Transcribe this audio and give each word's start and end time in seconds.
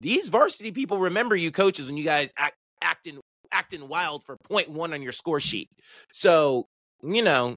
these 0.00 0.28
varsity 0.28 0.70
people 0.72 0.98
remember 0.98 1.34
you 1.34 1.50
coaches 1.50 1.86
when 1.86 1.96
you 1.96 2.04
guys 2.04 2.32
act 2.36 2.56
acting 2.82 3.18
acting 3.50 3.88
wild 3.88 4.24
for 4.24 4.36
point 4.48 4.70
one 4.70 4.92
on 4.92 5.02
your 5.02 5.12
score 5.12 5.40
sheet. 5.40 5.68
So, 6.12 6.66
you 7.02 7.22
know, 7.22 7.56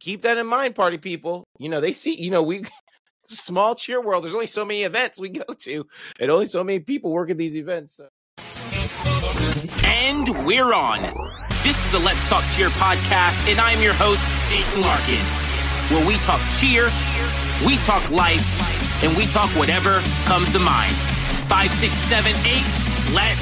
keep 0.00 0.22
that 0.22 0.38
in 0.38 0.46
mind, 0.46 0.74
party 0.74 0.98
people. 0.98 1.44
You 1.58 1.68
know, 1.68 1.80
they 1.80 1.92
see, 1.92 2.14
you 2.14 2.30
know, 2.30 2.42
we 2.42 2.64
small 3.26 3.74
cheer 3.74 4.00
world. 4.00 4.24
There's 4.24 4.34
only 4.34 4.46
so 4.46 4.64
many 4.64 4.82
events 4.82 5.20
we 5.20 5.30
go 5.30 5.44
to, 5.60 5.86
and 6.20 6.30
only 6.30 6.46
so 6.46 6.64
many 6.64 6.80
people 6.80 7.10
work 7.10 7.30
at 7.30 7.36
these 7.36 7.56
events. 7.56 7.96
So. 7.96 8.08
And 9.82 10.46
we're 10.46 10.72
on. 10.72 11.00
This 11.62 11.82
is 11.84 11.92
the 11.92 11.98
Let's 11.98 12.28
Talk 12.28 12.44
Cheer 12.50 12.68
podcast, 12.70 13.50
and 13.50 13.58
I'm 13.58 13.80
your 13.80 13.94
host, 13.94 14.28
Jason 14.52 14.82
Larkins, 14.82 15.32
where 15.90 16.06
we 16.06 16.16
talk 16.18 16.40
cheer, 16.58 16.90
we 17.66 17.76
talk 17.78 18.10
life, 18.10 19.02
and 19.02 19.16
we 19.16 19.24
talk 19.26 19.48
whatever 19.50 20.00
comes 20.26 20.52
to 20.52 20.58
mind. 20.58 21.13
Five, 21.48 21.70
six, 21.70 21.92
seven, 21.92 22.32
eight. 22.46 22.66
Let's 23.14 23.40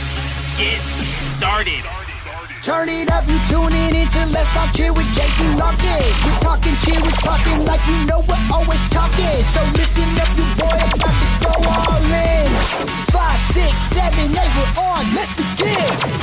get 0.58 0.80
started. 1.38 1.82
Turn 2.62 2.88
it 2.88 3.10
up, 3.10 3.26
you 3.26 3.38
tuning 3.50 3.94
into 3.94 4.26
Let's 4.30 4.48
Talk 4.54 4.72
Cheer 4.74 4.92
with 4.92 5.06
Jason 5.14 5.58
Larkins. 5.58 6.14
We're 6.24 6.38
talking 6.40 6.74
cheer, 6.84 7.00
we're 7.02 7.10
talking 7.22 7.64
like 7.64 7.80
you 7.88 8.06
know 8.06 8.20
we're 8.28 8.46
always 8.52 8.88
talking. 8.88 9.42
So 9.50 9.60
listen 9.74 10.06
up, 10.22 10.30
you 10.38 10.46
boy, 10.54 10.78
about 10.78 11.16
to 11.18 11.28
go 11.42 11.52
all 11.66 12.02
in. 12.02 12.50
Five, 13.10 13.40
six, 13.50 13.74
seven, 13.90 14.30
eight, 14.30 14.52
we're 14.54 14.74
on. 14.80 15.02
Let's 15.14 15.34
begin. 15.34 16.22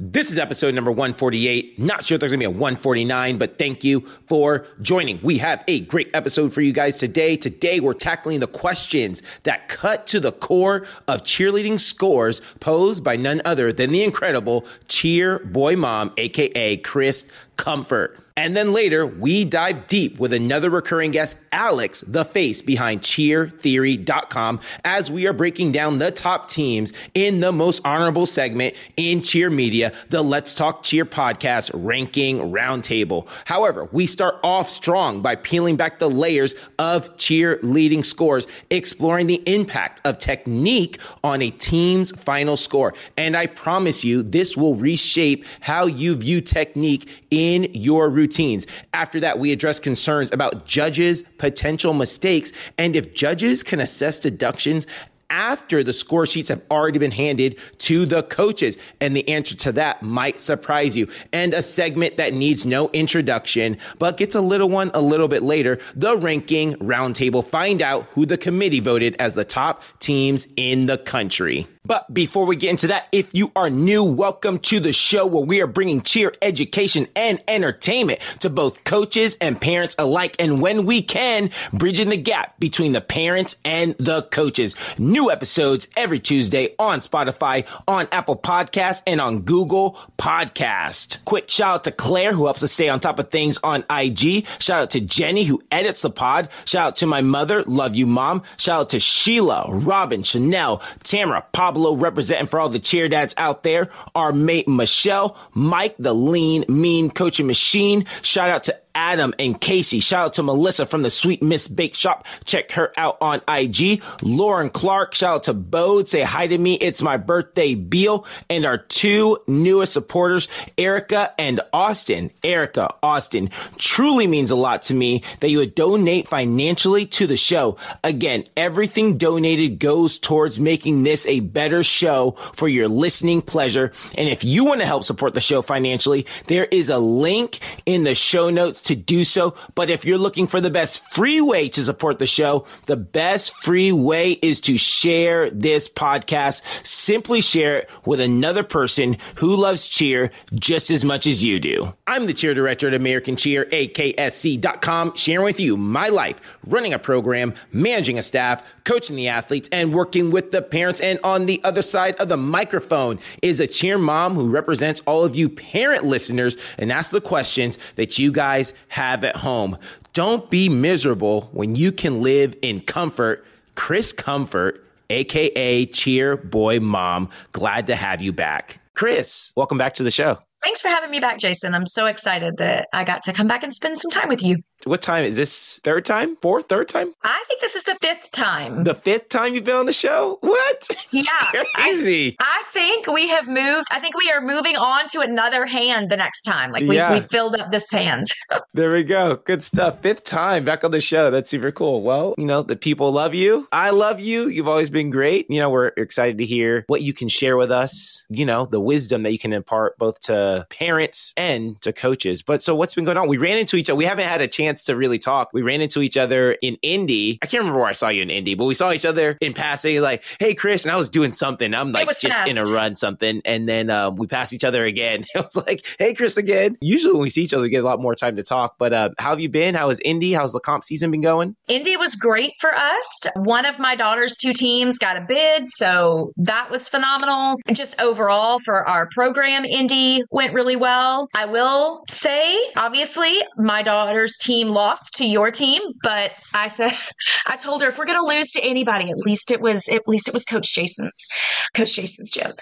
This 0.00 0.30
is 0.30 0.38
episode 0.38 0.76
number 0.76 0.92
148. 0.92 1.76
Not 1.76 2.04
sure 2.04 2.14
if 2.14 2.20
there's 2.20 2.30
gonna 2.30 2.38
be 2.38 2.44
a 2.44 2.50
149, 2.50 3.36
but 3.36 3.58
thank 3.58 3.82
you 3.82 4.02
for 4.26 4.64
joining. 4.80 5.18
We 5.22 5.38
have 5.38 5.64
a 5.66 5.80
great 5.80 6.08
episode 6.14 6.52
for 6.52 6.60
you 6.60 6.72
guys 6.72 6.98
today. 6.98 7.36
Today, 7.36 7.80
we're 7.80 7.94
tackling 7.94 8.38
the 8.38 8.46
questions 8.46 9.22
that 9.42 9.66
cut 9.66 10.06
to 10.06 10.20
the 10.20 10.30
core 10.30 10.86
of 11.08 11.24
cheerleading 11.24 11.80
scores 11.80 12.40
posed 12.60 13.02
by 13.02 13.16
none 13.16 13.42
other 13.44 13.72
than 13.72 13.90
the 13.90 14.04
incredible 14.04 14.64
cheer 14.86 15.40
boy 15.40 15.74
mom, 15.74 16.12
aka 16.16 16.76
Chris 16.76 17.26
Comfort. 17.56 18.20
And 18.38 18.56
then 18.56 18.72
later, 18.72 19.04
we 19.04 19.44
dive 19.44 19.88
deep 19.88 20.20
with 20.20 20.32
another 20.32 20.70
recurring 20.70 21.10
guest, 21.10 21.36
Alex, 21.50 22.04
the 22.06 22.24
face 22.24 22.62
behind 22.62 23.00
cheertheory.com, 23.00 24.60
as 24.84 25.10
we 25.10 25.26
are 25.26 25.32
breaking 25.32 25.72
down 25.72 25.98
the 25.98 26.12
top 26.12 26.48
teams 26.48 26.92
in 27.14 27.40
the 27.40 27.50
most 27.50 27.82
honorable 27.84 28.26
segment 28.26 28.76
in 28.96 29.22
cheer 29.22 29.50
media, 29.50 29.92
the 30.10 30.22
Let's 30.22 30.54
Talk 30.54 30.84
Cheer 30.84 31.04
podcast 31.04 31.72
ranking 31.74 32.38
roundtable. 32.38 33.26
However, 33.44 33.88
we 33.90 34.06
start 34.06 34.36
off 34.44 34.70
strong 34.70 35.20
by 35.20 35.34
peeling 35.34 35.74
back 35.74 35.98
the 35.98 36.08
layers 36.08 36.54
of 36.78 37.16
cheerleading 37.16 38.04
scores, 38.04 38.46
exploring 38.70 39.26
the 39.26 39.42
impact 39.52 40.00
of 40.06 40.16
technique 40.16 41.00
on 41.24 41.42
a 41.42 41.50
team's 41.50 42.12
final 42.12 42.56
score. 42.56 42.94
And 43.16 43.36
I 43.36 43.46
promise 43.46 44.04
you, 44.04 44.22
this 44.22 44.56
will 44.56 44.76
reshape 44.76 45.44
how 45.58 45.86
you 45.86 46.14
view 46.14 46.40
technique 46.40 47.26
in 47.32 47.74
your 47.74 48.08
routines. 48.28 48.66
After 48.92 49.20
that, 49.20 49.38
we 49.38 49.52
address 49.52 49.80
concerns 49.80 50.30
about 50.32 50.66
judges' 50.66 51.22
potential 51.38 51.94
mistakes 51.94 52.52
and 52.76 52.94
if 52.94 53.14
judges 53.14 53.62
can 53.62 53.80
assess 53.80 54.20
deductions 54.20 54.86
after 55.30 55.82
the 55.82 55.92
score 55.92 56.26
sheets 56.26 56.48
have 56.48 56.62
already 56.70 56.98
been 56.98 57.10
handed 57.10 57.58
to 57.78 58.06
the 58.06 58.22
coaches? 58.22 58.78
And 59.00 59.14
the 59.14 59.28
answer 59.28 59.54
to 59.56 59.72
that 59.72 60.02
might 60.02 60.40
surprise 60.40 60.96
you. 60.96 61.06
And 61.34 61.52
a 61.52 61.62
segment 61.62 62.16
that 62.16 62.32
needs 62.32 62.64
no 62.64 62.88
introduction, 62.90 63.76
but 63.98 64.16
gets 64.16 64.34
a 64.34 64.40
little 64.40 64.70
one 64.70 64.90
a 64.94 65.02
little 65.02 65.28
bit 65.28 65.42
later 65.42 65.78
the 65.94 66.16
ranking 66.16 66.74
roundtable. 66.76 67.46
Find 67.46 67.82
out 67.82 68.04
who 68.12 68.24
the 68.24 68.38
committee 68.38 68.80
voted 68.80 69.16
as 69.18 69.34
the 69.34 69.44
top 69.44 69.82
teams 70.00 70.46
in 70.56 70.86
the 70.86 70.96
country. 70.96 71.66
But 71.88 72.12
before 72.12 72.44
we 72.44 72.56
get 72.56 72.68
into 72.68 72.88
that, 72.88 73.08
if 73.12 73.34
you 73.34 73.50
are 73.56 73.70
new, 73.70 74.04
welcome 74.04 74.58
to 74.58 74.78
the 74.78 74.92
show 74.92 75.24
where 75.24 75.42
we 75.42 75.62
are 75.62 75.66
bringing 75.66 76.02
cheer 76.02 76.34
education 76.42 77.08
and 77.16 77.42
entertainment 77.48 78.20
to 78.40 78.50
both 78.50 78.84
coaches 78.84 79.38
and 79.40 79.58
parents 79.58 79.96
alike. 79.98 80.36
And 80.38 80.60
when 80.60 80.84
we 80.84 81.00
can, 81.00 81.48
bridging 81.72 82.10
the 82.10 82.18
gap 82.18 82.60
between 82.60 82.92
the 82.92 83.00
parents 83.00 83.56
and 83.64 83.94
the 83.96 84.24
coaches. 84.24 84.76
New 84.98 85.30
episodes 85.30 85.88
every 85.96 86.20
Tuesday 86.20 86.74
on 86.78 87.00
Spotify, 87.00 87.66
on 87.88 88.06
Apple 88.12 88.36
Podcasts, 88.36 89.00
and 89.06 89.18
on 89.18 89.40
Google 89.40 89.98
Podcast. 90.18 91.24
Quick 91.24 91.48
shout 91.48 91.74
out 91.74 91.84
to 91.84 91.90
Claire, 91.90 92.34
who 92.34 92.44
helps 92.44 92.62
us 92.62 92.72
stay 92.72 92.90
on 92.90 93.00
top 93.00 93.18
of 93.18 93.30
things 93.30 93.58
on 93.64 93.82
IG. 93.88 94.46
Shout 94.58 94.82
out 94.82 94.90
to 94.90 95.00
Jenny, 95.00 95.44
who 95.44 95.62
edits 95.72 96.02
the 96.02 96.10
pod. 96.10 96.50
Shout 96.66 96.86
out 96.88 96.96
to 96.96 97.06
my 97.06 97.22
mother. 97.22 97.64
Love 97.64 97.96
you, 97.96 98.06
mom. 98.06 98.42
Shout 98.58 98.80
out 98.80 98.90
to 98.90 99.00
Sheila, 99.00 99.70
Robin, 99.70 100.22
Chanel, 100.22 100.82
Tamara, 101.02 101.46
Pablo, 101.52 101.77
representing 101.96 102.46
for 102.46 102.60
all 102.60 102.68
the 102.68 102.78
cheer 102.78 103.08
dads 103.08 103.34
out 103.36 103.62
there. 103.62 103.88
Our 104.14 104.32
mate 104.32 104.68
Michelle, 104.68 105.36
Mike, 105.52 105.96
the 105.98 106.14
lean, 106.14 106.64
mean 106.68 107.10
coaching 107.10 107.46
machine. 107.46 108.04
Shout 108.22 108.50
out 108.50 108.64
to 108.64 108.76
Adam 108.98 109.32
and 109.38 109.60
Casey. 109.60 110.00
Shout 110.00 110.26
out 110.26 110.34
to 110.34 110.42
Melissa 110.42 110.84
from 110.84 111.02
the 111.02 111.10
Sweet 111.10 111.40
Miss 111.40 111.68
Bake 111.68 111.94
Shop. 111.94 112.26
Check 112.44 112.72
her 112.72 112.92
out 112.96 113.16
on 113.20 113.40
IG. 113.46 114.02
Lauren 114.22 114.70
Clark. 114.70 115.14
Shout 115.14 115.36
out 115.36 115.44
to 115.44 115.54
Bode. 115.54 116.08
Say 116.08 116.22
hi 116.22 116.48
to 116.48 116.58
me. 116.58 116.74
It's 116.74 117.00
my 117.00 117.16
birthday, 117.16 117.76
Beal. 117.76 118.26
And 118.50 118.64
our 118.64 118.76
two 118.76 119.38
newest 119.46 119.92
supporters, 119.92 120.48
Erica 120.76 121.32
and 121.38 121.60
Austin. 121.72 122.32
Erica, 122.42 122.92
Austin. 123.00 123.50
Truly 123.76 124.26
means 124.26 124.50
a 124.50 124.56
lot 124.56 124.82
to 124.82 124.94
me 124.94 125.22
that 125.38 125.48
you 125.48 125.58
would 125.58 125.76
donate 125.76 126.26
financially 126.26 127.06
to 127.06 127.28
the 127.28 127.36
show. 127.36 127.76
Again, 128.02 128.46
everything 128.56 129.16
donated 129.16 129.78
goes 129.78 130.18
towards 130.18 130.58
making 130.58 131.04
this 131.04 131.24
a 131.26 131.38
better 131.38 131.84
show 131.84 132.32
for 132.52 132.66
your 132.66 132.88
listening 132.88 133.42
pleasure. 133.42 133.92
And 134.16 134.28
if 134.28 134.42
you 134.42 134.64
want 134.64 134.80
to 134.80 134.86
help 134.86 135.04
support 135.04 135.34
the 135.34 135.40
show 135.40 135.62
financially, 135.62 136.26
there 136.48 136.64
is 136.64 136.90
a 136.90 136.98
link 136.98 137.60
in 137.86 138.02
the 138.02 138.16
show 138.16 138.50
notes 138.50 138.87
to 138.88 138.96
do 138.96 139.24
so. 139.24 139.54
But 139.74 139.88
if 139.88 140.04
you're 140.04 140.18
looking 140.18 140.46
for 140.46 140.60
the 140.60 140.70
best 140.70 141.14
free 141.14 141.40
way 141.40 141.68
to 141.70 141.82
support 141.82 142.18
the 142.18 142.26
show, 142.26 142.66
the 142.86 142.96
best 142.96 143.54
free 143.64 143.92
way 143.92 144.32
is 144.32 144.60
to 144.62 144.76
share 144.76 145.50
this 145.50 145.88
podcast. 145.88 146.62
Simply 146.84 147.40
share 147.40 147.78
it 147.78 147.90
with 148.04 148.20
another 148.20 148.64
person 148.64 149.16
who 149.36 149.54
loves 149.54 149.86
cheer 149.86 150.30
just 150.54 150.90
as 150.90 151.04
much 151.04 151.26
as 151.26 151.44
you 151.44 151.60
do. 151.60 151.94
I'm 152.06 152.26
the 152.26 152.34
cheer 152.34 152.54
director 152.54 152.88
at 152.88 152.94
American 152.94 153.36
Cheer, 153.36 153.66
AKSC.com, 153.66 155.14
sharing 155.14 155.44
with 155.44 155.60
you 155.60 155.76
my 155.76 156.08
life, 156.08 156.40
running 156.66 156.92
a 156.92 156.98
program, 156.98 157.54
managing 157.72 158.18
a 158.18 158.22
staff, 158.22 158.62
coaching 158.84 159.16
the 159.16 159.28
athletes, 159.28 159.68
and 159.70 159.92
working 159.92 160.30
with 160.30 160.50
the 160.50 160.62
parents. 160.62 161.00
And 161.00 161.18
on 161.22 161.46
the 161.46 161.60
other 161.64 161.82
side 161.82 162.16
of 162.16 162.28
the 162.28 162.36
microphone 162.36 163.18
is 163.42 163.60
a 163.60 163.66
cheer 163.66 163.98
mom 163.98 164.34
who 164.34 164.48
represents 164.48 165.02
all 165.06 165.24
of 165.24 165.36
you 165.36 165.48
parent 165.48 166.04
listeners 166.04 166.56
and 166.78 166.90
asks 166.90 167.12
the 167.12 167.20
questions 167.20 167.78
that 167.96 168.18
you 168.18 168.32
guys 168.32 168.67
have 168.88 169.24
at 169.24 169.36
home. 169.36 169.78
Don't 170.12 170.48
be 170.50 170.68
miserable 170.68 171.48
when 171.52 171.76
you 171.76 171.92
can 171.92 172.22
live 172.22 172.56
in 172.62 172.80
comfort. 172.80 173.44
Chris 173.74 174.12
Comfort, 174.12 174.84
aka 175.10 175.86
Cheer 175.86 176.36
Boy 176.36 176.80
Mom, 176.80 177.30
glad 177.52 177.86
to 177.86 177.94
have 177.94 178.20
you 178.20 178.32
back. 178.32 178.80
Chris, 178.94 179.52
welcome 179.56 179.78
back 179.78 179.94
to 179.94 180.02
the 180.02 180.10
show. 180.10 180.38
Thanks 180.64 180.80
for 180.80 180.88
having 180.88 181.10
me 181.10 181.20
back, 181.20 181.38
Jason. 181.38 181.72
I'm 181.72 181.86
so 181.86 182.06
excited 182.06 182.56
that 182.56 182.88
I 182.92 183.04
got 183.04 183.22
to 183.24 183.32
come 183.32 183.46
back 183.46 183.62
and 183.62 183.72
spend 183.72 183.98
some 183.98 184.10
time 184.10 184.28
with 184.28 184.42
you. 184.42 184.56
What 184.84 185.02
time 185.02 185.24
is 185.24 185.36
this? 185.36 185.80
Third 185.82 186.04
time? 186.04 186.36
Fourth? 186.36 186.68
Third 186.68 186.88
time? 186.88 187.12
I 187.24 187.44
think 187.48 187.60
this 187.60 187.74
is 187.74 187.82
the 187.84 187.96
fifth 188.00 188.30
time. 188.30 188.84
The 188.84 188.94
fifth 188.94 189.28
time 189.28 189.54
you've 189.54 189.64
been 189.64 189.74
on 189.76 189.86
the 189.86 189.92
show? 189.92 190.38
What? 190.40 190.88
Yeah. 191.10 191.24
Crazy. 191.74 192.36
I, 192.40 192.44
I 192.68 192.72
think 192.72 193.06
we 193.08 193.28
have 193.28 193.48
moved. 193.48 193.86
I 193.90 193.98
think 193.98 194.16
we 194.16 194.30
are 194.30 194.40
moving 194.40 194.76
on 194.76 195.08
to 195.08 195.20
another 195.20 195.66
hand 195.66 196.10
the 196.10 196.16
next 196.16 196.42
time. 196.44 196.70
Like 196.70 196.84
we, 196.84 196.96
Yeah. 196.96 197.12
we 197.12 197.20
filled 197.20 197.56
up 197.56 197.70
this 197.70 197.90
hand. 197.90 198.26
There 198.74 198.92
we 198.92 199.02
go. 199.02 199.36
Good 199.36 199.64
stuff. 199.64 200.02
Fifth 200.02 200.24
time 200.24 200.64
back 200.64 200.84
on 200.84 200.90
the 200.92 201.00
show. 201.00 201.30
That's 201.30 201.50
super 201.50 201.72
cool. 201.72 202.02
Well, 202.02 202.34
you 202.38 202.46
know, 202.46 202.62
the 202.62 202.76
people 202.76 203.10
love 203.10 203.34
you. 203.34 203.66
I 203.72 203.90
love 203.90 204.20
you. 204.20 204.48
You've 204.48 204.68
always 204.68 204.88
been 204.90 205.10
great. 205.10 205.46
You 205.50 205.58
know, 205.58 205.68
we're 205.70 205.88
excited 205.96 206.38
to 206.38 206.44
hear 206.46 206.84
what 206.86 207.02
you 207.02 207.12
can 207.12 207.28
share 207.28 207.56
with 207.56 207.72
us, 207.72 208.24
you 208.28 208.44
know, 208.46 208.66
the 208.66 208.78
wisdom 208.80 209.22
that 209.24 209.32
you 209.32 209.38
can 209.38 209.52
impart 209.52 209.98
both 209.98 210.20
to 210.22 210.66
parents 210.70 211.32
and 211.36 211.80
to 211.82 211.92
coaches. 211.92 212.42
But 212.42 212.62
so 212.62 212.74
what's 212.74 212.94
been 212.94 213.04
going 213.04 213.16
on? 213.16 213.26
We 213.26 213.36
ran 213.38 213.58
into 213.58 213.76
each 213.76 213.90
other. 213.90 213.96
We 213.96 214.04
haven't 214.04 214.28
had 214.28 214.40
a 214.40 214.48
chance 214.48 214.67
to 214.76 214.96
really 214.96 215.18
talk. 215.18 215.50
We 215.52 215.62
ran 215.62 215.80
into 215.80 216.02
each 216.02 216.16
other 216.16 216.52
in 216.62 216.76
Indy. 216.82 217.38
I 217.42 217.46
can't 217.46 217.62
remember 217.62 217.80
where 217.80 217.88
I 217.88 217.92
saw 217.92 218.08
you 218.08 218.22
in 218.22 218.30
Indy, 218.30 218.54
but 218.54 218.64
we 218.64 218.74
saw 218.74 218.92
each 218.92 219.04
other 219.04 219.36
in 219.40 219.54
passing, 219.54 220.00
like, 220.00 220.24
hey, 220.38 220.54
Chris. 220.54 220.84
And 220.84 220.92
I 220.92 220.96
was 220.96 221.08
doing 221.08 221.32
something. 221.32 221.74
I'm 221.74 221.92
like 221.92 222.08
just 222.20 222.46
in 222.46 222.58
a 222.58 222.64
run, 222.64 222.94
something. 222.94 223.40
And 223.44 223.68
then 223.68 223.90
um, 223.90 224.16
we 224.16 224.26
passed 224.26 224.52
each 224.52 224.64
other 224.64 224.84
again. 224.84 225.24
It 225.38 225.44
was 225.44 225.56
like, 225.56 225.86
hey, 226.00 226.14
Chris, 226.14 226.36
again. 226.36 226.76
Usually 226.80 227.12
when 227.12 227.22
we 227.22 227.30
see 227.30 227.42
each 227.44 227.52
other, 227.52 227.62
we 227.62 227.68
get 227.68 227.84
a 227.84 227.86
lot 227.86 228.00
more 228.00 228.16
time 228.16 228.34
to 228.36 228.42
talk. 228.42 228.74
But 228.76 228.92
uh, 228.92 229.10
how 229.18 229.30
have 229.30 229.40
you 229.40 229.48
been? 229.48 229.76
How 229.76 229.88
is 229.90 230.00
Indy? 230.04 230.32
How's 230.32 230.52
the 230.52 230.58
comp 230.58 230.82
season 230.82 231.12
been 231.12 231.20
going? 231.20 231.54
Indy 231.68 231.96
was 231.96 232.16
great 232.16 232.54
for 232.60 232.74
us. 232.74 233.20
One 233.36 233.64
of 233.64 233.78
my 233.78 233.94
daughter's 233.94 234.36
two 234.36 234.52
teams 234.52 234.98
got 234.98 235.16
a 235.16 235.20
bid, 235.20 235.68
so 235.68 236.32
that 236.38 236.70
was 236.72 236.88
phenomenal. 236.88 237.56
Just 237.72 238.00
overall 238.00 238.58
for 238.58 238.88
our 238.88 239.08
program, 239.12 239.64
Indy 239.64 240.22
went 240.32 240.54
really 240.54 240.76
well. 240.76 241.28
I 241.36 241.46
will 241.46 242.02
say, 242.08 242.58
obviously, 242.76 243.38
my 243.56 243.82
daughter's 243.82 244.36
team 244.38 244.57
team 244.58 244.68
lost 244.68 245.14
to 245.16 245.26
your 245.26 245.50
team, 245.50 245.80
but 246.02 246.32
I 246.54 246.68
said 246.68 246.92
I 247.46 247.56
told 247.56 247.82
her 247.82 247.88
if 247.88 247.98
we're 247.98 248.06
going 248.06 248.20
to 248.20 248.26
lose 248.26 248.50
to 248.52 248.62
anybody, 248.62 249.10
at 249.10 249.18
least 249.18 249.50
it 249.50 249.60
was 249.60 249.88
at 249.88 250.06
least 250.06 250.28
it 250.28 250.34
was 250.34 250.44
Coach 250.44 250.72
Jason's 250.74 251.28
Coach 251.74 251.94
Jason's 251.94 252.30
gym. 252.30 252.52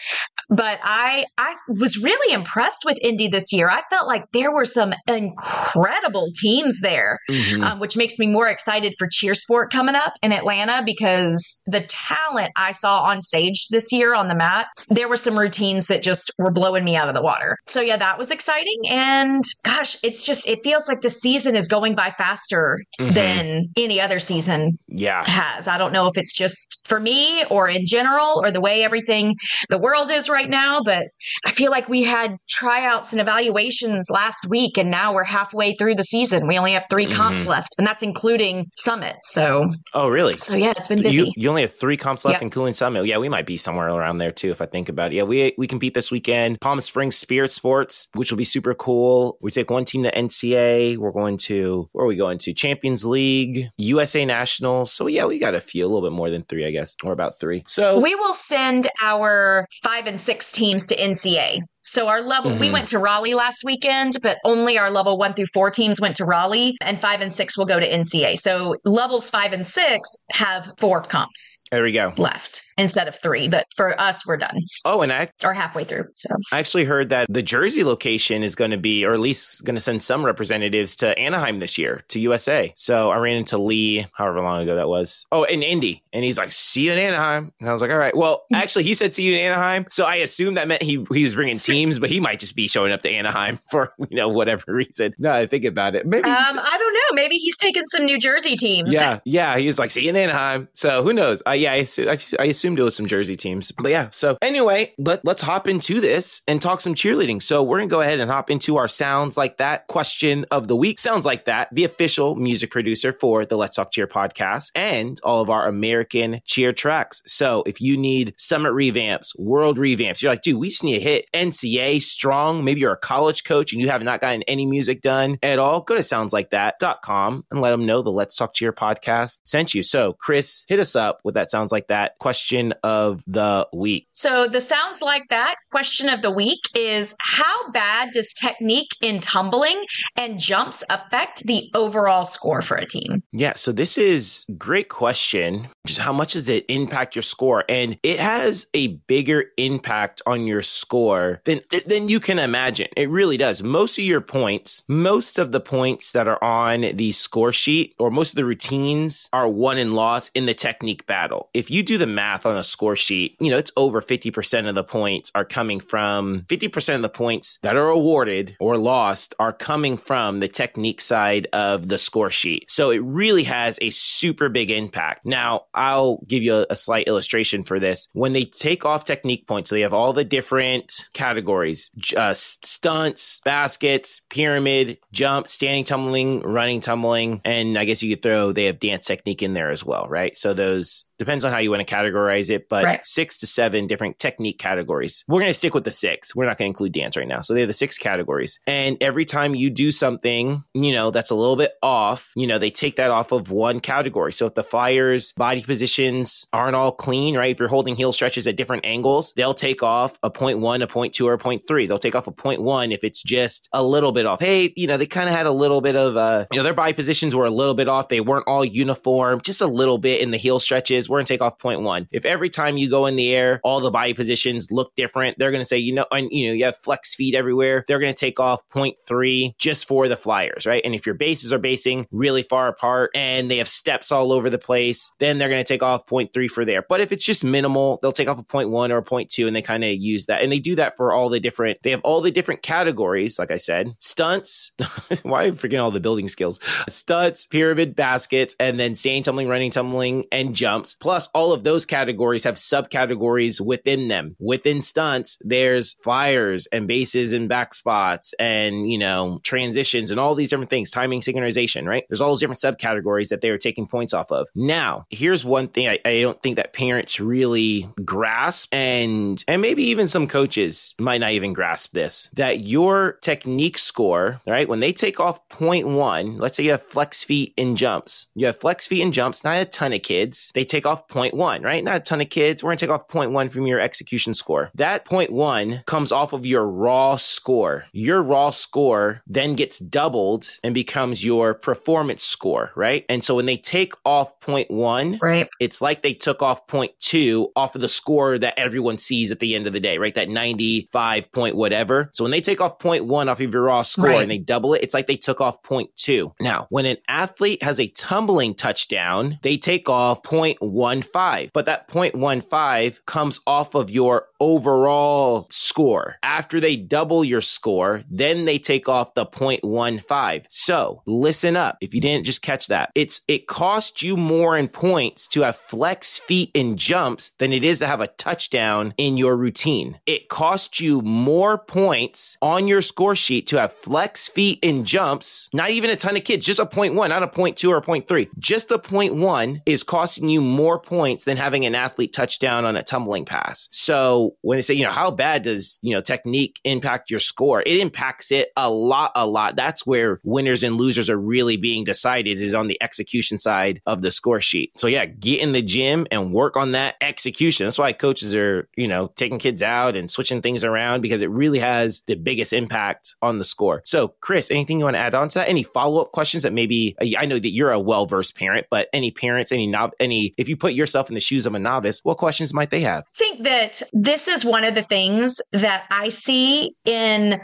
But 0.49 0.79
I 0.83 1.25
I 1.39 1.57
was 1.69 2.03
really 2.03 2.33
impressed 2.33 2.85
with 2.85 2.99
Indy 3.03 3.29
this 3.29 3.53
year. 3.53 3.69
I 3.69 3.83
felt 3.91 4.07
like 4.07 4.31
there 4.33 4.53
were 4.53 4.65
some 4.65 4.93
incredible 5.09 6.29
teams 6.37 6.81
there, 6.81 7.19
mm-hmm. 7.29 7.65
um, 7.65 7.79
which 7.81 7.97
makes 7.97 8.19
me 8.19 8.27
more 8.27 8.49
excited 8.49 8.95
for 8.99 9.09
CheerSport 9.09 9.71
coming 9.71 9.95
up 9.95 10.13
in 10.23 10.33
Atlanta 10.33 10.83
because 10.85 11.63
the 11.67 11.81
talent 11.81 12.53
I 12.57 12.73
saw 12.73 13.03
on 13.03 13.23
stage 13.23 13.69
this 13.69 13.93
year 13.93 14.15
on 14.15 14.29
the 14.29 14.35
mat, 14.35 14.69
there 14.89 15.09
were 15.09 15.17
some 15.17 15.39
routines 15.39 15.87
that 15.89 16.03
just 16.03 16.31
were 16.39 16.51
blowing 16.51 16.85
me 16.85 16.97
out 16.97 17.09
of 17.09 17.15
the 17.15 17.23
water. 17.23 17.57
So 17.67 17.81
yeah, 17.81 17.97
that 17.97 18.19
was 18.19 18.31
exciting. 18.31 18.89
And 18.89 19.43
gosh, 19.65 19.97
it's 20.03 20.25
just 20.25 20.47
it 20.47 20.63
feels 20.63 20.89
like 20.89 21.01
the 21.01 21.11
season 21.11 21.57
is 21.57 21.69
going 21.69 21.86
by 21.95 22.11
faster 22.11 22.79
mm-hmm. 23.01 23.13
than 23.13 23.67
any 23.77 24.01
other 24.01 24.19
season 24.19 24.79
yeah. 24.89 25.25
has. 25.25 25.69
I 25.69 25.79
don't 25.79 25.93
know 25.93 26.07
if 26.07 26.17
it's 26.17 26.37
just 26.37 26.81
for 26.85 27.01
me 27.01 27.45
or 27.47 27.69
in 27.69 27.87
general 27.87 28.41
or 28.43 28.51
the 28.51 28.61
way 28.61 28.83
everything 28.83 29.35
the 29.69 29.79
world 29.79 30.11
is 30.11 30.29
right 30.29 30.49
now, 30.49 30.83
but 30.83 31.07
I 31.45 31.51
feel 31.53 31.71
like 31.71 31.89
we 31.89 32.03
had 32.03 32.37
tryouts 32.49 33.13
and 33.13 33.21
evaluations 33.21 34.09
last 34.11 34.47
week 34.49 34.79
and 34.79 34.91
now 34.91 35.15
we're 35.15 35.25
halfway 35.25 35.75
through 35.75 35.95
the 35.97 36.05
season. 36.05 36.47
We 36.47 36.59
only 36.59 36.73
have 36.73 36.87
3 36.91 37.07
mm-hmm. 37.07 37.15
comps 37.15 37.47
left 37.47 37.75
and 37.79 37.87
that's 37.87 38.03
including 38.03 38.67
Summit. 38.77 39.17
So 39.23 39.67
Oh, 39.95 40.09
really? 40.09 40.33
So 40.33 40.57
yeah, 40.57 40.75
it's 40.77 40.89
been 40.89 41.03
busy. 41.03 41.17
You, 41.17 41.33
you 41.37 41.49
only 41.49 41.63
have 41.63 41.75
3 41.75 41.97
comps 41.97 42.25
left 42.25 42.37
yep. 42.37 42.43
including 42.43 42.75
Summit. 42.75 43.07
Yeah, 43.07 43.19
we 43.19 43.29
might 43.29 43.47
be 43.47 43.57
somewhere 43.57 43.89
around 43.89 44.19
there 44.19 44.33
too 44.33 44.51
if 44.51 44.61
I 44.61 44.67
think 44.67 44.89
about 44.89 45.13
it. 45.13 45.17
Yeah, 45.17 45.23
we 45.23 45.55
we 45.59 45.67
compete 45.67 45.95
this 45.95 46.11
weekend. 46.11 46.61
Palm 46.61 46.81
Springs 46.81 47.17
Spirit 47.17 47.53
Sports, 47.53 48.09
which 48.15 48.31
will 48.31 48.39
be 48.39 48.45
super 48.45 48.75
cool. 48.75 49.39
We 49.41 49.51
take 49.51 49.71
one 49.71 49.85
team 49.85 50.03
to 50.05 50.11
NCA. 50.11 50.97
We're 50.97 51.13
going 51.13 51.37
to 51.39 51.76
where 51.93 52.05
are 52.05 52.09
we 52.09 52.17
going 52.17 52.39
to? 52.39 52.53
Champions 52.53 53.05
League, 53.05 53.69
USA 53.79 54.25
Nationals. 54.25 54.93
So 54.93 55.07
yeah, 55.07 55.25
we 55.27 55.39
got 55.39 55.55
a 55.55 55.61
few, 55.61 55.85
a 55.85 55.89
little 55.89 56.09
bit 56.09 56.15
more 56.15 56.31
than 56.31 56.43
three, 56.43 56.67
I 56.67 56.71
guess, 56.71 56.95
or 57.03 57.13
about 57.13 57.39
three. 57.39 57.65
So 57.67 58.01
we 58.01 58.15
will 58.15 58.35
send 58.35 58.89
our 59.03 59.67
five 59.83 60.07
and 60.07 60.19
six 60.19 60.53
teams 60.53 60.87
to 60.89 60.97
NCA. 60.97 61.61
So 61.83 62.09
our 62.09 62.21
level, 62.21 62.51
mm-hmm. 62.51 62.61
we 62.61 62.71
went 62.73 62.89
to 62.89 62.99
Raleigh 62.99 63.35
last 63.35 63.63
weekend, 63.65 64.15
but 64.21 64.39
only 64.45 64.77
our 64.77 64.91
level 64.91 65.19
one 65.19 65.35
through 65.35 65.47
four 65.55 65.71
teams 65.71 66.01
went 66.01 66.17
to 66.17 66.25
Raleigh, 66.25 66.75
and 66.81 67.01
five 67.01 67.21
and 67.21 67.33
six 67.33 67.57
will 67.57 67.65
go 67.65 67.79
to 67.79 67.89
NCA. 67.89 68.37
So 68.39 68.75
levels 68.85 69.31
five 69.31 69.53
and 69.53 69.65
six 69.65 70.11
have 70.33 70.73
four 70.79 71.03
comps. 71.03 71.63
There 71.71 71.85
we 71.85 71.93
go. 71.93 72.13
Left 72.17 72.66
instead 72.79 73.09
of 73.09 73.19
three. 73.21 73.49
But 73.49 73.67
for 73.75 73.99
us, 74.01 74.27
we're 74.27 74.37
done. 74.37 74.59
Oh, 74.85 75.03
and 75.03 75.13
I 75.13 75.31
are 75.45 75.53
halfway 75.53 75.85
through. 75.85 76.05
So 76.15 76.35
I 76.53 76.59
actually 76.59 76.85
heard 76.85 77.11
that 77.11 77.27
the 77.29 77.43
Jersey 77.43 77.85
location 77.85 78.43
is 78.43 78.55
going 78.55 78.71
to 78.71 78.77
be, 78.77 79.05
or 79.05 79.13
at 79.13 79.21
least 79.21 79.65
going 79.65 79.75
to 79.75 79.81
send 79.81 80.03
some 80.03 80.25
representatives 80.25 80.97
to 80.97 81.19
Anaheim 81.19 81.59
this 81.59 81.79
year 81.79 82.05
to 82.09 82.21
USA. 82.21 82.73
So 82.77 83.11
I 83.11 83.19
ran 83.19 83.37
into 83.37 83.59
Lee, 83.59 84.07
however 84.15 84.41
long 84.41 84.63
ago 84.63 84.77
that 84.77 84.89
was. 84.89 85.27
Oh, 85.33 85.45
in 85.45 85.63
Indy, 85.63 86.03
and 86.13 86.25
he's 86.25 86.39
like, 86.39 86.53
"See 86.53 86.87
you 86.87 86.93
in 86.93 86.99
Anaheim," 86.99 87.53
and 87.61 87.69
I 87.69 87.73
was 87.73 87.81
like, 87.81 87.91
"All 87.91 87.99
right." 87.99 88.17
Well, 88.17 88.45
actually, 88.55 88.85
he 88.85 88.95
said, 88.95 89.15
"See 89.15 89.25
you 89.25 89.35
in 89.35 89.41
Anaheim," 89.41 89.87
so 89.91 90.05
I 90.05 90.17
assumed 90.17 90.57
that 90.57 90.69
meant 90.69 90.83
he 90.83 91.05
he 91.13 91.23
was 91.23 91.35
bringing 91.35 91.59
teams, 91.59 91.99
but 91.99 92.11
he 92.11 92.21
might 92.21 92.41
just 92.41 92.57
be 92.57 92.69
showing 92.69 92.93
up 92.93 93.01
to 93.03 93.11
Anaheim 93.11 93.59
for 93.71 93.93
you 94.11 94.17
know 94.17 94.29
whatever 94.29 94.63
reason. 94.69 95.15
No, 95.19 95.33
I 95.33 95.47
think 95.47 95.65
about 95.65 95.95
it. 95.95 96.07
Maybe 96.07 96.25
um, 96.25 96.59
I 96.59 96.77
don't 96.79 96.95
know. 96.95 97.23
Maybe 97.23 97.37
he's 97.37 97.57
taking 97.57 97.85
some 97.87 98.05
New 98.05 98.19
Jersey 98.19 98.57
teams. 98.57 98.95
Yeah, 98.95 99.21
yeah. 99.25 99.57
He's 99.59 99.79
like, 99.79 99.91
"See 99.91 100.05
you 100.05 100.11
in 100.11 100.17
Anaheim." 100.17 100.69
So 100.73 101.03
who 101.03 101.13
knows? 101.13 101.43
Uh, 101.47 101.53
yeah, 101.53 101.73
I, 101.73 101.87
I, 101.99 102.19
I 102.39 102.53
assumed 102.67 102.81
it 102.81 102.83
was 102.83 102.97
some 102.97 103.07
Jersey 103.07 103.37
teams. 103.37 103.71
But 103.71 103.93
yeah, 103.93 104.09
so 104.11 104.37
anyway, 104.43 104.93
let, 104.99 105.25
let's 105.25 105.41
hop 105.41 105.69
into 105.69 106.01
this 106.01 106.43
and 106.49 106.61
talk 106.61 106.81
some 106.81 106.97
cheerleading. 106.97 107.41
So 107.41 107.63
we're 107.63 107.79
going 107.79 107.89
to 107.89 107.95
go 107.95 108.01
ahead 108.01 108.19
and 108.19 108.29
hop 108.29 108.51
into 108.51 108.77
our 108.77 108.89
Sounds 108.89 109.37
Like 109.37 109.59
That 109.59 109.87
question 109.87 110.47
of 110.51 110.67
the 110.67 110.75
week. 110.75 110.99
Sounds 110.99 111.25
Like 111.25 111.45
That, 111.45 111.69
the 111.73 111.85
official 111.85 112.35
music 112.35 112.73
producer 112.73 113.13
for 113.13 113.45
the 113.45 113.57
Let's 113.57 113.77
Talk 113.77 113.93
Cheer 113.93 114.09
podcast 114.09 114.73
and 114.75 115.21
all 115.23 115.41
of 115.41 115.49
our 115.49 115.69
American 115.69 116.41
cheer 116.45 116.73
tracks. 116.73 117.23
So 117.25 117.63
if 117.67 117.81
you 117.81 117.97
need 117.97 118.35
summit 118.37 118.73
revamps, 118.73 119.39
world 119.39 119.79
revamps, 119.79 120.21
you're 120.21 120.33
like, 120.33 120.43
dude, 120.43 120.59
we 120.59 120.71
just 120.71 120.83
need 120.83 120.99
to 120.99 121.05
hit 121.05 121.27
NCA 121.33 122.03
strong. 122.03 122.65
Maybe 122.65 122.81
you're 122.81 122.95
a 122.95 122.97
college 122.97 123.45
coach 123.45 123.73
and 123.73 123.81
you 123.81 123.91
have 123.91 124.03
not 124.03 124.21
gotten 124.21 124.43
any 124.45 124.67
music 124.67 125.03
done 125.03 125.39
at 125.41 125.61
all. 125.61 125.83
Go 125.83 125.95
to 125.95 126.01
soundslikeThat.com 126.01 127.45
and 127.49 127.61
let 127.61 127.71
them 127.71 127.87
know 127.87 128.03
the 128.03 128.11
Let's 128.11 128.37
Talk 128.37 128.55
Cheer 128.55 128.73
podcast 128.73 129.39
sent 129.45 129.73
you. 129.73 129.85
So 129.85 130.15
Chris, 130.15 130.65
hit 130.67 130.81
us 130.81 130.97
up 130.97 131.21
with 131.23 131.37
that 131.37 131.49
Sounds 131.49 131.71
Like 131.71 131.87
That 131.87 132.19
question 132.19 132.56
of 132.83 133.23
the 133.27 133.67
week. 133.73 134.09
So 134.15 134.49
the 134.49 134.61
sounds 134.61 135.03
like 135.03 135.29
that 135.29 135.57
question 135.71 136.09
of 136.09 136.23
the 136.23 136.31
week 136.31 136.61
is 136.75 137.15
how 137.21 137.71
bad 137.71 138.11
does 138.13 138.33
technique 138.35 138.91
in 139.01 139.21
tumbling 139.21 139.85
and 140.17 140.39
jumps 140.39 140.83
affect 140.91 141.45
the 141.45 141.71
overall 141.75 142.25
score 142.25 142.63
for 142.63 142.77
a 142.77 142.87
team? 142.87 143.23
Yeah, 143.33 143.55
so 143.57 143.73
this 143.73 143.99
is 143.99 144.45
great 144.57 144.89
question. 144.89 145.69
Just 145.87 146.01
how 146.01 146.13
much 146.13 146.33
does 146.33 146.49
it 146.49 146.65
impact 146.69 147.15
your 147.15 147.23
score? 147.23 147.65
And 147.69 147.99
it 148.03 148.19
has 148.19 148.67
a 148.75 148.89
bigger 149.09 149.47
impact 149.57 150.23
on 150.27 150.47
your 150.47 150.63
score 150.63 151.43
than 151.45 151.61
than 151.87 152.09
you 152.09 152.21
can 152.21 152.39
imagine. 152.39 152.89
It 152.97 153.11
really 153.11 153.37
does. 153.37 153.63
Most 153.63 153.99
of 153.99 154.05
your 154.05 154.21
points, 154.21 154.83
most 154.89 155.39
of 155.39 155.53
the 155.53 155.61
points 155.61 156.13
that 156.13 156.29
are 156.29 156.43
on 156.43 156.81
the 156.97 157.13
score 157.13 157.53
sheet 157.53 157.95
or 157.99 158.11
most 158.11 158.31
of 158.31 158.37
the 158.37 158.45
routines 158.45 159.29
are 159.33 159.49
won 159.49 159.79
and 159.79 159.95
lost 159.95 160.31
in 160.35 160.47
the 160.47 160.55
technique 160.55 161.07
battle. 161.07 161.51
If 161.53 161.71
you 161.71 161.83
do 161.83 161.99
the 161.99 162.07
math 162.07 162.46
on 162.47 162.57
a 162.57 162.63
score 162.63 162.97
sheet, 162.97 163.37
you 163.41 163.51
know, 163.51 163.59
it's 163.59 163.73
over 163.77 164.01
50% 164.01 164.69
of 164.69 164.75
the 164.75 164.85
points 164.85 165.31
are 165.35 165.45
coming 165.45 165.81
from 165.81 166.43
50% 166.43 166.97
of 166.97 167.03
the 167.03 167.09
points 167.09 167.59
that 167.63 167.77
are 167.77 167.89
awarded 167.89 168.57
or 168.61 168.77
lost 168.77 169.35
are 169.39 169.53
coming 169.53 169.97
from 169.97 170.41
the 170.41 170.49
technique 170.49 171.01
side 171.01 171.49
of 171.53 171.89
the 171.89 171.99
score 171.99 172.31
sheet. 172.31 172.71
So 172.71 172.91
it 172.91 173.03
really 173.03 173.45
has 173.45 173.79
a 173.83 173.91
super 173.91 174.49
big 174.49 174.71
impact. 174.71 175.27
Now, 175.27 175.65
I'll 175.75 176.19
give 176.27 176.43
you 176.43 176.55
a, 176.55 176.67
a 176.71 176.77
slight 176.77 177.09
illustration 177.09 177.63
for 177.63 177.79
this. 177.79 178.09
When 178.13 178.33
they 178.33 178.45
take 178.45 178.85
off 178.85 179.05
technique 179.05 179.47
points, 179.47 179.71
so 179.71 179.77
they 179.77 179.83
have 179.83 179.95
all 179.95 180.13
the 180.13 180.25
different 180.25 181.09
categories 181.13 181.91
uh, 182.17 182.35
stunts, 182.35 183.41
baskets, 183.45 184.21
pyramid, 184.31 184.99
jump, 185.13 185.49
standing 185.49 185.85
tumbling, 185.85 186.41
running 186.41 186.81
tumbling, 186.81 187.41
and 187.45 187.77
I 187.79 187.85
guess 187.85 188.03
you 188.03 188.15
could 188.15 188.23
throw 188.23 188.53
they 188.53 188.67
have 188.67 188.79
dance 188.79 189.07
technique 189.07 189.43
in 189.43 189.55
there 189.55 189.71
as 189.71 189.85
well, 189.85 190.07
right? 190.09 190.37
So 190.37 190.55
those 190.55 191.13
depends 191.19 191.45
on 191.45 191.53
how 191.53 191.59
you 191.59 191.71
want 191.71 191.87
to 191.87 191.95
categorize 191.95 192.36
it, 192.51 192.69
but 192.69 192.85
right 192.85 193.07
six 193.07 193.39
to 193.39 193.47
seven 193.47 193.87
different 193.87 194.19
technique 194.19 194.59
categories. 194.59 195.25
We're 195.29 195.41
going 195.41 195.51
to 195.51 195.55
stick 195.55 195.75
with 195.75 195.85
the 195.85 195.91
six. 195.91 196.35
We're 196.35 196.47
not 196.47 196.59
going 196.59 196.67
to 196.67 196.73
include 196.73 196.93
dance 196.93 197.17
right 197.17 197.27
now. 197.27 197.41
So 197.41 197.55
they 197.55 197.61
have 197.61 197.69
the 197.69 197.75
six 197.75 197.99
categories. 197.99 198.61
And 198.67 198.97
every 199.01 199.25
time 199.25 199.55
you 199.55 199.71
do 199.71 199.91
something, 199.91 200.65
you 200.75 200.93
know, 200.93 201.11
that's 201.11 201.31
a 201.31 201.35
little 201.35 201.57
bit 201.57 201.73
off, 201.83 202.31
you 202.37 202.47
know, 202.47 202.59
they 202.59 202.71
take 202.71 202.97
that 202.97 203.11
off 203.11 203.33
of 203.33 203.51
one 203.51 203.81
category. 203.81 204.33
So 204.33 204.47
if 204.47 204.55
the 204.55 204.65
flyers 204.65 205.33
body 205.33 205.63
positions 205.63 206.47
aren't 206.53 206.77
all 206.77 206.93
clean, 206.93 207.37
right? 207.37 207.51
If 207.51 207.59
you're 207.59 207.69
holding 207.69 207.97
heel 207.97 208.13
stretches 208.13 208.47
at 208.47 208.57
different 208.57 208.85
angles, 208.85 209.33
they'll 209.35 209.55
take 209.55 209.83
off 209.83 210.19
a 210.23 210.31
point 210.31 210.59
one, 210.59 210.83
a 210.83 210.87
point 210.87 211.15
two, 211.15 211.27
or 211.27 211.33
a 211.33 211.39
point 211.39 211.63
three. 211.67 211.87
They'll 211.87 211.99
take 211.99 212.15
off 212.15 212.27
a 212.27 212.33
point 212.33 212.63
one 212.63 212.93
if 212.93 213.05
it's 213.05 213.23
just 213.23 213.69
a 213.73 213.83
little 213.83 214.13
bit 214.13 214.27
off. 214.27 214.41
Hey, 214.41 214.73
you 214.77 214.87
know, 214.87 214.97
they 214.97 215.07
kind 215.07 215.29
of 215.29 215.35
had 215.35 215.47
a 215.47 215.53
little 215.53 215.81
bit 215.81 215.97
of, 215.97 216.17
uh, 216.17 216.47
you 216.53 216.59
know, 216.59 216.63
their 216.63 216.75
body 216.75 216.93
positions 216.93 217.35
were 217.35 217.47
a 217.47 217.51
little 217.51 217.75
bit 217.75 217.89
off. 217.89 218.09
They 218.09 218.21
weren't 218.21 218.47
all 218.47 218.65
uniform, 218.65 219.41
just 219.41 219.61
a 219.61 219.67
little 219.67 219.99
bit 219.99 220.21
in 220.21 220.31
the 220.31 220.37
heel 220.37 220.61
stretches. 220.61 221.09
We're 221.09 221.19
going 221.19 221.27
to 221.27 221.33
take 221.33 221.41
off 221.41 221.59
point 221.59 221.81
one. 221.81 222.09
If 222.11 222.26
every 222.27 222.51
time 222.51 222.77
you 222.77 222.91
go 222.91 223.07
in 223.07 223.17
the 223.17 223.35
air, 223.35 223.61
all 223.63 223.81
the 223.81 223.91
body 223.91 224.15
positions 224.15 224.71
look 224.71 224.95
different. 224.97 225.39
They're 225.39 225.51
going 225.51 225.61
to 225.61 225.67
say, 225.67 225.79
you 225.79 225.95
know, 225.95 226.07
and 226.11 226.29
you 226.31 226.49
know, 226.49 226.53
you 226.53 226.65
have 226.65 226.79
flex 226.79 227.15
feet 227.15 227.35
everywhere. 227.35 227.85
They're 227.87 227.99
going 227.99 228.13
to 228.13 228.19
take 228.19 228.41
off 228.41 228.69
0.3 228.71 229.57
just 229.59 229.87
for 229.87 230.09
the 230.09 230.17
flyers, 230.17 230.67
right? 230.67 230.83
And 230.85 230.95
if 230.95 231.07
your 231.07 231.15
bases 231.15 231.53
are 231.53 231.59
basing 231.59 232.07
really 232.11 232.43
far 232.43 232.69
apart 232.69 233.11
and 233.15 233.51
they 233.51 233.59
have 233.59 233.69
steps 233.69 234.11
all 234.13 234.33
over 234.33 234.51
the 234.51 234.59
place, 234.59 235.11
then 235.19 235.39
they're 235.39 235.49
going 235.49 235.63
to 235.63 235.69
take 235.69 235.83
off 235.83 236.07
0.3 236.07 236.51
for 236.51 236.65
there. 236.65 236.85
But 236.89 237.01
if 237.01 237.13
it's 237.13 237.25
just 237.25 237.45
minimal, 237.45 237.99
they'll 238.03 238.13
take 238.13 238.29
off 238.29 238.39
a 238.39 238.45
0.1 238.45 238.91
or 238.91 238.99
a 238.99 239.03
0.2 239.03 239.47
and 239.47 239.55
they 239.55 239.63
kind 239.63 239.85
of 239.85 239.95
use 239.95 240.27
that. 240.27 240.43
And 240.43 240.51
they 240.51 240.59
do 240.59 240.75
that 240.77 240.97
for 240.97 241.13
all 241.13 241.29
the 241.29 241.41
different, 241.41 241.83
they 241.83 241.91
have 241.91 242.01
all 242.03 242.21
the 242.21 242.31
different 242.31 242.63
categories, 242.63 243.39
like 243.39 243.51
I 243.51 243.57
said, 243.57 243.95
stunts. 244.01 244.73
Why 245.23 245.45
am 245.45 245.57
forgetting 245.57 245.81
all 245.81 245.91
the 245.91 246.01
building 246.01 246.29
skills? 246.29 246.61
Stunts, 246.89 247.47
pyramid, 247.47 247.95
baskets, 247.95 248.57
and 248.59 248.79
then 248.79 248.95
standing, 248.95 249.23
tumbling, 249.23 249.49
running, 249.49 249.71
tumbling, 249.71 250.25
and 250.33 250.55
jumps. 250.55 250.95
Plus, 250.95 251.29
all 251.35 251.53
of 251.53 251.65
those 251.65 251.87
categories 251.87 252.06
have 252.07 252.57
subcategories 252.57 253.61
within 253.61 254.09
them. 254.09 254.37
Within 254.39 254.83
stunts, 254.83 255.39
there's 255.43 255.95
flyers 255.95 256.67
and 256.69 256.89
bases 256.89 257.33
and 257.33 257.49
back 257.49 257.75
spots 257.75 258.35
and, 258.39 258.91
you 258.91 258.99
know, 258.99 259.41
transitions 259.43 260.11
and 260.11 260.21
all 260.21 260.35
these 260.35 260.51
different 260.51 260.71
things, 260.71 260.91
timing 260.91 261.21
synchronization, 261.21 261.87
right? 261.87 262.05
There's 262.09 262.21
all 262.21 262.29
those 262.29 262.41
different 262.41 262.61
subcategories 262.61 263.29
that 263.29 263.41
they 263.41 263.51
are 263.51 263.59
taking 263.59 263.87
points 263.87 264.15
off 264.15 264.31
of. 264.33 264.49
Now, 264.55 265.07
here's 265.11 265.45
one 265.45 265.69
thing 265.69 265.89
I, 265.89 265.99
I 266.05 266.21
don't 266.21 266.41
think 266.43 266.57
that 266.57 266.73
parents 266.73 267.21
really 267.21 267.89
grasp 268.05 268.75
and 268.75 269.45
and 269.49 269.63
maybe 269.63 269.85
even 269.85 270.09
some 270.09 270.29
coaches 270.29 270.95
might 270.99 271.19
not 271.19 271.33
even 271.33 271.53
grasp 271.53 271.93
this 271.93 272.29
that 272.35 272.61
your 272.67 273.19
technique 273.23 273.79
score, 273.79 274.41
right? 274.47 274.69
When 274.69 274.81
they 274.81 274.93
take 274.93 275.21
off 275.21 275.49
point 275.49 275.87
one, 275.87 276.39
let's 276.39 276.57
say 276.57 276.65
you 276.65 276.71
have 276.73 276.83
flex 276.83 277.25
feet 277.25 277.55
and 277.59 277.77
jumps. 277.77 278.29
You 278.35 278.47
have 278.47 278.59
flex 278.59 278.87
feet 278.87 279.03
and 279.03 279.13
jumps, 279.13 279.45
not 279.45 279.61
a 279.61 279.65
ton 279.65 279.93
of 279.93 280.03
kids. 280.03 280.51
They 280.55 280.65
take 280.65 280.87
off 280.87 281.09
point 281.09 281.35
one, 281.35 281.63
right? 281.63 281.83
Not 281.83 281.96
not 281.97 282.03
a 282.03 282.09
ton 282.09 282.21
of 282.21 282.29
kids. 282.29 282.63
We're 282.63 282.69
going 282.69 282.79
to 282.79 282.87
take 282.87 282.95
off 282.95 283.09
0.1 283.09 283.51
from 283.51 283.67
your 283.67 283.81
execution 283.81 284.35
score. 284.35 284.71
That 284.75 285.05
0.1 285.07 285.85
comes 285.87 286.13
off 286.13 286.33
of 286.33 286.45
your 286.45 286.67
raw 286.67 287.17
score. 287.17 287.87
Your 287.93 288.23
raw 288.23 288.51
score 288.51 289.23
then 289.27 289.55
gets 289.55 289.79
doubled 289.79 290.49
and 290.63 290.75
becomes 290.75 291.25
your 291.25 291.55
performance 291.55 292.23
score, 292.23 292.71
right? 292.77 293.05
And 293.09 293.25
so 293.25 293.35
when 293.35 293.47
they 293.47 293.57
take 293.57 293.95
off 294.05 294.39
0.1, 294.41 295.19
Right. 295.23 295.49
it's 295.61 295.81
like 295.81 296.03
they 296.03 296.13
took 296.15 296.43
off 296.43 296.67
0.2 296.67 297.49
off 297.57 297.75
of 297.75 297.81
the 297.81 297.89
score 297.89 298.39
that 298.39 298.59
everyone 298.59 298.99
sees 298.99 299.33
at 299.33 299.39
the 299.41 299.55
end 299.55 299.67
of 299.67 299.73
the 299.73 299.81
day, 299.81 299.99
right? 299.99 300.15
That 300.15 300.29
95 300.29 301.33
point 301.33 301.57
whatever. 301.57 302.11
So 302.13 302.25
when 302.25 302.31
they 302.31 302.41
take 302.41 302.61
off 302.61 302.79
0.1 302.79 303.29
off 303.29 303.41
of 303.41 303.53
your 303.53 303.63
raw 303.63 303.83
score 303.83 304.07
Right. 304.07 304.23
and 304.23 304.31
they 304.31 304.39
double 304.39 304.75
it, 304.75 304.83
it's 304.83 304.95
like 304.95 305.07
they 305.07 305.17
took 305.17 305.41
off 305.41 305.63
0.2. 305.63 306.33
Now, 306.41 306.67
when 306.71 306.85
an 306.85 306.97
athlete 307.09 307.63
has 307.63 307.81
a 307.81 307.89
tumbling 307.89 308.55
touchdown, 308.55 309.39
they 309.43 309.57
take 309.57 309.89
off 309.89 310.23
0.15, 310.23 311.51
but 311.53 311.67
that 311.67 311.86
0.15 311.91 313.01
comes 313.07 313.41
off 313.47 313.75
of 313.75 313.91
your 313.91 314.27
overall 314.41 315.47
score. 315.51 316.17
After 316.23 316.61
they 316.61 316.77
double 316.77 317.25
your 317.25 317.41
score, 317.41 318.03
then 318.11 318.45
they 318.45 318.59
take 318.59 318.89
off 318.89 319.15
the 319.15 319.27
0.15. 319.27 320.47
So 320.49 321.03
listen 321.07 321.57
up. 321.57 321.79
If 321.81 321.95
you 321.95 322.01
didn't 322.01 322.27
just 322.27 322.43
catch 322.43 322.69
that, 322.69 322.91
it's 322.95 323.21
it 323.29 323.47
costs 323.47 324.03
you 324.03 324.17
more 324.17 324.57
in 324.57 324.69
points 324.69 325.27
to 325.29 325.43
have 325.43 325.57
flex 325.57 326.19
feet 326.19 326.51
in 326.55 326.77
jumps 326.77 327.31
than 327.39 327.53
it 327.53 327.65
is 327.65 327.79
to 327.79 327.87
have 327.87 328.01
a 328.01 328.07
touchdown 328.07 328.95
in 328.97 329.17
your 329.17 329.37
routine. 329.37 329.99
It 330.07 330.29
costs 330.29 330.81
you 330.81 331.03
more 331.03 331.59
points 331.59 332.37
on 332.43 332.69
your 332.69 332.83
score 332.83 333.17
sheet 333.17 333.47
to 333.49 333.61
have 333.61 333.73
flex 333.73 334.29
feet 334.29 334.59
in 334.63 334.85
jumps, 334.85 335.49
not 335.53 335.71
even 335.71 335.91
a 335.91 335.97
ton 335.97 336.17
of 336.17 336.25
kids, 336.25 336.47
just 336.47 336.59
a 336.59 336.67
point 336.67 336.95
one, 336.95 337.11
not 337.11 337.23
a 337.23 337.29
point 337.29 337.57
two 337.57 337.71
or 337.71 337.77
a 337.77 337.83
point 337.83 338.09
three. 338.09 338.29
Just 338.39 338.71
a 338.71 338.79
point 338.79 339.15
one 339.15 339.63
is 339.67 339.83
costing 339.83 340.29
you 340.29 340.41
more 340.41 340.79
points 340.79 341.25
than 341.25 341.37
having 341.37 341.65
an 341.65 341.75
athlete 341.75 342.13
touchdown 342.13 342.65
on 342.65 342.77
a 342.77 342.83
tumbling 342.83 343.25
pass. 343.25 343.69
So 343.73 344.26
when 344.43 344.59
they 344.59 344.63
say, 344.63 344.75
you 344.75 344.85
know, 344.85 344.91
how 344.91 345.11
bad 345.11 345.43
does, 345.43 345.79
you 345.83 345.95
know, 345.95 346.01
technique 346.01 346.61
impact 346.65 347.11
your 347.11 347.21
score? 347.21 347.63
It 347.63 347.81
impacts 347.81 348.31
it 348.31 348.51
a 348.57 348.71
lot, 348.71 349.13
a 349.15 349.27
lot. 349.27 349.57
That's 349.57 349.87
where 349.87 350.21
winners 350.25 350.63
and 350.63 350.77
losers 350.77 351.11
are 351.11 351.19
really 351.19 351.57
being 351.57 351.85
decided 351.85 352.41
is 352.41 352.55
on 352.55 352.69
the 352.69 352.81
execution 352.83 353.39
side 353.39 353.81
of 353.87 354.03
the 354.03 354.11
score 354.11 354.41
sheet. 354.41 354.73
So 354.77 354.87
yeah, 354.87 355.07
get 355.07 355.41
in 355.41 355.53
the 355.53 355.63
gym 355.63 356.07
and 356.11 356.33
work 356.33 356.57
on 356.57 356.73
that 356.73 356.97
execution. 357.01 357.67
That's 357.67 357.79
why 357.79 357.93
coaches 357.93 358.35
are, 358.35 358.69
you 358.77 358.89
know, 358.89 359.13
taking 359.17 359.39
kids 359.39 359.63
out 359.63 359.97
and 359.97 360.11
switching 360.11 360.43
things 360.43 360.65
around 360.65 361.01
because 361.01 361.23
it 361.23 361.31
really 361.31 361.59
has 361.59 362.03
the 362.07 362.15
biggest 362.17 362.53
impact 362.53 363.17
on 363.23 363.39
the 363.39 363.45
score. 363.45 363.83
So 363.85 364.15
Chris, 364.21 364.51
anything 364.51 364.79
you 364.79 364.85
want 364.85 364.97
to 364.97 365.01
add 365.01 365.15
on 365.15 365.29
to 365.31 365.39
that? 365.41 365.49
Any 365.49 365.63
follow 365.63 366.03
up 366.03 366.13
questions 366.13 366.43
that 366.45 366.53
maybe 366.53 366.97
I 367.19 367.27
know 367.27 367.39
that 367.39 367.51
you're 367.51 367.73
a 367.73 367.81
well 367.81 368.07
versed 368.07 368.37
parent, 368.37 368.67
but 368.71 368.89
any 368.93 369.11
parents, 369.11 369.53
any 369.53 369.67
nov- 369.67 369.95
any 370.01 370.35
if 370.37 370.49
you 370.49 370.57
put 370.57 370.73
yourself 370.73 371.09
in 371.09 371.15
the 371.15 371.21
shoes 371.21 371.47
of 371.47 371.55
a 371.55 371.59
novice, 371.59 372.01
what 372.03 372.19
questions 372.19 372.55
might 372.55 372.71
they 372.71 372.81
have? 372.81 373.05
think 373.15 373.43
that 373.45 373.83
this 373.93 374.16
is 374.17 374.45
one 374.45 374.65
of 374.65 374.75
the 374.75 374.83
things 374.83 375.41
that 375.53 375.85
I 375.91 376.09
see 376.09 376.73
in 376.85 377.41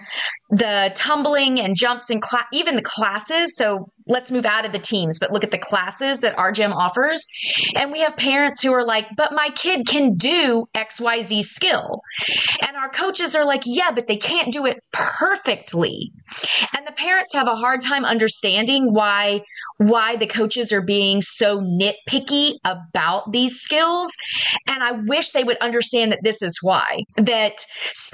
the 0.51 0.91
tumbling 0.95 1.61
and 1.61 1.77
jumps 1.77 2.11
and 2.11 2.23
even 2.53 2.77
the 2.77 2.83
classes. 2.83 3.57
So 3.57 3.89
let's 4.07 4.31
move 4.31 4.47
out 4.47 4.65
of 4.65 4.73
the 4.73 4.79
teams, 4.79 5.19
but 5.19 5.31
look 5.31 5.45
at 5.45 5.51
the 5.51 5.59
classes 5.59 6.21
that 6.21 6.37
our 6.39 6.53
gym 6.53 6.73
offers. 6.73 7.27
And 7.77 7.93
we 7.93 8.01
have 8.01 8.17
parents 8.17 8.63
who 8.63 8.73
are 8.73 8.85
like, 8.85 9.09
but 9.17 9.33
my 9.33 9.51
kid 9.55 9.87
can 9.87 10.15
do 10.15 10.67
XYZ 10.75 11.43
skill. 11.43 12.01
And 12.67 12.77
our 12.77 12.91
coaches 12.91 13.35
are 13.35 13.45
like, 13.45 13.63
yeah, 13.65 13.91
but 13.93 14.07
they 14.07 14.17
can't 14.17 14.53
do 14.53 14.67
it 14.67 14.81
perfectly. 14.93 16.13
And 16.77 16.87
the 16.87 16.93
parents 16.93 17.35
have 17.35 17.49
a 17.49 17.57
hard 17.57 17.81
time 17.81 18.05
understanding 18.05 18.93
why 18.93 19.43
why 19.79 20.17
the 20.17 20.27
coaches 20.27 20.73
are 20.73 20.83
being 20.83 21.21
so 21.21 21.61
nitpicky 21.61 22.55
about 22.65 23.33
these 23.33 23.59
skills. 23.61 24.13
And 24.69 24.83
I 24.83 24.93
wish 24.93 25.33
they 25.33 25.45
would 25.45 25.59
understand 25.59 26.13
that 26.13 26.21
this 26.23 26.43
is 26.43 26.59
why. 26.63 27.05
That 27.17 27.65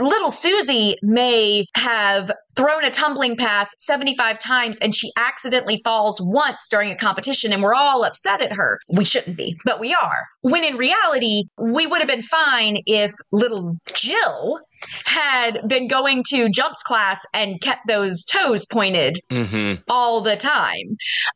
little 0.00 0.30
Susie 0.30 0.96
may 1.02 1.66
have 1.76 2.30
thrown 2.58 2.84
a 2.84 2.90
tumbling 2.90 3.36
pass 3.36 3.72
75 3.78 4.36
times 4.40 4.80
and 4.80 4.92
she 4.92 5.12
accidentally 5.16 5.80
falls 5.84 6.20
once 6.20 6.68
during 6.68 6.90
a 6.90 6.96
competition 6.96 7.52
and 7.52 7.62
we're 7.62 7.72
all 7.72 8.02
upset 8.02 8.40
at 8.40 8.50
her. 8.50 8.80
We 8.88 9.04
shouldn't 9.04 9.36
be, 9.36 9.56
but 9.64 9.78
we 9.78 9.94
are. 9.94 10.26
When 10.40 10.64
in 10.64 10.76
reality, 10.76 11.44
we 11.56 11.86
would 11.86 12.00
have 12.00 12.08
been 12.08 12.22
fine 12.22 12.78
if 12.84 13.12
little 13.30 13.76
Jill 13.94 14.58
had 15.04 15.60
been 15.68 15.88
going 15.88 16.22
to 16.28 16.48
jumps 16.48 16.82
class 16.82 17.24
and 17.34 17.60
kept 17.60 17.86
those 17.86 18.24
toes 18.24 18.66
pointed 18.66 19.18
Mm-hmm. 19.30 19.82
all 19.88 20.20
the 20.20 20.36
time. 20.36 20.84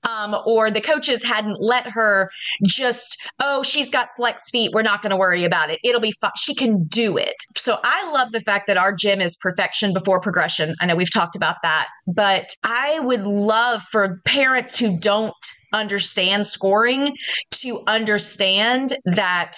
Um, 0.05 0.37
or 0.47 0.71
the 0.71 0.81
coaches 0.81 1.25
hadn't 1.25 1.61
let 1.61 1.89
her 1.91 2.31
just, 2.67 3.23
oh, 3.41 3.63
she's 3.63 3.91
got 3.91 4.09
flex 4.17 4.51
feet. 4.51 4.71
We're 4.73 4.83
not 4.83 5.03
going 5.03 5.11
to 5.11 5.17
worry 5.17 5.45
about 5.45 5.71
it. 5.71 5.79
It'll 5.85 6.01
be 6.01 6.13
fine. 6.13 6.31
She 6.37 6.55
can 6.55 6.85
do 6.85 7.17
it. 7.17 7.35
So 7.57 7.79
I 7.85 8.11
love 8.13 8.33
the 8.33 8.41
fact 8.41 8.67
that 8.67 8.77
our 8.77 8.93
gym 8.93 9.21
is 9.21 9.37
perfection 9.37 9.93
before 9.93 10.21
progression. 10.21 10.75
I 10.81 10.87
know 10.87 10.97
we've 10.97 11.13
talked 11.13 11.37
about 11.37 11.57
that, 11.63 11.89
but 12.07 12.47
I 12.65 12.99
would 13.01 13.23
love 13.23 13.83
for 13.83 14.21
parents 14.25 14.79
who 14.79 14.99
don't 14.99 15.35
understand 15.73 16.47
scoring 16.47 17.15
to 17.51 17.83
understand 17.87 18.95
that 19.07 19.53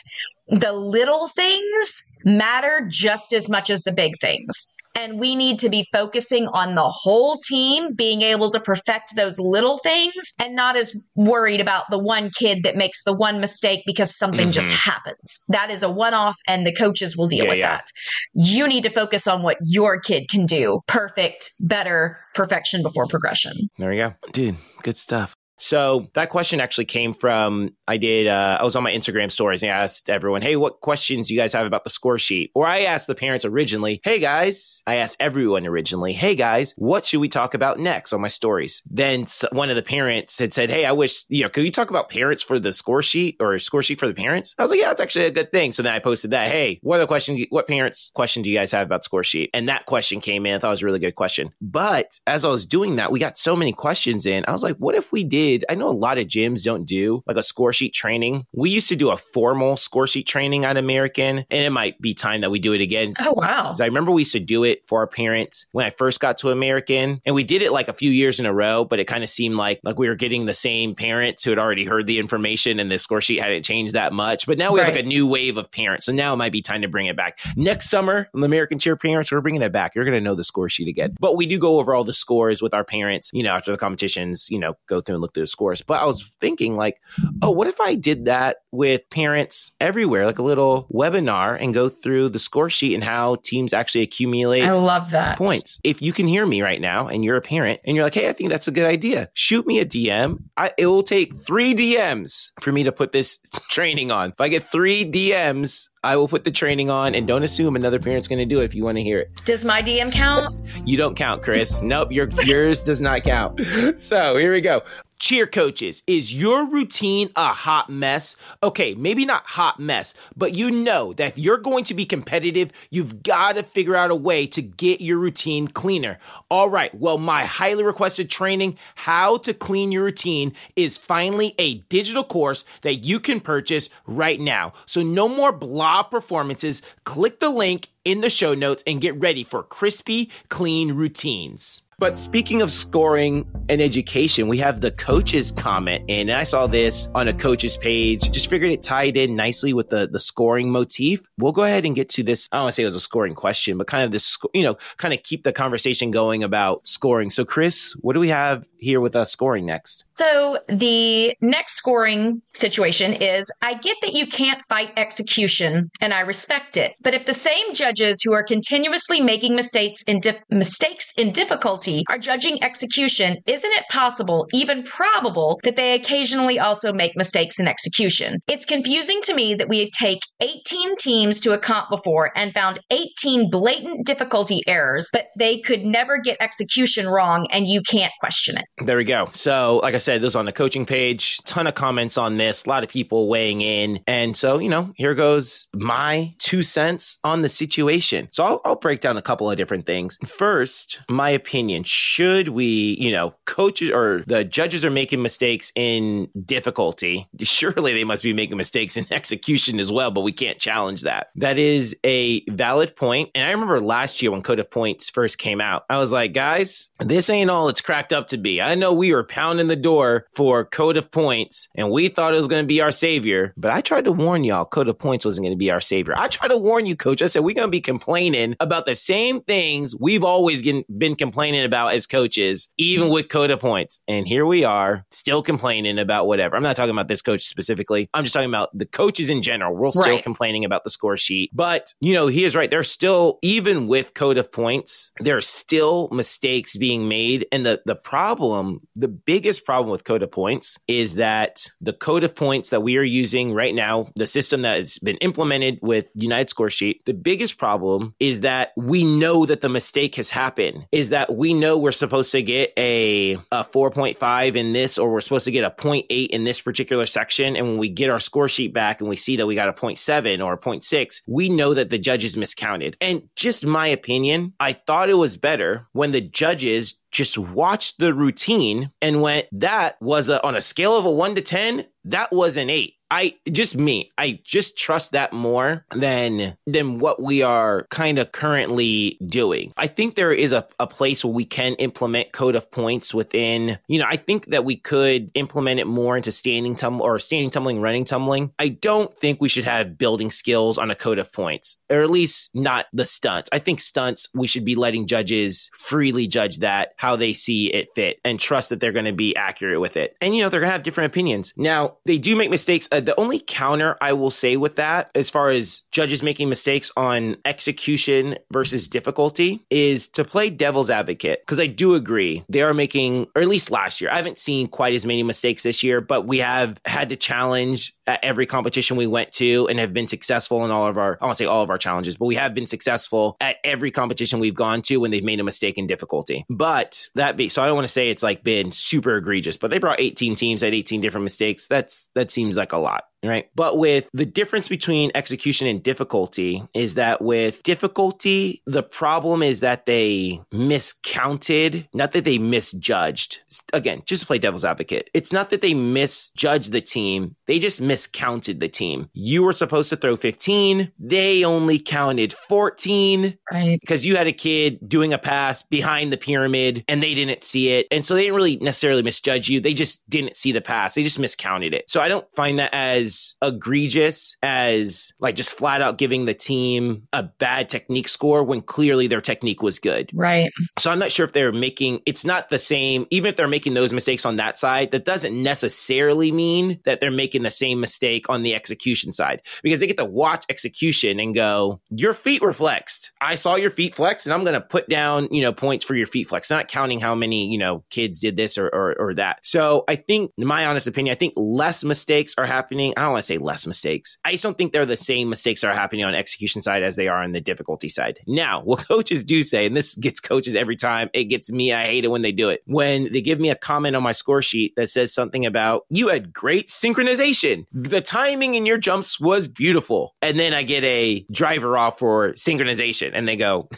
the 0.49 0.73
little 0.73 1.29
things 1.29 2.14
matter 2.25 2.87
just 2.91 3.33
as 3.33 3.49
much 3.49 3.71
as 3.71 3.83
the 3.83 3.93
big 3.93 4.13
things. 4.21 4.71
And 4.97 5.19
we 5.19 5.35
need 5.35 5.59
to 5.59 5.69
be 5.69 5.85
focusing 5.93 6.47
on 6.47 6.77
the 6.77 6.89
whole 6.89 7.37
team 7.39 7.95
being 7.97 8.23
able 8.23 8.49
to 8.53 8.61
perfect 8.61 9.17
those 9.17 9.41
little 9.41 9.81
things 9.83 10.13
and 10.39 10.55
not 10.55 10.77
as 10.77 10.95
worried 11.17 11.61
about 11.61 11.87
the 11.91 11.99
one 11.99 12.31
kid 12.39 12.63
that 12.63 12.77
makes 12.77 13.03
the 13.03 13.13
one 13.13 13.41
mistake 13.41 13.81
because 13.87 14.17
something 14.17 14.53
just 14.53 14.71
Mhm. 14.71 14.77
happens. 14.77 15.41
That 15.49 15.69
is 15.73 15.83
a 15.83 15.91
one 15.91 16.15
off 16.15 16.37
and 16.47 16.65
the 16.65 16.73
coaches 16.73 17.17
will 17.17 17.27
deal 17.27 17.43
Yeah, 17.45 17.51
with 17.51 17.59
yeah. 17.59 17.71
that. 17.79 17.87
You 18.35 18.69
need 18.69 18.85
to 18.85 18.91
focus 18.91 19.27
on 19.27 19.43
what 19.43 19.57
your 19.63 19.99
kid 19.99 20.29
can 20.31 20.47
do. 20.47 20.79
Perfect, 20.87 21.51
better, 21.67 22.17
perfection 22.33 22.81
before 22.85 23.07
progression. 23.09 23.53
There 23.79 23.91
we 23.91 23.97
go. 23.97 24.15
Dude, 24.33 24.59
good 24.85 24.97
stuff. 24.97 25.35
So 25.57 26.09
that 26.15 26.31
question 26.31 26.61
actually 26.61 26.87
came 26.87 27.15
from 27.15 27.71
I 27.87 27.97
did 27.97 28.27
uh, 28.27 28.59
I 28.61 28.65
was 28.65 28.77
on 28.77 28.83
my 28.83 28.93
Instagram 28.93 29.31
stories 29.31 29.63
and 29.63 29.71
I 29.71 29.77
asked 29.85 30.11
everyone, 30.11 30.43
"Hey, 30.43 30.57
what 30.57 30.81
questions 30.81 31.31
you 31.31 31.39
guys 31.39 31.53
have 31.53 31.67
about 31.67 31.85
the 31.85 31.91
score 31.91 32.19
sheet?" 32.19 32.51
Or 32.55 32.67
I 32.67 32.81
asked 32.81 33.07
the 33.07 33.15
parents 33.15 33.45
originally, 33.45 34.01
"Hey 34.03 34.19
guys," 34.19 34.83
I 34.87 34.97
asked 34.97 35.17
everyone 35.21 35.67
originally, 35.67 36.13
"Hey 36.13 36.35
guys, 36.35 36.75
what 36.77 37.05
should 37.05 37.21
we 37.21 37.29
talk 37.29 37.55
about 37.55 37.79
next 37.79 38.13
on 38.13 38.21
my 38.21 38.29
stories?" 38.29 38.83
Then 38.91 39.27
one 39.53 39.71
of 39.71 39.77
the 39.77 39.83
parents 39.83 40.39
had 40.39 40.53
said, 40.53 40.71
"Hey, 40.71 40.85
I 40.85 40.93
wish 40.93 41.25
you 41.29 41.45
know, 41.45 41.49
could 41.49 41.65
you 41.65 41.71
talk 41.71 41.91
about 41.91 42.11
parents 42.11 42.43
for 42.43 42.59
the 42.59 42.73
score 42.73 43.03
sheet 43.03 43.37
or 43.41 43.59
score 43.59 43.83
sheet 43.83 44.01
for 44.01 44.09
the 44.09 44.15
parents?" 44.15 44.55
I 44.59 44.63
was 44.63 44.71
like, 44.71 44.81
"Yeah, 44.81 44.89
that's 44.89 45.01
actually 45.01 45.27
a 45.27 45.31
good 45.31 45.53
thing." 45.53 45.73
So 45.73 45.83
then 45.83 45.95
I 45.95 45.99
posted 45.99 46.33
that, 46.33 46.51
"Hey, 46.51 46.81
what 46.83 46.97
other 46.97 47.07
question? 47.07 47.45
What 47.51 47.69
parents 47.69 48.11
question 48.15 48.43
do 48.43 48.51
you 48.51 48.59
guys 48.59 48.73
have 48.73 48.87
about 48.87 49.05
score 49.05 49.25
sheet?" 49.25 49.51
And 49.55 49.69
that 49.69 49.87
question 49.87 50.21
came 50.21 50.47
in. 50.47 50.55
I 50.55 50.59
thought 50.59 50.69
it 50.69 50.71
was 50.71 50.83
a 50.83 50.87
really 50.87 50.99
good 50.99 51.15
question. 51.15 51.53
But 51.61 52.19
as 52.27 52.45
I 52.45 52.49
was 52.49 52.67
doing 52.67 52.97
that, 52.97 53.13
we 53.13 53.21
got 53.21 53.39
so 53.39 53.55
many 53.55 53.73
questions 53.73 54.27
in. 54.27 54.45
I 54.49 54.53
was 54.53 54.63
like, 54.63 54.77
"What 54.77 54.95
if 54.95 55.13
we 55.13 55.23
did?" 55.23 55.44
I 55.69 55.75
know 55.75 55.89
a 55.89 55.91
lot 55.91 56.19
of 56.19 56.27
gyms 56.27 56.65
don't 56.65 56.85
do 56.85 57.23
like 57.27 57.37
a 57.37 57.43
score 57.43 57.73
sheet 57.73 57.95
training. 57.95 58.47
We 58.53 58.71
used 58.71 58.89
to 58.89 58.97
do 58.97 59.11
a 59.11 59.17
formal 59.17 59.77
score 59.77 60.07
sheet 60.07 60.27
training 60.27 60.65
at 60.65 60.77
American, 60.77 61.39
and 61.51 61.65
it 61.65 61.71
might 61.71 62.01
be 62.01 62.15
time 62.15 62.43
that 62.43 62.51
we 62.51 62.59
do 62.59 62.73
it 62.73 62.81
again. 62.81 63.15
Oh, 63.21 63.35
wow. 63.35 63.73
I 63.81 63.85
remember 63.85 64.13
we 64.13 64.23
used 64.23 64.33
to 64.33 64.41
do 64.41 64.65
it 64.65 64.87
for 64.87 65.01
our 65.01 65.07
parents 65.07 65.67
when 65.73 65.87
I 65.87 65.91
first 65.91 66.21
got 66.21 66.39
to 66.39 66.51
American, 66.51 67.21
and 67.25 67.35
we 67.35 67.45
did 67.45 67.63
it 67.63 67.73
like 67.73 67.89
a 67.89 67.93
few 67.93 68.11
years 68.11 68.41
in 68.41 68.47
a 68.47 68.53
row. 68.53 68.85
But 68.85 69.01
it 69.01 69.07
kind 69.07 69.25
of 69.25 69.31
seemed 69.31 69.57
like 69.57 69.81
like 69.83 69.99
we 69.99 70.09
were 70.09 70.15
getting 70.15 70.47
the 70.47 70.55
same 70.55 70.95
parents 70.95 71.45
who 71.45 71.51
had 71.51 71.59
already 71.59 71.85
heard 71.85 72.07
the 72.07 72.19
information, 72.19 72.81
and 72.81 72.91
the 72.91 72.99
score 72.99 73.21
sheet 73.21 73.41
hadn't 73.41 73.65
changed 73.65 73.95
that 73.95 74.13
much. 74.13 74.47
But 74.47 74.59
now 74.59 74.73
we 74.73 74.81
have 74.81 74.89
like 74.95 75.05
a 75.05 75.07
new 75.07 75.27
wave 75.27 75.57
of 75.57 75.71
parents, 75.71 76.07
so 76.07 76.13
now 76.13 76.35
it 76.35 76.37
might 76.37 76.53
be 76.53 76.63
time 76.63 76.83
to 76.83 76.89
bring 76.89 77.07
it 77.07 77.17
back 77.17 77.39
next 77.57 77.91
summer. 77.91 78.29
The 78.33 78.45
American 78.45 78.79
Cheer 78.79 78.97
parents, 78.97 79.31
we're 79.33 79.41
bringing 79.41 79.63
it 79.63 79.73
back. 79.73 79.95
You're 79.95 80.05
going 80.05 80.17
to 80.17 80.21
know 80.21 80.35
the 80.35 80.45
score 80.45 80.69
sheet 80.69 80.89
again. 80.89 81.15
But 81.21 81.37
we 81.37 81.47
do 81.47 81.59
go 81.59 81.79
over 81.79 81.95
all 81.95 82.05
the 82.05 82.13
scores 82.13 82.63
with 82.63 82.75
our 82.75 82.85
parents. 82.85 83.31
You 83.33 83.43
know, 83.43 83.53
after 83.53 83.71
the 83.73 83.79
competitions, 83.79 84.49
you 84.51 84.59
know, 84.59 84.77
go 84.87 85.01
through 85.01 85.17
and 85.17 85.23
look 85.23 85.34
through 85.35 85.43
the 85.43 85.47
scores. 85.49 85.83
But 85.83 86.01
I 86.01 86.05
was 86.05 86.31
thinking 86.41 86.77
like, 86.77 87.01
oh, 87.43 87.51
what 87.51 87.67
if 87.67 87.81
I 87.81 87.95
did 87.95 88.25
that 88.27 88.59
with 88.71 89.09
parents 89.11 89.73
everywhere, 89.81 90.27
like 90.27 90.39
a 90.39 90.43
little 90.43 90.87
webinar, 90.93 91.57
and 91.61 91.75
go 91.75 91.89
through 91.89 92.29
the 92.31 92.39
score 92.39 92.71
sheet 92.71 92.95
and 92.95 93.05
how 93.05 93.37
teams 93.45 93.73
actually 93.73 94.03
accumulate 94.03 94.63
I 94.65 94.73
love 94.73 95.11
that. 95.13 95.39
points. 95.39 95.79
If 95.85 96.01
you 96.03 96.13
can 96.13 96.27
hear 96.27 96.47
me 96.47 96.63
right 96.63 96.81
now 96.81 97.07
and 97.09 97.25
you're 97.25 97.37
a 97.37 97.41
parent 97.43 97.81
and 97.85 97.95
you're 97.97 98.05
like, 98.05 98.15
hey, 98.15 98.29
I 98.29 98.33
think 98.33 98.51
that's 98.51 98.69
a 98.69 98.73
good 98.73 98.87
idea, 98.87 99.29
shoot 99.35 99.67
me 99.67 99.79
a 99.81 99.85
DM. 99.85 100.39
I, 100.57 100.71
it 100.79 100.87
will 100.87 101.03
take 101.03 101.35
three 101.37 101.75
DMs 101.75 102.51
for 102.61 102.73
me 102.73 102.83
to 102.85 102.93
put 102.93 103.13
this 103.13 103.37
training 103.71 104.11
on. 104.11 104.31
If 104.31 104.41
I 104.41 104.49
get 104.49 104.65
three 104.65 105.05
DMs, 105.05 105.89
I 106.03 106.17
will 106.17 106.29
put 106.29 106.45
the 106.45 106.51
training 106.51 106.91
on 106.91 107.15
and 107.15 107.27
don't 107.27 107.45
assume 107.45 107.77
another 107.77 107.99
parent's 107.99 108.29
going 108.29 108.39
to 108.41 108.45
do 108.45 108.61
it 108.61 108.65
if 108.65 108.75
you 108.75 108.85
want 108.85 108.99
to 108.99 109.03
hear 109.03 109.21
it. 109.21 109.31
Does 109.47 109.65
my 109.65 109.81
DM 109.83 110.13
count? 110.13 110.55
You 110.87 110.99
don't 110.99 111.15
count, 111.17 111.43
Chris. 111.43 111.81
nope, 111.81 112.13
your 112.13 112.29
yours 112.45 112.83
does 112.83 113.01
not 113.01 113.23
count. 113.23 113.61
So 114.01 114.37
here 114.37 114.53
we 114.53 114.61
go. 114.61 114.83
Cheer 115.19 115.47
coaches, 115.47 116.03
is 116.07 116.35
your 116.35 116.69
routine 116.69 117.31
a 117.37 117.47
hot 117.47 117.89
mess? 117.89 118.35
Okay, 118.63 118.95
maybe 118.95 119.25
not 119.25 119.45
hot 119.45 119.79
mess, 119.79 120.13
but 120.37 120.57
you 120.57 120.71
know 120.71 121.13
that 121.13 121.29
if 121.29 121.39
you're 121.39 121.57
going 121.57 121.85
to 121.85 121.95
be 121.95 122.05
competitive, 122.05 122.73
you've 122.91 123.23
got 123.23 123.55
to 123.55 123.63
figure 123.63 123.95
out 123.95 124.11
a 124.11 124.17
way 124.17 124.47
to 124.49 124.61
get 124.61 125.01
your 125.01 125.19
routine 125.19 125.69
cleaner. 125.69 126.19
All 126.51 126.69
right, 126.69 126.93
well, 126.95 127.17
my 127.17 127.45
highly 127.45 127.85
requested 127.85 128.29
training, 128.29 128.77
How 128.97 129.39
to 129.39 129.55
Clean 129.55 129.93
Your 129.93 130.05
Routine, 130.05 130.53
is 130.75 130.99
finally 130.99 131.55
a 131.59 131.77
digital 131.89 132.25
course 132.25 132.65
that 132.83 132.97
you 132.97 133.21
can 133.21 133.41
purchase 133.41 133.89
right 134.07 134.41
now. 134.41 134.73
So 134.85 135.03
no 135.03 135.29
more 135.29 135.53
blah 135.53 136.03
performances. 136.03 136.83
Click 137.05 137.39
the 137.39 137.51
link 137.51 137.89
in 138.05 138.21
the 138.21 138.31
show 138.31 138.55
notes 138.55 138.83
and 138.87 139.01
get 139.01 139.19
ready 139.19 139.45
for 139.45 139.63
crispy, 139.63 140.31
clean 140.49 140.93
routines. 140.93 141.83
But 142.05 142.19
speaking 142.19 142.61
of 142.61 142.71
scoring 142.71 143.51
and 143.71 143.81
education, 143.81 144.47
we 144.47 144.59
have 144.59 144.83
the 144.83 144.91
coaches 144.91 145.51
comment. 145.51 146.05
And 146.11 146.31
I 146.31 146.45
saw 146.45 146.67
this 146.67 147.09
on 147.15 147.29
a 147.29 147.33
coach's 147.33 147.79
page. 147.79 148.31
Just 148.31 148.51
figured 148.51 148.71
it 148.71 148.83
tied 148.83 149.17
in 149.17 149.37
nicely 149.37 149.73
with 149.73 149.89
the, 149.89 150.07
the 150.07 150.21
scoring 150.21 150.71
motif. 150.71 151.27
We'll 151.39 151.53
go 151.53 151.63
ahead 151.63 151.87
and 151.87 151.95
get 151.95 152.11
to 152.11 152.23
this. 152.23 152.47
I 152.53 152.59
don't 152.59 152.65
want 152.65 152.75
to 152.75 152.77
say 152.77 152.83
it 152.83 152.85
was 152.85 152.95
a 152.95 153.01
scoring 153.01 153.35
question, 153.35 153.79
but 153.79 153.87
kind 153.87 154.05
of 154.05 154.13
this, 154.13 154.37
you 154.53 154.63
know, 154.63 154.77
kind 154.99 155.15
of 155.15 155.23
keep 155.23 155.45
the 155.45 155.53
conversation 155.53 156.11
going 156.11 156.45
about 156.45 156.87
scoring. 156.87 157.31
So, 157.31 157.43
Chris, 157.47 157.97
what 158.03 158.13
do 158.13 158.21
we 158.21 158.29
have 158.29 158.69
here 158.77 159.01
with 159.01 159.17
us 159.17 159.31
scoring 159.33 159.65
next? 159.65 160.05
So, 160.13 160.59
the 160.69 161.35
next 161.41 161.77
scoring 161.77 162.43
situation 162.53 163.15
is 163.15 163.51
I 163.63 163.75
get 163.75 163.97
that 164.03 164.13
you 164.13 164.27
can't 164.27 164.63
fight 164.65 164.93
execution 164.99 165.91
and 166.03 166.13
I 166.13 166.21
respect 166.21 166.77
it. 166.77 166.93
But 167.03 167.15
if 167.15 167.25
the 167.25 167.33
same 167.33 167.73
judges 167.73 168.21
who 168.23 168.35
are 168.35 168.43
continuously 168.43 169.23
making 169.23 169.57
mistakes 169.57 170.03
in, 170.03 170.21
di- 170.21 170.39
mistakes 170.51 171.15
in 171.17 171.33
difficulty 171.33 171.94
are 172.09 172.19
judging 172.19 172.63
execution, 172.63 173.39
isn't 173.47 173.73
it 173.73 173.85
possible, 173.91 174.47
even 174.53 174.83
probable, 174.83 175.61
that 175.65 175.77
they 175.77 175.95
occasionally 175.95 176.59
also 176.59 176.93
make 176.93 177.17
mistakes 177.17 177.59
in 177.59 177.69
execution? 177.69 178.39
It's 178.49 178.65
confusing 178.65 179.21
to 179.23 179.35
me 179.35 179.55
that 179.55 179.69
we 179.69 179.91
take 179.91 180.21
18 180.41 180.97
teams 180.97 181.41
to 181.41 181.53
a 181.53 181.59
comp 181.59 181.91
before 181.91 182.31
and 182.37 182.53
found 182.55 182.79
18 182.91 183.51
blatant 183.51 184.07
difficulty 184.07 184.63
errors, 184.67 185.09
but 185.13 185.27
they 185.39 185.59
could 185.61 185.85
never 185.85 186.19
get 186.19 186.37
execution 186.41 187.09
wrong 187.09 187.47
and 187.51 187.67
you 187.67 187.83
can't 187.83 188.13
question 188.21 188.57
it. 188.57 188.65
There 188.85 188.97
we 188.97 189.05
go. 189.05 189.29
So, 189.33 189.81
like 189.83 189.95
I 189.95 189.99
said, 189.99 190.23
this 190.23 190.33
is 190.33 190.37
on 190.37 190.47
the 190.47 190.53
coaching 190.53 190.87
page, 190.87 191.39
ton 191.45 191.67
of 191.67 191.75
comments 191.75 192.19
on 192.19 192.37
this, 192.37 192.65
a 192.65 192.69
lot 192.69 192.85
of 192.85 192.89
people 192.89 193.29
weighing 193.29 193.61
in. 193.61 194.01
And 194.07 194.37
so, 194.37 194.59
you 194.59 194.69
know, 194.69 194.91
here 194.97 195.15
goes 195.15 195.69
my 195.75 196.35
two 196.39 196.63
cents 196.63 197.19
on 197.25 197.43
the 197.43 197.49
situation. 197.49 198.29
So, 198.33 198.45
I'll, 198.45 198.61
I'll 198.65 198.77
break 198.77 199.01
down 199.01 199.17
a 199.17 199.23
couple 199.23 199.51
of 199.51 199.57
different 199.57 199.87
things. 199.87 200.19
First, 200.27 201.03
my 201.11 201.31
opinion 201.31 201.74
opinion, 201.75 201.85
should 201.85 202.49
we, 202.49 202.97
you 203.01 203.11
know, 203.11 203.35
coaches 203.45 203.91
or 203.91 204.23
the 204.27 204.45
judges 204.45 204.85
are 204.85 204.91
making 204.91 205.23
mistakes 205.23 205.73
in 205.75 206.29
difficulty? 206.45 207.29
Surely 207.41 207.93
they 207.93 208.05
must 208.05 208.23
be 208.23 208.33
making 208.33 208.57
mistakes 208.57 208.97
in 208.97 209.07
execution 209.13 209.81
as 209.81 209.91
well, 209.91 210.11
but 210.11 210.23
we 210.23 210.33
can't 210.33 210.59
challenge 210.59 211.03
that. 211.03 211.31
That 211.37 211.59
is 211.59 211.97
a 212.05 212.45
valid 212.51 212.97
point. 212.97 213.31
And 213.35 213.47
I 213.47 213.51
remember 213.53 213.81
last 213.81 214.23
year 214.23 214.31
when 214.31 214.43
Code 214.43 214.59
of 214.59 214.71
Points 214.71 215.09
first 215.11 215.39
came 215.39 215.61
out, 215.61 215.85
I 215.91 215.99
was 215.99 216.13
like, 216.13 216.33
guys, 216.33 216.91
this 217.01 217.29
ain't 217.29 217.51
all 217.51 217.69
it's 217.69 217.81
cracked 217.81 218.13
up 218.13 218.29
to 218.29 218.39
be. 218.39 218.61
I 218.63 218.75
know 218.75 218.93
we 218.93 219.13
were 219.13 219.25
pounding 219.25 219.69
the 219.69 219.77
door 219.77 220.27
for 220.33 220.65
Code 220.65 220.97
of 220.97 221.11
Points 221.11 221.69
and 221.75 221.91
we 221.91 222.09
thought 222.09 222.35
it 222.35 222.39
was 222.39 222.49
going 222.49 222.63
to 222.63 222.69
be 222.69 222.81
our 222.81 222.93
savior, 222.93 223.53
but 223.57 223.71
I 223.71 223.81
tried 223.81 224.05
to 224.05 224.13
warn 224.13 224.45
y'all 224.45 224.65
Code 224.65 224.89
of 224.89 224.99
Points 224.99 225.25
wasn't 225.25 225.45
going 225.45 225.53
to 225.53 225.59
be 225.59 225.71
our 225.71 225.81
savior. 225.81 226.15
I 226.17 226.29
tried 226.29 226.49
to 226.49 226.59
warn 226.59 226.87
you, 226.87 226.97
coach. 226.97 227.23
I 227.23 227.27
said, 227.27 227.45
we're 227.45 227.55
going 227.55 227.69
to 227.69 227.71
be 227.71 227.81
complaining 227.81 228.57
about 228.61 228.87
the 228.87 228.95
same 228.95 229.41
things 229.41 229.95
we've 229.99 230.25
always 230.25 230.63
been 230.63 231.17
complaining 231.17 231.64
about 231.65 231.95
as 231.95 232.07
coaches, 232.07 232.69
even 232.79 233.09
with 233.09 233.29
Code 233.29 233.51
of 233.51 233.61
Points. 233.61 234.01
And 234.09 234.27
here 234.27 234.47
we 234.47 234.65
are 234.65 235.05
still 235.11 235.43
complaining 235.43 235.99
about 235.99 236.27
whatever. 236.27 236.57
I'm 236.57 236.63
not 236.63 236.77
talking 236.77 236.91
about 236.91 237.09
this 237.09 237.23
coach 237.23 237.43
specifically. 237.43 238.09
I'm 238.15 238.25
just 238.25 238.35
talking 238.35 238.49
about 238.49 238.71
the 238.77 238.87
coaches 238.87 239.31
in 239.31 239.43
general. 239.43 239.75
We're 239.75 239.91
still 239.91 240.15
right. 240.15 240.23
complaining 240.23 240.65
about 240.65 240.85
the 240.85 240.91
score 240.91 241.17
sheet. 241.17 241.51
But, 241.53 241.95
you 242.01 242.13
know, 242.13 242.27
he 242.27 242.45
is 242.45 242.55
right. 242.57 242.71
There's 242.71 242.91
still, 242.91 243.39
even 243.43 243.87
with 243.87 244.15
Code 244.15 244.39
of 244.39 244.51
Points, 244.53 245.13
there 245.21 245.37
are 245.37 245.43
still 245.43 246.09
mistakes 246.11 246.77
being 246.77 247.09
made. 247.09 247.47
And 247.53 247.65
the, 247.65 247.83
the 247.87 247.97
problem, 247.97 248.81
the 248.95 249.09
biggest 249.09 249.65
problem 249.65 249.91
with 249.91 250.05
Code 250.05 250.23
of 250.23 250.31
Points 250.31 250.79
is 250.89 251.15
that 251.15 251.67
the 251.81 251.93
Code 251.93 252.25
of 252.25 252.35
Points 252.35 252.71
that 252.71 252.83
we 252.83 252.99
are 252.99 253.03
using 253.03 253.53
right 253.55 253.75
now, 253.75 254.09
the 254.17 254.27
system 254.27 254.63
that's 254.63 254.99
been 254.99 255.17
implemented 255.19 255.79
with 255.83 256.11
United 256.15 256.51
Score 256.51 256.71
Sheet, 256.71 257.05
the 257.07 257.15
biggest 257.15 257.59
problem 257.59 258.15
is 258.21 258.41
that 258.41 258.73
we 258.77 259.05
know 259.05 259.47
that 259.47 259.61
the 259.61 259.69
mistake 259.69 260.17
has 260.17 260.31
happened, 260.31 260.87
is 260.93 261.11
that 261.11 261.35
we 261.37 261.54
know 261.61 261.79
we're 261.79 261.93
supposed 261.93 262.33
to 262.33 262.43
get 262.43 262.73
a, 262.77 263.35
a 263.53 263.65
4.5 263.65 264.57
in 264.57 264.73
this, 264.73 264.99
or 264.99 265.13
we're 265.13 265.21
supposed 265.21 265.47
to 265.47 265.51
get 265.51 265.65
a 265.65 265.71
0.8 265.71 266.27
in 266.29 266.45
this 266.45 266.61
particular 266.61 267.07
section. 267.07 267.57
And 267.57 267.67
when 267.67 267.79
we 267.79 267.89
get 267.89 268.11
our 268.11 268.21
score 268.21 268.49
sheet 268.49 268.75
back 268.75 269.01
and 269.01 269.09
we 269.09 269.17
see 269.17 269.37
that 269.37 269.47
we 269.47 269.55
got 269.55 269.69
a 269.69 269.73
0.7 269.73 270.45
or 270.45 270.55
a 270.55 270.59
0.6, 270.59 271.23
we 271.27 271.49
know 271.49 271.75
that 271.75 271.91
the 271.91 271.99
judges 271.99 272.37
miscounted. 272.37 272.97
And 273.01 273.29
just 273.37 273.67
my 273.67 273.87
opinion, 273.87 274.55
I 274.61 274.75
thought 274.75 275.11
it 275.11 275.15
was 275.15 275.37
better 275.37 275.87
when 275.93 276.11
the 276.11 276.21
judges 276.21 276.99
just 277.11 277.39
watched 277.39 277.99
the 277.99 278.13
routine 278.13 278.91
and 279.01 279.23
went, 279.23 279.47
that 279.53 279.97
was 280.03 280.29
a, 280.29 280.45
on 280.45 280.57
a 280.57 280.61
scale 280.61 280.97
of 280.97 281.05
a 281.05 281.11
one 281.11 281.37
to 281.37 281.41
10, 281.41 281.87
that 282.05 282.33
was 282.33 282.57
an 282.57 282.71
eight. 282.71 282.95
I 283.11 283.35
just 283.49 283.77
me, 283.77 284.11
I 284.19 284.41
just 284.43 284.77
trust 284.77 285.13
that 285.13 285.33
more 285.33 285.85
than 285.95 286.57
than 286.67 286.99
what 286.99 287.23
we 287.23 287.43
are 287.43 287.87
kind 287.91 288.19
of 288.19 288.33
currently 288.33 289.19
doing. 289.25 289.73
I 289.77 289.87
think 289.87 290.17
there 290.17 290.33
is 290.33 290.53
a, 290.53 290.67
a 290.81 290.89
place 290.89 291.25
where 291.25 291.33
we 291.33 291.45
can 291.45 291.75
implement 291.75 292.33
code 292.33 292.57
of 292.57 292.71
points 292.73 293.15
within, 293.15 293.79
you 293.87 294.01
know, 294.01 294.07
I 294.09 294.17
think 294.17 294.47
that 294.47 294.65
we 294.65 294.75
could 294.75 295.31
implement 295.35 295.79
it 295.79 295.87
more 295.87 296.17
into 296.17 296.33
standing 296.33 296.75
tumble 296.75 297.05
or 297.05 297.21
standing 297.21 297.51
tumbling, 297.51 297.81
running 297.81 298.05
tumbling. 298.05 298.53
I 298.59 298.69
don't 298.69 299.17
think 299.17 299.41
we 299.41 299.49
should 299.49 299.65
have 299.65 299.97
building 299.97 300.33
skills 300.33 300.77
on 300.77 300.91
a 300.91 300.97
code 300.97 301.21
of 301.21 301.31
points, 301.31 301.83
or 301.91 302.03
at 302.03 302.11
least 302.11 302.53
not 302.55 302.87
the 302.93 303.05
stunts. 303.05 303.49
I 303.53 303.61
think 303.61 303.81
stunts 303.81 304.29
we 304.35 304.49
should 304.49 304.65
be 304.65 304.75
letting 304.75 305.07
judges 305.07 305.71
freely 305.77 306.27
judge 306.27 306.59
that 306.61 306.95
how 306.97 307.15
they 307.15 307.33
see 307.33 307.73
it 307.73 307.93
fit 307.95 308.19
and 308.25 308.41
trust 308.41 308.71
that 308.71 308.81
they're 308.81 308.93
going 308.93 309.05
to 309.05 309.13
be 309.13 309.37
accurate 309.37 309.81
with 309.81 309.97
it. 309.97 310.17
And 310.21 310.35
you 310.35 310.43
know, 310.43 310.49
they're 310.49 310.61
going 310.61 310.69
to 310.69 310.73
have 310.73 310.83
different 310.83 311.13
opinions. 311.13 311.53
Now, 311.57 311.94
they 312.05 312.19
do 312.19 312.37
make 312.37 312.51
mistakes. 312.51 312.89
Uh, 312.91 313.01
the 313.01 313.19
only 313.19 313.41
counter 313.41 313.97
I 314.01 314.13
will 314.13 314.31
say 314.31 314.57
with 314.57 314.77
that, 314.77 315.11
as 315.15 315.31
far 315.31 315.51
as 315.51 315.83
judges 315.91 316.23
making 316.23 316.49
mistakes 316.49 316.91
on 316.97 317.37
execution 317.45 318.37
versus 318.53 318.89
difficulty, 318.89 319.65
is 319.71 320.09
to 320.09 320.25
play 320.25 320.51
devil's 320.51 320.91
advocate. 320.91 321.41
Because 321.43 321.61
I 321.61 321.67
do 321.67 321.95
agree 321.95 322.45
they 322.49 322.63
are 322.63 322.75
making, 322.75 323.29
or 323.35 323.43
at 323.43 323.49
least 323.49 323.71
last 323.71 324.01
year, 324.01 324.11
I 324.11 324.17
haven't 324.17 324.39
seen 324.39 324.69
quite 324.69 324.95
as 324.95 325.07
many 325.07 325.23
mistakes 325.23 325.63
this 325.63 325.83
year, 325.83 326.01
but 326.01 326.27
we 326.27 326.39
have 326.39 326.81
had 326.85 327.09
to 327.11 327.17
challenge 327.17 327.95
at 328.07 328.23
every 328.23 328.47
competition 328.47 328.97
we 328.97 329.07
went 329.07 329.33
to 329.33 329.67
and 329.69 329.79
have 329.79 329.93
been 329.93 330.09
successful 330.09 330.65
in 330.65 330.71
all 330.71 330.87
of 330.87 330.99
our, 330.99 331.19
I 331.21 331.25
won't 331.25 331.37
say 331.37 331.47
all 331.47 331.63
of 331.63 331.71
our 331.71 331.79
challenges, 331.79 332.17
but 332.17 332.27
we 332.27 332.35
have 332.35 332.55
been 332.55 332.67
successful 332.67 333.37
at 333.41 333.57
every 333.65 333.91
competition 333.91 334.41
we've 334.41 334.55
gone 334.55 334.83
to 334.83 334.99
when 334.99 335.11
they've 335.11 335.25
made 335.25 335.41
a 335.41 335.45
mistake 335.45 335.79
in 335.79 335.87
difficulty. 335.87 336.45
But 336.49 337.09
that 337.15 337.37
be, 337.37 337.49
so 337.49 337.63
I 337.63 337.67
don't 337.67 337.75
want 337.75 337.87
to 337.87 337.93
say 337.93 338.11
it's 338.11 338.23
like 338.23 338.45
been 338.45 338.73
super 338.73 339.17
egregious, 339.17 339.57
but 339.57 339.71
they 339.71 339.79
brought 339.79 340.01
18 340.01 340.35
teams 340.35 340.63
at 340.63 340.75
18 340.75 341.01
different 341.01 341.25
mistakes. 341.25 341.69
That's, 341.85 342.09
that 342.15 342.31
seems 342.31 342.57
like 342.57 342.73
a 342.73 342.79
lot 342.79 343.05
right? 343.25 343.51
But 343.55 343.79
with 343.79 344.09
the 344.13 344.27
difference 344.27 344.69
between 344.69 345.11
execution 345.15 345.67
and 345.67 345.83
difficulty 345.83 346.63
is 346.75 346.95
that 346.95 347.23
with 347.23 347.63
difficulty, 347.63 348.63
the 348.67 348.83
problem 348.83 349.43
is 349.43 349.61
that 349.61 349.87
they 349.87 350.41
miscounted, 350.53 351.89
not 351.95 352.13
that 352.13 352.25
they 352.25 352.39
misjudged. 352.39 353.41
Again, 353.73 354.03
just 354.07 354.27
play 354.27 354.39
devil's 354.39 354.65
advocate. 354.65 355.11
It's 355.15 355.33
not 355.33 355.51
that 355.51 355.61
they 355.61 355.75
misjudged 355.75 356.73
the 356.73 356.81
team, 356.81 357.37
they 357.47 357.59
just 357.59 357.81
miscounted 357.81 358.61
the 358.61 358.69
team. 358.69 359.11
You 359.13 359.43
were 359.43 359.53
supposed 359.53 359.91
to 359.91 359.97
throw 359.97 360.17
15, 360.17 360.93
they 360.99 361.45
only 361.45 361.79
counted 361.79 362.33
14. 362.33 363.39
Right. 363.53 363.81
Because 363.81 364.05
you 364.05 364.17
had 364.17 364.27
a 364.27 364.33
kid 364.33 364.79
doing 364.89 365.13
a 365.13 365.19
pass 365.19 365.63
behind 365.63 366.13
the 366.13 366.17
pyramid 366.17 366.85
and 366.89 367.03
they 367.03 367.15
didn't 367.15 367.43
see 367.43 367.71
it. 367.71 367.87
And 367.91 368.05
so 368.05 368.15
they 368.15 368.23
didn't 368.23 368.37
really 368.37 368.57
necessarily 368.57 369.03
misjudge 369.03 369.49
you. 369.49 369.61
They 369.61 369.75
just 369.75 370.09
didn't 370.09 370.37
see 370.37 370.53
the 370.53 370.61
pass. 370.61 370.95
They 370.95 371.03
just 371.03 371.19
miscounted 371.19 371.75
it. 371.75 371.89
So 371.89 372.01
I 372.01 372.09
don't 372.09 372.27
find 372.35 372.59
that 372.59 372.73
as 372.73 373.14
as 373.15 373.37
egregious 373.43 374.37
as 374.43 375.13
like 375.21 375.35
just 375.35 375.55
flat 375.55 375.83
out 375.83 375.99
giving 375.99 376.27
the 376.27 376.35
team 376.35 377.07
a 377.13 377.23
bad 377.23 377.69
technique 377.69 378.09
score 378.09 378.43
when 378.43 378.61
clearly 378.61 379.07
their 379.07 379.21
technique 379.21 379.63
was 379.63 379.79
good. 379.79 380.11
Right. 380.13 380.51
So 380.79 380.91
I'm 380.91 380.99
not 380.99 381.13
sure 381.13 381.25
if 381.25 381.33
they're 381.33 381.53
making 381.53 382.01
it's 382.07 382.25
not 382.25 382.49
the 382.49 382.59
same 382.59 383.07
even 383.11 383.29
if 383.29 383.37
they're 383.37 383.49
making 383.49 383.75
those 383.75 383.93
mistakes 383.93 384.25
on 384.25 384.37
that 384.37 384.59
side 384.59 384.91
that 384.91 385.05
doesn't 385.05 385.41
necessarily 385.41 386.33
mean 386.33 386.81
that 386.85 387.01
they're 387.01 387.11
making 387.11 387.43
the 387.43 387.51
same 387.51 387.81
mistake 387.81 388.29
on 388.29 388.43
the 388.43 388.55
execution 388.55 389.13
side 389.13 389.43
because 389.63 389.81
they 389.81 389.87
get 389.87 389.97
to 389.97 390.05
watch 390.05 390.45
execution 390.49 391.21
and 391.21 391.35
go 391.35 391.81
your 391.91 392.15
feet 392.15 392.43
were 392.43 392.53
flexed. 392.53 393.13
I 393.21 393.37
saw 393.37 393.57
your 393.57 393.71
feet 393.71 393.95
flex 393.95 394.27
and 394.27 394.35
I'm 394.35 394.43
going 394.43 394.55
to 394.55 394.61
put 394.61 394.89
down, 394.89 395.29
you 395.31 395.43
know, 395.43 395.53
points 395.53 395.85
for 395.85 395.95
your 395.95 396.07
feet 396.07 396.29
flex. 396.29 396.51
Not 396.51 396.69
counting 396.69 397.01
how 397.01 397.15
many, 397.15 397.51
you 397.51 397.59
know, 397.59 397.85
kids 397.91 398.21
did 398.21 398.37
this 398.37 398.59
or, 398.59 398.69
or 398.69 398.95
or 398.99 399.15
that. 399.15 399.41
So 399.43 399.85
I 399.89 399.97
think 399.97 400.33
in 400.37 400.47
my 400.47 400.67
honest 400.67 400.87
opinion 400.87 401.13
I 401.13 401.17
think 401.17 401.35
less 401.37 401.85
mistakes 401.85 402.35
are 402.39 402.47
happening 402.47 402.95
don't 403.05 403.13
want 403.13 403.23
to 403.23 403.27
say 403.27 403.39
less 403.39 403.67
mistakes. 403.67 404.19
I 404.25 404.33
just 404.33 404.43
don't 404.43 404.57
think 404.57 404.73
they're 404.73 404.87
the 404.87 404.97
same 404.97 405.29
mistakes 405.29 405.61
that 405.61 405.69
are 405.69 405.75
happening 405.75 406.05
on 406.05 406.15
execution 406.15 406.61
side 406.61 406.83
as 406.83 406.97
they 406.97 407.09
are 407.09 407.23
on 407.23 407.33
the 407.33 407.41
difficulty 407.41 407.89
side. 407.89 408.19
Now, 408.27 408.63
what 408.63 408.87
coaches 408.89 409.25
do 409.25 409.43
say, 409.43 409.67
and 409.67 409.77
this 409.77 409.95
gets 409.95 410.21
coaches 410.21 410.55
every 410.55 410.77
time, 410.77 411.11
it 411.13 411.25
gets 411.25 411.51
me. 411.53 411.73
I 411.73 411.87
hate 411.87 412.05
it 412.05 412.09
when 412.09 412.23
they 412.23 412.33
do 412.33 412.49
it. 412.49 412.63
When 412.67 413.13
they 413.13 413.21
give 413.21 413.41
me 413.41 413.51
a 413.51 413.55
comment 413.55 413.97
on 413.97 414.03
my 414.03 414.13
score 414.13 414.43
sheet 414.43 414.75
that 414.77 414.89
says 414.89 415.13
something 415.13 415.47
about 415.47 415.85
you 415.91 416.09
had 416.09 416.33
great 416.33 416.69
synchronization, 416.69 417.67
the 417.73 418.01
timing 418.01 418.55
in 418.55 418.67
your 418.67 418.79
jumps 418.79 419.21
was 419.21 419.47
beautiful, 419.47 420.15
and 420.23 420.39
then 420.39 420.53
I 420.55 420.63
get 420.63 420.85
a 420.85 421.25
driver 421.31 421.77
off 421.77 421.99
for 421.99 422.33
synchronization, 422.33 423.13
and 423.15 423.29
they 423.29 423.37
go, 423.37 423.69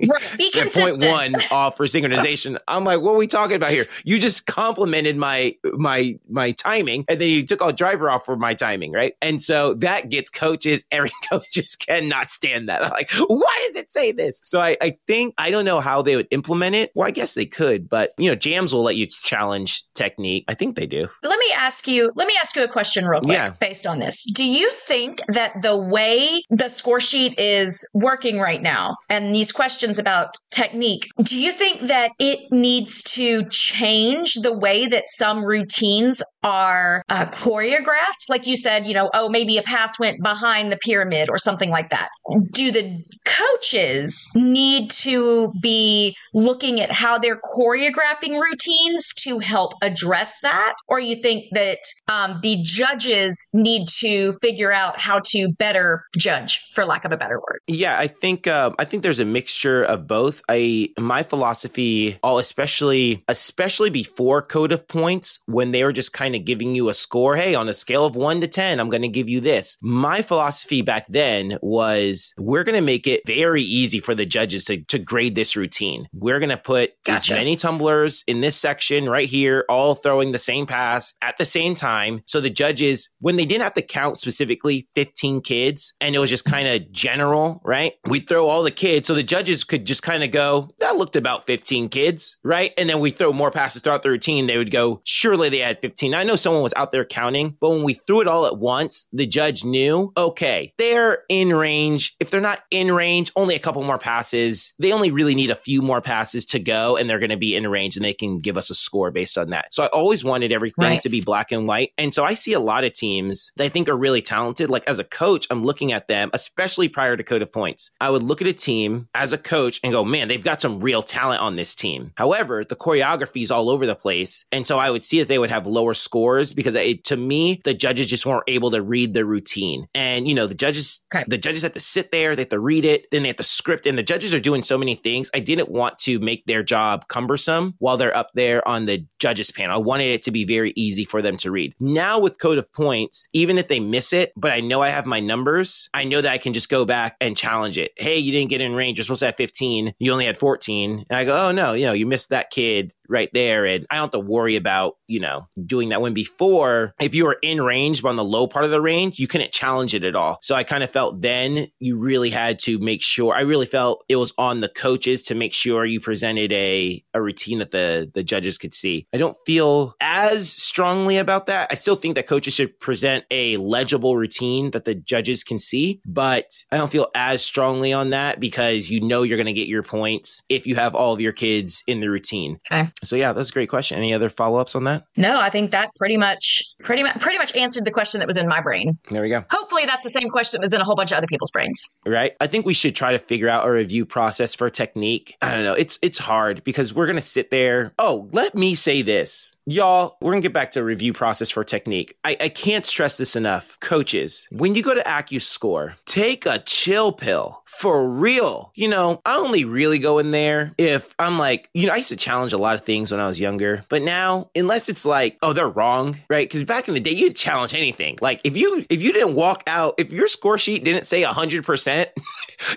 "Be 0.38 0.50
consistent." 0.50 1.12
Point 1.12 1.34
one 1.34 1.42
off 1.50 1.76
for 1.76 1.86
synchronization. 1.86 2.58
I'm 2.68 2.84
like, 2.84 3.00
what 3.00 3.12
are 3.12 3.18
we 3.18 3.26
talking 3.26 3.56
about 3.56 3.70
here? 3.70 3.86
You 4.04 4.18
just 4.18 4.46
complimented 4.46 5.16
my 5.16 5.56
my 5.72 6.18
my 6.28 6.52
timing, 6.52 7.04
and 7.08 7.20
then 7.20 7.30
you 7.30 7.44
took 7.44 7.62
all 7.62 7.72
driver 7.72 8.10
off 8.10 8.24
for 8.24 8.36
my 8.36 8.54
timing, 8.64 8.92
right? 8.92 9.14
And 9.20 9.42
so 9.42 9.74
that 9.74 10.08
gets 10.08 10.30
coaches. 10.30 10.84
Every 10.90 11.10
coaches 11.28 11.76
cannot 11.76 12.30
stand 12.30 12.68
that. 12.68 12.80
like, 12.92 13.10
why 13.12 13.62
does 13.66 13.76
it 13.76 13.90
say 13.90 14.12
this? 14.12 14.40
So 14.42 14.60
I, 14.60 14.76
I 14.80 14.96
think 15.06 15.34
I 15.38 15.50
don't 15.50 15.64
know 15.64 15.80
how 15.80 16.02
they 16.02 16.16
would 16.16 16.28
implement 16.30 16.74
it. 16.74 16.90
Well, 16.94 17.06
I 17.06 17.10
guess 17.10 17.34
they 17.34 17.46
could, 17.46 17.88
but 17.88 18.12
you 18.18 18.28
know, 18.28 18.34
jams 18.34 18.72
will 18.72 18.82
let 18.82 18.96
you 18.96 19.06
challenge 19.06 19.84
technique. 19.94 20.44
I 20.48 20.54
think 20.54 20.76
they 20.76 20.86
do. 20.86 21.08
Let 21.22 21.38
me 21.38 21.52
ask 21.56 21.86
you. 21.88 22.10
Let 22.14 22.26
me 22.26 22.34
ask 22.40 22.56
you 22.56 22.64
a 22.64 22.68
question 22.68 23.06
real 23.06 23.20
quick 23.20 23.32
yeah. 23.32 23.50
based 23.60 23.86
on 23.86 23.98
this. 23.98 24.24
Do 24.32 24.44
you 24.44 24.70
think 24.72 25.20
that 25.28 25.62
the 25.62 25.76
way 25.76 26.42
the 26.50 26.68
score 26.68 27.00
sheet 27.00 27.38
is 27.38 27.86
working 27.94 28.38
right 28.38 28.62
now, 28.62 28.96
and 29.08 29.34
these 29.34 29.52
questions 29.52 29.98
about 29.98 30.34
technique, 30.50 31.08
do 31.22 31.38
you 31.38 31.52
think 31.52 31.80
that 31.82 32.12
it 32.18 32.50
needs 32.50 33.02
to 33.02 33.42
change 33.50 34.34
the 34.34 34.56
way 34.56 34.86
that 34.86 35.04
some 35.06 35.44
routines 35.44 36.22
are 36.42 37.02
uh, 37.08 37.26
choreographed? 37.26 38.28
Like 38.28 38.46
you 38.46 38.53
said, 38.56 38.86
you 38.86 38.94
know, 38.94 39.10
oh, 39.14 39.28
maybe 39.28 39.58
a 39.58 39.62
pass 39.62 39.98
went 39.98 40.22
behind 40.22 40.72
the 40.72 40.76
pyramid 40.76 41.28
or 41.28 41.38
something 41.38 41.70
like 41.70 41.90
that. 41.90 42.08
Do 42.52 42.70
the 42.70 43.02
coaches 43.24 44.30
need 44.34 44.90
to 44.90 45.52
be 45.60 46.16
looking 46.32 46.80
at 46.80 46.92
how 46.92 47.18
they're 47.18 47.40
choreographing 47.56 48.40
routines 48.40 49.12
to 49.14 49.38
help 49.38 49.72
address 49.82 50.40
that? 50.40 50.74
Or 50.88 51.00
you 51.00 51.16
think 51.16 51.46
that 51.52 51.78
um, 52.08 52.40
the 52.42 52.58
judges 52.62 53.46
need 53.52 53.88
to 53.98 54.32
figure 54.40 54.72
out 54.72 54.98
how 54.98 55.20
to 55.26 55.52
better 55.52 56.04
judge, 56.16 56.60
for 56.74 56.84
lack 56.84 57.04
of 57.04 57.12
a 57.12 57.16
better 57.16 57.36
word? 57.36 57.60
Yeah, 57.66 57.98
I 57.98 58.06
think 58.06 58.46
uh, 58.46 58.70
I 58.78 58.84
think 58.84 59.02
there's 59.02 59.20
a 59.20 59.24
mixture 59.24 59.82
of 59.82 60.06
both. 60.06 60.42
I 60.48 60.90
my 60.98 61.22
philosophy, 61.22 62.18
all 62.22 62.38
especially 62.38 63.24
especially 63.28 63.90
before 63.90 64.42
code 64.42 64.72
of 64.72 64.86
points, 64.88 65.40
when 65.46 65.72
they 65.72 65.84
were 65.84 65.92
just 65.92 66.12
kind 66.12 66.34
of 66.34 66.44
giving 66.44 66.74
you 66.74 66.88
a 66.88 66.94
score. 66.94 67.36
Hey, 67.36 67.54
on 67.54 67.68
a 67.68 67.74
scale 67.74 68.04
of 68.04 68.16
one 68.16 68.40
to 68.44 68.48
ten, 68.48 68.80
I'm 68.80 68.90
going 68.90 69.02
to 69.02 69.08
give 69.08 69.28
you 69.28 69.40
this. 69.40 69.76
My 69.82 70.22
philosophy 70.22 70.82
back 70.82 71.06
then 71.08 71.58
was 71.62 72.32
we're 72.38 72.64
going 72.64 72.76
to 72.76 72.82
make 72.82 73.06
it 73.06 73.22
very 73.26 73.62
easy 73.62 74.00
for 74.00 74.14
the 74.14 74.26
judges 74.26 74.64
to, 74.66 74.82
to 74.84 74.98
grade 74.98 75.34
this 75.34 75.56
routine. 75.56 76.08
We're 76.12 76.38
going 76.38 76.50
to 76.50 76.56
put 76.56 76.92
gotcha. 77.04 77.16
as 77.16 77.30
many 77.30 77.56
tumblers 77.56 78.24
in 78.26 78.40
this 78.40 78.56
section 78.56 79.08
right 79.08 79.28
here, 79.28 79.64
all 79.68 79.94
throwing 79.94 80.32
the 80.32 80.38
same 80.38 80.66
pass 80.66 81.14
at 81.22 81.38
the 81.38 81.44
same 81.44 81.74
time. 81.74 82.22
So 82.26 82.40
the 82.40 82.50
judges, 82.50 83.10
when 83.20 83.36
they 83.36 83.44
didn't 83.44 83.62
have 83.62 83.74
to 83.74 83.82
count 83.82 84.20
specifically 84.20 84.88
15 84.94 85.40
kids 85.40 85.94
and 86.00 86.14
it 86.14 86.18
was 86.18 86.30
just 86.30 86.44
kind 86.44 86.68
of 86.68 86.90
general, 86.92 87.60
right? 87.64 87.94
We 88.08 88.20
throw 88.20 88.48
all 88.48 88.62
the 88.62 88.70
kids. 88.70 89.08
So 89.08 89.14
the 89.14 89.22
judges 89.22 89.64
could 89.64 89.86
just 89.86 90.02
kind 90.02 90.24
of 90.24 90.30
go, 90.30 90.70
that 90.80 90.96
looked 90.96 91.16
about 91.16 91.46
15 91.46 91.88
kids, 91.88 92.36
right? 92.42 92.72
And 92.76 92.88
then 92.88 93.00
we 93.00 93.10
throw 93.10 93.32
more 93.32 93.50
passes 93.50 93.82
throughout 93.82 94.02
the 94.02 94.10
routine. 94.10 94.46
They 94.46 94.58
would 94.58 94.70
go, 94.70 95.00
surely 95.04 95.48
they 95.48 95.58
had 95.58 95.80
15. 95.80 96.14
I 96.14 96.24
know 96.24 96.36
someone 96.36 96.62
was 96.62 96.74
out 96.76 96.90
there 96.90 97.04
counting, 97.04 97.56
but 97.60 97.70
when 97.70 97.84
we 97.84 97.94
threw 97.94 98.20
it 98.20 98.28
all 98.28 98.33
at 98.46 98.58
once, 98.58 99.06
the 99.12 99.26
judge 99.26 99.64
knew, 99.64 100.12
okay, 100.16 100.72
they're 100.78 101.22
in 101.28 101.54
range. 101.54 102.14
If 102.20 102.30
they're 102.30 102.40
not 102.40 102.62
in 102.70 102.92
range, 102.92 103.30
only 103.36 103.54
a 103.54 103.58
couple 103.58 103.82
more 103.82 103.98
passes. 103.98 104.72
They 104.78 104.92
only 104.92 105.10
really 105.10 105.34
need 105.34 105.50
a 105.50 105.56
few 105.56 105.82
more 105.82 106.00
passes 106.00 106.44
to 106.46 106.58
go 106.58 106.96
and 106.96 107.08
they're 107.08 107.18
going 107.18 107.30
to 107.30 107.36
be 107.36 107.54
in 107.54 107.66
range 107.68 107.96
and 107.96 108.04
they 108.04 108.12
can 108.12 108.40
give 108.40 108.56
us 108.56 108.70
a 108.70 108.74
score 108.74 109.10
based 109.10 109.38
on 109.38 109.50
that. 109.50 109.72
So 109.72 109.84
I 109.84 109.86
always 109.88 110.24
wanted 110.24 110.52
everything 110.52 110.84
right. 110.84 111.00
to 111.00 111.08
be 111.08 111.20
black 111.20 111.52
and 111.52 111.66
white. 111.66 111.92
And 111.96 112.12
so 112.12 112.24
I 112.24 112.34
see 112.34 112.52
a 112.52 112.60
lot 112.60 112.84
of 112.84 112.92
teams 112.92 113.52
that 113.56 113.64
I 113.64 113.68
think 113.68 113.88
are 113.88 113.96
really 113.96 114.22
talented. 114.22 114.70
Like 114.70 114.88
as 114.88 114.98
a 114.98 115.04
coach, 115.04 115.46
I'm 115.50 115.62
looking 115.62 115.92
at 115.92 116.08
them, 116.08 116.30
especially 116.32 116.88
prior 116.88 117.16
to 117.16 117.22
code 117.22 117.42
of 117.42 117.52
points. 117.52 117.90
I 118.00 118.10
would 118.10 118.22
look 118.22 118.40
at 118.40 118.48
a 118.48 118.52
team 118.52 119.08
as 119.14 119.32
a 119.32 119.38
coach 119.38 119.80
and 119.82 119.92
go, 119.92 120.04
man, 120.04 120.28
they've 120.28 120.42
got 120.42 120.60
some 120.60 120.80
real 120.80 121.02
talent 121.02 121.40
on 121.40 121.56
this 121.56 121.74
team. 121.74 122.12
However, 122.16 122.64
the 122.64 122.76
choreography 122.76 123.42
is 123.42 123.50
all 123.50 123.70
over 123.70 123.86
the 123.86 123.94
place. 123.94 124.44
And 124.52 124.66
so 124.66 124.78
I 124.78 124.90
would 124.90 125.04
see 125.04 125.18
that 125.18 125.28
they 125.28 125.38
would 125.38 125.50
have 125.50 125.66
lower 125.66 125.94
scores 125.94 126.52
because 126.52 126.74
it, 126.74 127.04
to 127.04 127.16
me, 127.16 127.60
the 127.64 127.74
judges 127.74 128.08
just 128.08 128.23
weren't 128.24 128.44
able 128.46 128.70
to 128.70 128.82
read 128.82 129.14
the 129.14 129.24
routine. 129.24 129.88
And, 129.94 130.26
you 130.28 130.34
know, 130.34 130.46
the 130.46 130.54
judges, 130.54 131.04
okay. 131.14 131.24
the 131.26 131.38
judges 131.38 131.62
have 131.62 131.72
to 131.72 131.80
sit 131.80 132.10
there, 132.10 132.34
they 132.36 132.42
have 132.42 132.48
to 132.50 132.60
read 132.60 132.84
it, 132.84 133.10
then 133.10 133.22
they 133.22 133.28
have 133.28 133.36
to 133.36 133.42
script. 133.42 133.86
And 133.86 133.98
the 133.98 134.02
judges 134.02 134.34
are 134.34 134.40
doing 134.40 134.62
so 134.62 134.78
many 134.78 134.94
things. 134.94 135.30
I 135.34 135.40
didn't 135.40 135.70
want 135.70 135.98
to 135.98 136.18
make 136.18 136.46
their 136.46 136.62
job 136.62 137.08
cumbersome 137.08 137.74
while 137.78 137.96
they're 137.96 138.16
up 138.16 138.30
there 138.34 138.66
on 138.66 138.86
the 138.86 139.06
judges 139.18 139.50
panel. 139.50 139.76
I 139.76 139.78
wanted 139.78 140.06
it 140.06 140.22
to 140.24 140.30
be 140.30 140.44
very 140.44 140.72
easy 140.76 141.04
for 141.04 141.22
them 141.22 141.36
to 141.38 141.50
read. 141.50 141.74
Now 141.80 142.18
with 142.18 142.38
code 142.38 142.58
of 142.58 142.72
points, 142.72 143.28
even 143.32 143.58
if 143.58 143.68
they 143.68 143.80
miss 143.80 144.12
it, 144.12 144.32
but 144.36 144.52
I 144.52 144.60
know 144.60 144.82
I 144.82 144.88
have 144.88 145.06
my 145.06 145.20
numbers, 145.20 145.88
I 145.94 146.04
know 146.04 146.20
that 146.20 146.32
I 146.32 146.38
can 146.38 146.52
just 146.52 146.68
go 146.68 146.84
back 146.84 147.16
and 147.20 147.36
challenge 147.36 147.78
it. 147.78 147.92
Hey, 147.96 148.18
you 148.18 148.32
didn't 148.32 148.50
get 148.50 148.60
in 148.60 148.74
range. 148.74 148.98
You're 148.98 149.04
supposed 149.04 149.20
to 149.20 149.26
have 149.26 149.36
15. 149.36 149.94
You 149.98 150.12
only 150.12 150.26
had 150.26 150.38
14. 150.38 151.06
And 151.08 151.16
I 151.16 151.24
go, 151.24 151.48
oh 151.48 151.52
no, 151.52 151.72
you 151.72 151.86
know, 151.86 151.92
you 151.92 152.06
missed 152.06 152.30
that 152.30 152.50
kid 152.50 152.94
right 153.08 153.30
there. 153.32 153.64
And 153.64 153.86
I 153.90 153.96
don't 153.96 154.04
have 154.04 154.10
to 154.12 154.20
worry 154.20 154.56
about, 154.56 154.96
you 155.06 155.20
know, 155.20 155.48
doing 155.64 155.90
that 155.90 156.00
when 156.00 156.14
before, 156.14 156.94
if 157.00 157.14
you 157.14 157.24
were 157.24 157.38
in 157.42 157.60
range, 157.60 158.02
but 158.02 158.10
on 158.10 158.16
the 158.16 158.24
low 158.24 158.46
part 158.46 158.64
of 158.64 158.70
the 158.70 158.80
range, 158.80 159.18
you 159.18 159.26
couldn't 159.26 159.52
challenge 159.52 159.94
it 159.94 160.04
at 160.04 160.14
all. 160.14 160.38
So 160.42 160.54
I 160.54 160.64
kind 160.64 160.82
of 160.82 160.90
felt 160.90 161.20
then 161.20 161.68
you 161.78 161.98
really 161.98 162.30
had 162.30 162.58
to 162.60 162.78
make 162.78 163.02
sure, 163.02 163.34
I 163.34 163.42
really 163.42 163.66
felt 163.66 164.04
it 164.08 164.16
was 164.16 164.32
on 164.38 164.60
the 164.60 164.68
coaches 164.68 165.22
to 165.24 165.34
make 165.34 165.52
sure 165.52 165.84
you 165.84 166.00
presented 166.00 166.52
a, 166.52 167.02
a 167.12 167.22
routine 167.22 167.58
that 167.58 167.70
the, 167.70 168.10
the 168.14 168.24
judges 168.24 168.58
could 168.58 168.74
see. 168.74 169.06
I 169.12 169.18
don't 169.18 169.36
feel 169.44 169.94
as 170.00 170.50
strongly 170.50 171.18
about 171.18 171.46
that. 171.46 171.68
I 171.70 171.74
still 171.74 171.96
think 171.96 172.14
that 172.14 172.26
coaches 172.26 172.54
should 172.54 172.78
present 172.80 173.24
a 173.30 173.56
legible 173.56 174.16
routine 174.16 174.70
that 174.72 174.84
the 174.84 174.94
judges 174.94 175.44
can 175.44 175.58
see, 175.58 176.00
but 176.06 176.64
I 176.70 176.76
don't 176.76 176.90
feel 176.90 177.08
as 177.14 177.44
strongly 177.44 177.92
on 177.92 178.10
that 178.10 178.40
because 178.40 178.90
you 178.90 179.00
know 179.00 179.22
you're 179.22 179.36
going 179.36 179.46
to 179.46 179.52
get 179.52 179.68
your 179.68 179.82
points 179.82 180.42
if 180.48 180.66
you 180.66 180.76
have 180.76 180.94
all 180.94 181.12
of 181.12 181.20
your 181.20 181.32
kids 181.32 181.82
in 181.86 182.00
the 182.00 182.10
routine. 182.10 182.58
Okay. 182.70 182.90
So 183.02 183.16
yeah, 183.16 183.32
that's 183.32 183.50
a 183.50 183.52
great 183.52 183.68
question. 183.68 183.98
Any 183.98 184.14
other 184.14 184.30
follow 184.30 184.58
ups 184.58 184.74
on 184.74 184.84
that? 184.84 185.04
No, 185.16 185.38
I 185.40 185.50
think 185.50 185.72
that 185.72 185.90
pretty 185.96 186.16
much, 186.16 186.62
pretty 186.82 187.02
much, 187.02 187.18
pretty 187.20 187.38
much 187.38 187.54
answered 187.54 187.84
the 187.84 187.90
question 187.90 188.20
that 188.20 188.26
was 188.26 188.36
in 188.36 188.48
my 188.48 188.60
brain. 188.60 188.98
There 189.10 189.20
we 189.20 189.28
go. 189.28 189.44
Hopefully, 189.50 189.84
that's 189.84 190.04
the 190.04 190.10
same 190.10 190.30
question 190.30 190.60
that 190.60 190.64
was 190.64 190.72
in 190.72 190.80
a 190.80 190.84
whole 190.84 190.94
bunch 190.94 191.12
of 191.12 191.18
other 191.18 191.26
people's 191.26 191.50
brains. 191.50 192.00
Right. 192.06 192.32
I 192.40 192.46
think 192.46 192.64
we 192.64 192.74
should 192.74 192.94
try 192.94 193.12
to 193.12 193.18
figure 193.18 193.48
out 193.48 193.66
a 193.66 193.70
review 193.70 194.06
process 194.06 194.54
for 194.54 194.70
technique. 194.70 195.36
I 195.42 195.52
don't 195.52 195.64
know. 195.64 195.74
It's 195.74 195.98
it's 196.02 196.18
hard 196.18 196.64
because 196.64 196.94
we're 196.94 197.06
gonna 197.06 197.20
sit 197.20 197.50
there. 197.50 197.92
Oh, 197.98 198.28
let 198.32 198.54
me 198.54 198.74
say 198.74 199.02
this. 199.02 199.53
Y'all, 199.66 200.18
we're 200.20 200.30
gonna 200.30 200.42
get 200.42 200.52
back 200.52 200.72
to 200.72 200.84
review 200.84 201.14
process 201.14 201.48
for 201.48 201.64
technique. 201.64 202.18
I, 202.22 202.36
I 202.38 202.48
can't 202.50 202.84
stress 202.84 203.16
this 203.16 203.34
enough. 203.34 203.78
Coaches, 203.80 204.46
when 204.50 204.74
you 204.74 204.82
go 204.82 204.92
to 204.92 205.00
AccuScore, 205.00 205.94
take 206.04 206.44
a 206.44 206.58
chill 206.58 207.12
pill 207.12 207.62
for 207.64 208.06
real. 208.06 208.72
You 208.74 208.88
know, 208.88 209.22
I 209.24 209.36
only 209.36 209.64
really 209.64 209.98
go 209.98 210.18
in 210.18 210.32
there 210.32 210.74
if 210.76 211.14
I'm 211.18 211.38
like, 211.38 211.70
you 211.72 211.86
know, 211.86 211.94
I 211.94 211.96
used 211.96 212.10
to 212.10 212.16
challenge 212.16 212.52
a 212.52 212.58
lot 212.58 212.74
of 212.74 212.84
things 212.84 213.10
when 213.10 213.20
I 213.20 213.26
was 213.26 213.40
younger, 213.40 213.84
but 213.88 214.02
now, 214.02 214.50
unless 214.54 214.90
it's 214.90 215.06
like, 215.06 215.38
oh, 215.40 215.54
they're 215.54 215.66
wrong, 215.66 216.18
right? 216.28 216.46
Because 216.46 216.62
back 216.62 216.86
in 216.86 216.92
the 216.92 217.00
day, 217.00 217.12
you'd 217.12 217.34
challenge 217.34 217.74
anything. 217.74 218.18
Like 218.20 218.42
if 218.44 218.58
you 218.58 218.84
if 218.90 219.00
you 219.00 219.14
didn't 219.14 219.34
walk 219.34 219.62
out, 219.66 219.94
if 219.96 220.12
your 220.12 220.28
score 220.28 220.58
sheet 220.58 220.84
didn't 220.84 221.06
say 221.06 221.22
hundred 221.22 221.64
percent, 221.64 222.10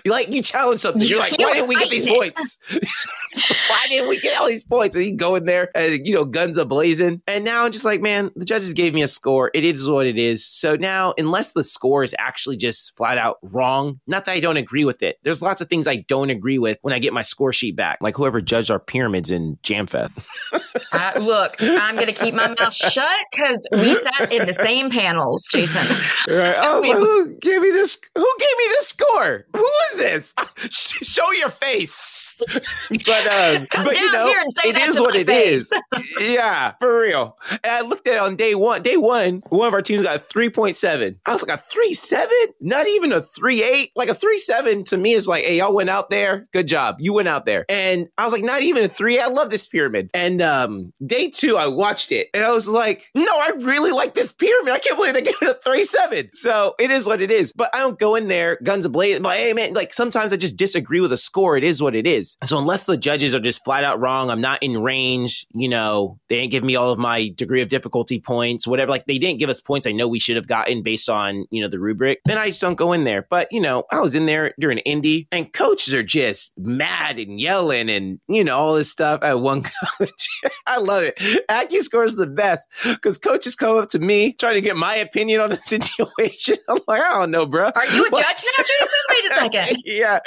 you 0.06 0.10
like 0.10 0.32
you 0.32 0.40
challenge 0.40 0.80
something. 0.80 1.06
You're 1.06 1.18
like, 1.18 1.38
why 1.38 1.52
didn't 1.52 1.68
we 1.68 1.74
get 1.74 1.90
these 1.90 2.06
points? 2.06 2.56
why 3.68 3.86
didn't 3.88 4.08
we 4.08 4.18
get 4.18 4.40
all 4.40 4.46
these 4.46 4.64
points? 4.64 4.96
And 4.96 5.04
you 5.04 5.16
go 5.16 5.34
in 5.36 5.46
there 5.46 5.70
and 5.74 6.06
you 6.06 6.14
know, 6.14 6.24
guns 6.24 6.56
a 6.56 6.64
blazing. 6.64 7.22
And 7.26 7.44
now 7.44 7.64
I'm 7.64 7.72
just 7.72 7.84
like, 7.84 8.00
man, 8.00 8.30
the 8.36 8.44
judges 8.44 8.72
gave 8.72 8.94
me 8.94 9.02
a 9.02 9.08
score. 9.08 9.50
It 9.54 9.64
is 9.64 9.88
what 9.88 10.06
it 10.06 10.18
is. 10.18 10.46
So 10.46 10.76
now, 10.76 11.14
unless 11.18 11.52
the 11.52 11.64
score 11.64 12.02
is 12.02 12.14
actually 12.18 12.56
just 12.56 12.96
flat 12.96 13.18
out 13.18 13.38
wrong, 13.42 14.00
not 14.06 14.24
that 14.24 14.32
I 14.32 14.40
don't 14.40 14.56
agree 14.56 14.84
with 14.84 15.02
it. 15.02 15.18
There's 15.22 15.42
lots 15.42 15.60
of 15.60 15.68
things 15.68 15.86
I 15.86 15.96
don't 16.08 16.30
agree 16.30 16.58
with 16.58 16.78
when 16.82 16.94
I 16.94 16.98
get 16.98 17.12
my 17.12 17.22
score 17.22 17.52
sheet 17.52 17.76
back, 17.76 17.98
like 18.00 18.16
whoever 18.16 18.40
judged 18.40 18.70
our 18.70 18.80
pyramids 18.80 19.30
in 19.30 19.56
JAMfest. 19.62 20.10
uh, 20.92 21.12
look, 21.20 21.56
I'm 21.60 21.94
going 21.96 22.06
to 22.06 22.12
keep 22.12 22.34
my 22.34 22.54
mouth 22.58 22.74
shut 22.74 23.10
because 23.30 23.68
we 23.72 23.94
sat 23.94 24.32
in 24.32 24.46
the 24.46 24.52
same 24.52 24.90
panels, 24.90 25.48
Jason. 25.50 25.86
Right. 26.28 26.56
Oh, 26.58 26.80
like, 26.80 26.96
who 26.96 27.36
gave 27.36 27.60
me 27.60 27.70
this? 27.70 27.98
Who 28.14 28.34
gave 28.38 28.58
me 28.58 28.64
this 28.68 28.88
score? 28.88 29.46
Who 29.54 29.70
is 29.92 29.98
this? 29.98 30.34
Show 30.70 31.30
your 31.32 31.50
face. 31.50 32.27
but 33.06 33.26
um, 33.26 33.66
Come 33.70 33.84
but 33.84 33.96
you 33.96 34.12
know, 34.12 34.26
here 34.26 34.40
and 34.40 34.50
say 34.50 34.70
it 34.70 34.78
is 34.78 35.00
what 35.00 35.16
it 35.16 35.26
face. 35.26 35.72
is. 35.72 36.10
yeah, 36.20 36.74
for 36.80 37.00
real. 37.00 37.36
And 37.50 37.60
I 37.64 37.80
looked 37.82 38.06
at 38.06 38.14
it 38.14 38.20
on 38.20 38.36
day 38.36 38.54
one. 38.54 38.82
Day 38.82 38.96
one, 38.96 39.42
one 39.48 39.68
of 39.68 39.74
our 39.74 39.82
teams 39.82 40.02
got 40.02 40.16
a 40.16 40.18
three 40.18 40.50
point 40.50 40.76
seven. 40.76 41.18
I 41.26 41.32
was 41.32 41.46
like 41.46 41.58
a 41.58 41.60
three 41.60 41.94
seven, 41.94 42.36
not 42.60 42.86
even 42.88 43.12
a 43.12 43.22
three 43.22 43.62
eight. 43.62 43.90
Like 43.96 44.08
a 44.08 44.14
three 44.14 44.38
seven 44.38 44.84
to 44.84 44.96
me 44.96 45.12
is 45.12 45.26
like, 45.26 45.44
hey, 45.44 45.58
y'all 45.58 45.74
went 45.74 45.90
out 45.90 46.10
there. 46.10 46.48
Good 46.52 46.68
job, 46.68 46.96
you 46.98 47.12
went 47.12 47.28
out 47.28 47.46
there. 47.46 47.64
And 47.68 48.08
I 48.18 48.24
was 48.24 48.32
like, 48.32 48.44
not 48.44 48.62
even 48.62 48.84
a 48.84 48.88
three. 48.88 49.18
I 49.18 49.26
love 49.26 49.50
this 49.50 49.66
pyramid. 49.66 50.10
And 50.14 50.40
um, 50.42 50.92
day 51.04 51.28
two, 51.28 51.56
I 51.56 51.66
watched 51.66 52.12
it, 52.12 52.28
and 52.34 52.44
I 52.44 52.52
was 52.52 52.68
like, 52.68 53.10
no, 53.14 53.24
I 53.24 53.52
really 53.58 53.90
like 53.90 54.14
this 54.14 54.32
pyramid. 54.32 54.72
I 54.72 54.78
can't 54.78 54.96
believe 54.96 55.14
they 55.14 55.22
gave 55.22 55.34
it 55.42 55.48
a 55.48 55.54
three 55.54 55.84
seven. 55.84 56.30
So 56.32 56.74
it 56.78 56.90
is 56.90 57.06
what 57.06 57.20
it 57.20 57.30
is. 57.30 57.52
But 57.52 57.74
I 57.74 57.78
don't 57.78 57.98
go 57.98 58.14
in 58.14 58.28
there 58.28 58.58
guns 58.62 58.86
ablazing. 58.86 59.22
But 59.22 59.36
hey, 59.36 59.52
man, 59.52 59.74
like 59.74 59.92
sometimes 59.92 60.32
I 60.32 60.36
just 60.36 60.56
disagree 60.56 61.00
with 61.00 61.12
a 61.12 61.16
score. 61.16 61.56
It 61.56 61.64
is 61.64 61.82
what 61.82 61.94
it 61.94 62.06
is. 62.06 62.27
So 62.44 62.58
unless 62.58 62.86
the 62.86 62.96
judges 62.96 63.34
are 63.34 63.40
just 63.40 63.64
flat 63.64 63.84
out 63.84 64.00
wrong, 64.00 64.30
I'm 64.30 64.40
not 64.40 64.62
in 64.62 64.82
range. 64.82 65.46
You 65.52 65.68
know, 65.68 66.18
they 66.28 66.40
didn't 66.40 66.52
give 66.52 66.64
me 66.64 66.76
all 66.76 66.90
of 66.90 66.98
my 66.98 67.28
degree 67.34 67.62
of 67.62 67.68
difficulty 67.68 68.20
points, 68.20 68.66
whatever. 68.66 68.90
Like 68.90 69.06
they 69.06 69.18
didn't 69.18 69.38
give 69.38 69.50
us 69.50 69.60
points 69.60 69.86
I 69.86 69.92
know 69.92 70.08
we 70.08 70.18
should 70.18 70.36
have 70.36 70.46
gotten 70.46 70.82
based 70.82 71.08
on 71.08 71.46
you 71.50 71.62
know 71.62 71.68
the 71.68 71.80
rubric. 71.80 72.20
Then 72.24 72.38
I 72.38 72.48
just 72.48 72.60
don't 72.60 72.74
go 72.74 72.92
in 72.92 73.04
there. 73.04 73.26
But 73.28 73.48
you 73.50 73.60
know, 73.60 73.84
I 73.90 74.00
was 74.00 74.14
in 74.14 74.26
there 74.26 74.54
during 74.58 74.78
Indy, 74.78 75.28
and 75.32 75.52
coaches 75.52 75.94
are 75.94 76.02
just 76.02 76.58
mad 76.58 77.18
and 77.18 77.40
yelling 77.40 77.88
and 77.90 78.20
you 78.28 78.44
know 78.44 78.56
all 78.56 78.74
this 78.74 78.90
stuff 78.90 79.22
at 79.22 79.40
one 79.40 79.62
college. 79.98 80.28
I 80.66 80.78
love 80.78 81.02
it. 81.04 81.16
AccuScore 81.48 82.04
is 82.04 82.16
the 82.16 82.26
best 82.26 82.66
because 82.84 83.18
coaches 83.18 83.54
come 83.54 83.76
up 83.76 83.88
to 83.90 83.98
me 83.98 84.32
trying 84.32 84.54
to 84.54 84.60
get 84.60 84.76
my 84.76 84.96
opinion 84.96 85.40
on 85.40 85.50
the 85.50 85.56
situation. 85.64 86.56
I'm 86.68 86.78
like, 86.86 87.00
I 87.00 87.20
don't 87.20 87.30
know, 87.30 87.46
bro. 87.46 87.70
Are 87.74 87.86
you 87.86 88.06
a 88.06 88.10
judge 88.10 88.44
now, 88.58 88.64
Jason? 88.64 88.98
Wait 89.08 89.24
a 89.24 89.28
second. 89.28 89.82
yeah. 89.84 90.18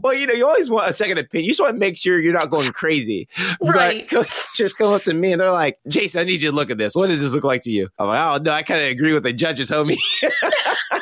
well, 0.00 0.14
you 0.14 0.26
know, 0.26 0.34
you 0.34 0.46
always 0.46 0.70
want 0.70 0.81
a 0.90 0.92
second 0.92 1.18
opinion. 1.18 1.44
You 1.44 1.50
just 1.50 1.60
want 1.60 1.74
to 1.74 1.78
make 1.78 1.96
sure 1.96 2.20
you're 2.20 2.32
not 2.32 2.50
going 2.50 2.72
crazy. 2.72 3.28
Right. 3.60 4.08
But 4.22 4.28
just 4.54 4.76
come 4.76 4.92
up 4.92 5.02
to 5.02 5.14
me 5.14 5.32
and 5.32 5.40
they're 5.40 5.50
like, 5.50 5.78
Jason, 5.88 6.20
I 6.20 6.24
need 6.24 6.42
you 6.42 6.50
to 6.50 6.54
look 6.54 6.70
at 6.70 6.78
this. 6.78 6.94
What 6.94 7.08
does 7.08 7.20
this 7.20 7.34
look 7.34 7.44
like 7.44 7.62
to 7.62 7.70
you? 7.70 7.88
I'm 7.98 8.08
like, 8.08 8.40
oh, 8.40 8.42
no, 8.42 8.52
I 8.52 8.62
kind 8.62 8.80
of 8.82 8.90
agree 8.90 9.14
with 9.14 9.22
the 9.22 9.32
judges, 9.32 9.70
homie. 9.70 9.96